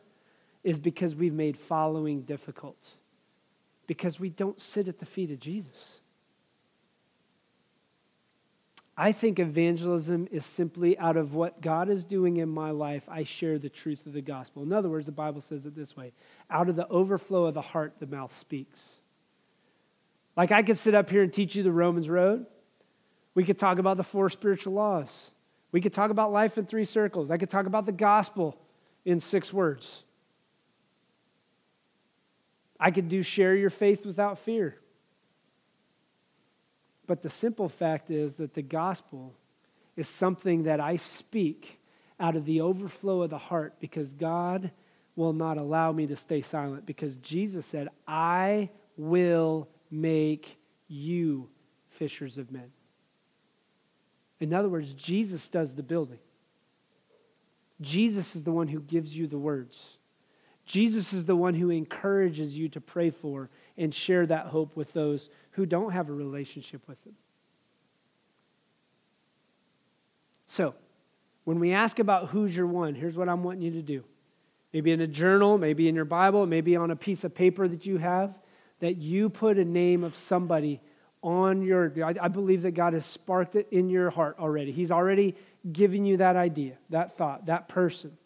is 0.63 0.77
because 0.77 1.15
we've 1.15 1.33
made 1.33 1.57
following 1.57 2.21
difficult, 2.21 2.77
because 3.87 4.19
we 4.19 4.29
don't 4.29 4.61
sit 4.61 4.87
at 4.87 4.99
the 4.99 5.05
feet 5.07 5.31
of 5.31 5.39
Jesus. 5.39 5.97
I 8.95 9.11
think 9.11 9.39
evangelism 9.39 10.27
is 10.31 10.45
simply 10.45 10.95
out 10.99 11.17
of 11.17 11.33
what 11.33 11.61
God 11.61 11.89
is 11.89 12.05
doing 12.05 12.37
in 12.37 12.49
my 12.49 12.69
life, 12.69 13.03
I 13.09 13.23
share 13.23 13.57
the 13.57 13.69
truth 13.69 14.05
of 14.05 14.13
the 14.13 14.21
gospel. 14.21 14.61
In 14.61 14.71
other 14.71 14.89
words, 14.89 15.07
the 15.07 15.11
Bible 15.11 15.41
says 15.41 15.65
it 15.65 15.75
this 15.75 15.97
way 15.97 16.13
out 16.47 16.69
of 16.69 16.75
the 16.75 16.87
overflow 16.89 17.45
of 17.45 17.55
the 17.55 17.61
heart, 17.61 17.93
the 17.99 18.05
mouth 18.05 18.37
speaks. 18.37 18.87
Like 20.35 20.51
I 20.51 20.61
could 20.61 20.77
sit 20.77 20.93
up 20.93 21.09
here 21.09 21.23
and 21.23 21.33
teach 21.33 21.55
you 21.55 21.63
the 21.63 21.71
Romans 21.71 22.07
Road. 22.07 22.45
We 23.33 23.45
could 23.45 23.57
talk 23.57 23.79
about 23.79 23.97
the 23.97 24.03
four 24.03 24.29
spiritual 24.29 24.73
laws. 24.73 25.31
We 25.77 25.81
could 25.81 25.93
talk 25.93 26.09
about 26.09 26.31
life 26.31 26.57
in 26.57 26.65
three 26.65 26.85
circles. 26.85 27.29
I 27.29 27.37
could 27.37 27.51
talk 27.51 27.67
about 27.67 27.85
the 27.85 27.91
gospel 27.91 28.57
in 29.05 29.19
six 29.19 29.53
words. 29.53 30.01
I 32.79 32.89
could 32.89 33.09
do 33.09 33.21
share 33.21 33.53
your 33.53 33.69
faith 33.69 34.03
without 34.03 34.39
fear. 34.39 34.79
But 37.05 37.21
the 37.21 37.29
simple 37.29 37.69
fact 37.69 38.09
is 38.09 38.37
that 38.37 38.55
the 38.55 38.63
gospel 38.63 39.35
is 39.95 40.09
something 40.09 40.63
that 40.63 40.79
I 40.79 40.95
speak 40.95 41.79
out 42.19 42.35
of 42.35 42.45
the 42.45 42.61
overflow 42.61 43.21
of 43.21 43.29
the 43.29 43.37
heart 43.37 43.75
because 43.79 44.13
God 44.13 44.71
will 45.15 45.33
not 45.33 45.59
allow 45.59 45.91
me 45.91 46.07
to 46.07 46.15
stay 46.15 46.41
silent 46.41 46.87
because 46.87 47.17
Jesus 47.17 47.67
said, 47.67 47.89
I 48.07 48.71
will 48.97 49.67
make 49.91 50.57
you 50.87 51.49
fishers 51.91 52.39
of 52.39 52.51
men. 52.51 52.71
In 54.39 54.53
other 54.53 54.69
words, 54.69 54.93
Jesus 54.93 55.49
does 55.49 55.73
the 55.73 55.83
building. 55.83 56.19
Jesus 57.81 58.35
is 58.35 58.43
the 58.43 58.51
one 58.51 58.67
who 58.67 58.79
gives 58.79 59.17
you 59.17 59.27
the 59.27 59.37
words. 59.37 59.97
Jesus 60.65 61.13
is 61.13 61.25
the 61.25 61.35
one 61.35 61.53
who 61.53 61.69
encourages 61.69 62.57
you 62.57 62.67
to 62.69 62.81
pray 62.81 63.09
for 63.09 63.49
and 63.77 63.93
share 63.93 64.25
that 64.25 64.47
hope 64.47 64.75
with 64.75 64.93
those 64.93 65.29
who 65.51 65.65
don't 65.65 65.91
have 65.91 66.09
a 66.09 66.13
relationship 66.13 66.81
with 66.87 66.97
Him. 67.05 67.15
So, 70.47 70.75
when 71.45 71.59
we 71.59 71.71
ask 71.71 71.99
about 71.99 72.29
who's 72.29 72.55
your 72.55 72.67
one, 72.67 72.95
here's 72.95 73.15
what 73.15 73.29
I'm 73.29 73.43
wanting 73.43 73.61
you 73.61 73.71
to 73.71 73.81
do. 73.81 74.03
Maybe 74.73 74.91
in 74.91 74.99
a 74.99 75.07
journal, 75.07 75.57
maybe 75.57 75.87
in 75.87 75.95
your 75.95 76.05
Bible, 76.05 76.45
maybe 76.45 76.75
on 76.75 76.91
a 76.91 76.95
piece 76.95 77.23
of 77.23 77.33
paper 77.33 77.67
that 77.67 77.85
you 77.85 77.97
have, 77.97 78.33
that 78.79 78.97
you 78.97 79.29
put 79.29 79.57
a 79.57 79.65
name 79.65 80.03
of 80.03 80.15
somebody 80.15 80.81
on 81.21 81.61
your. 81.61 81.91
I, 82.03 82.15
I 82.21 82.27
believe 82.27 82.61
that 82.63 82.71
God 82.71 82.93
has 82.93 83.05
sparked 83.05 83.55
it 83.55 83.67
in 83.71 83.89
your 83.89 84.09
heart 84.09 84.37
already. 84.39 84.71
He's 84.71 84.91
already 84.91 85.35
given 85.71 86.05
you 86.05 86.17
that 86.17 86.35
idea, 86.35 86.77
that 86.89 87.17
thought, 87.17 87.47
that 87.47 87.67
person 87.67 88.17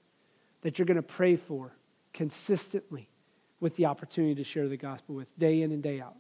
that 0.62 0.78
you're 0.78 0.86
going 0.86 0.96
to 0.96 1.02
pray 1.02 1.36
for 1.36 1.74
consistently 2.14 3.08
with 3.60 3.76
the 3.76 3.86
opportunity 3.86 4.36
to 4.36 4.44
share 4.44 4.68
the 4.68 4.78
gospel 4.78 5.16
with 5.16 5.28
day 5.40 5.62
in 5.62 5.72
and 5.72 5.82
day 5.84 6.00
out. 6.00 6.16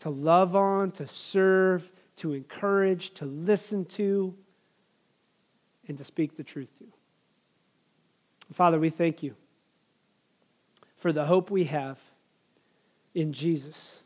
To 0.00 0.10
love 0.10 0.54
on, 0.54 0.90
to 0.92 1.06
serve, 1.06 1.90
to 2.16 2.32
encourage, 2.32 3.14
to 3.14 3.24
listen 3.24 3.84
to, 3.86 4.34
and 5.88 5.96
to 5.98 6.04
speak 6.04 6.36
the 6.36 6.44
truth 6.44 6.68
to. 6.78 6.84
Father, 8.52 8.78
we 8.78 8.90
thank 8.90 9.22
you 9.22 9.34
for 10.96 11.12
the 11.12 11.26
hope 11.26 11.50
we 11.50 11.64
have 11.64 11.98
in 13.14 13.32
Jesus. 13.32 14.00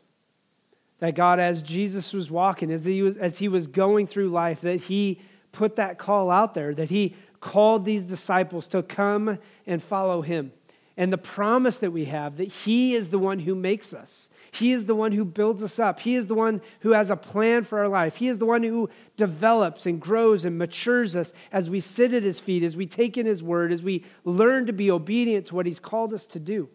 That 1.01 1.13
God, 1.13 1.39
as 1.39 1.61
Jesus 1.61 2.13
was 2.13 2.31
walking, 2.31 2.71
as 2.71 2.85
he 2.85 3.03
was, 3.03 3.17
as 3.17 3.37
he 3.37 3.49
was 3.49 3.67
going 3.67 4.07
through 4.07 4.29
life, 4.29 4.61
that 4.61 4.81
he 4.81 5.19
put 5.51 5.75
that 5.75 5.97
call 5.99 6.31
out 6.31 6.53
there, 6.53 6.73
that 6.73 6.89
he 6.89 7.15
called 7.41 7.83
these 7.83 8.05
disciples 8.05 8.67
to 8.67 8.81
come 8.81 9.37
and 9.67 9.83
follow 9.83 10.21
him 10.21 10.53
and 10.97 11.11
the 11.11 11.17
promise 11.17 11.77
that 11.77 11.91
we 11.91 12.05
have 12.05 12.37
that 12.37 12.49
He 12.49 12.93
is 12.93 13.09
the 13.09 13.19
one 13.19 13.39
who 13.39 13.55
makes 13.55 13.93
us. 13.93 14.29
He 14.51 14.73
is 14.73 14.85
the 14.85 14.95
one 14.95 15.13
who 15.13 15.23
builds 15.23 15.63
us 15.63 15.79
up. 15.79 16.01
He 16.01 16.15
is 16.15 16.27
the 16.27 16.35
one 16.35 16.61
who 16.81 16.91
has 16.91 17.09
a 17.09 17.15
plan 17.15 17.63
for 17.63 17.79
our 17.79 17.87
life. 17.87 18.17
He 18.17 18.27
is 18.27 18.37
the 18.37 18.45
one 18.45 18.63
who 18.63 18.89
develops 19.15 19.85
and 19.85 20.01
grows 20.01 20.43
and 20.43 20.57
matures 20.57 21.15
us 21.15 21.33
as 21.51 21.69
we 21.69 21.79
sit 21.79 22.13
at 22.13 22.23
His 22.23 22.39
feet, 22.39 22.61
as 22.61 22.75
we 22.75 22.85
take 22.85 23.17
in 23.17 23.25
His 23.25 23.41
word, 23.41 23.71
as 23.71 23.81
we 23.81 24.03
learn 24.25 24.65
to 24.65 24.73
be 24.73 24.91
obedient 24.91 25.47
to 25.47 25.55
what 25.55 25.65
He's 25.65 25.79
called 25.79 26.13
us 26.13 26.25
to 26.27 26.39
do. 26.39 26.69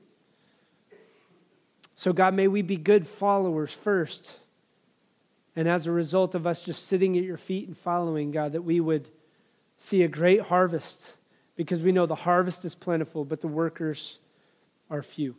So, 1.96 2.12
God, 2.12 2.34
may 2.34 2.46
we 2.46 2.62
be 2.62 2.76
good 2.76 3.06
followers 3.06 3.72
first. 3.72 4.38
And 5.56 5.66
as 5.66 5.86
a 5.86 5.90
result 5.90 6.34
of 6.34 6.46
us 6.46 6.62
just 6.62 6.86
sitting 6.86 7.16
at 7.16 7.24
your 7.24 7.38
feet 7.38 7.66
and 7.66 7.76
following, 7.76 8.30
God, 8.30 8.52
that 8.52 8.62
we 8.62 8.78
would 8.78 9.08
see 9.78 10.02
a 10.02 10.08
great 10.08 10.42
harvest 10.42 11.02
because 11.56 11.80
we 11.80 11.92
know 11.92 12.04
the 12.04 12.14
harvest 12.14 12.66
is 12.66 12.74
plentiful, 12.74 13.24
but 13.24 13.40
the 13.40 13.48
workers 13.48 14.18
are 14.90 15.02
few. 15.02 15.34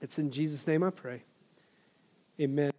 It's 0.00 0.18
in 0.18 0.32
Jesus' 0.32 0.66
name 0.66 0.82
I 0.82 0.90
pray. 0.90 1.22
Amen. 2.40 2.72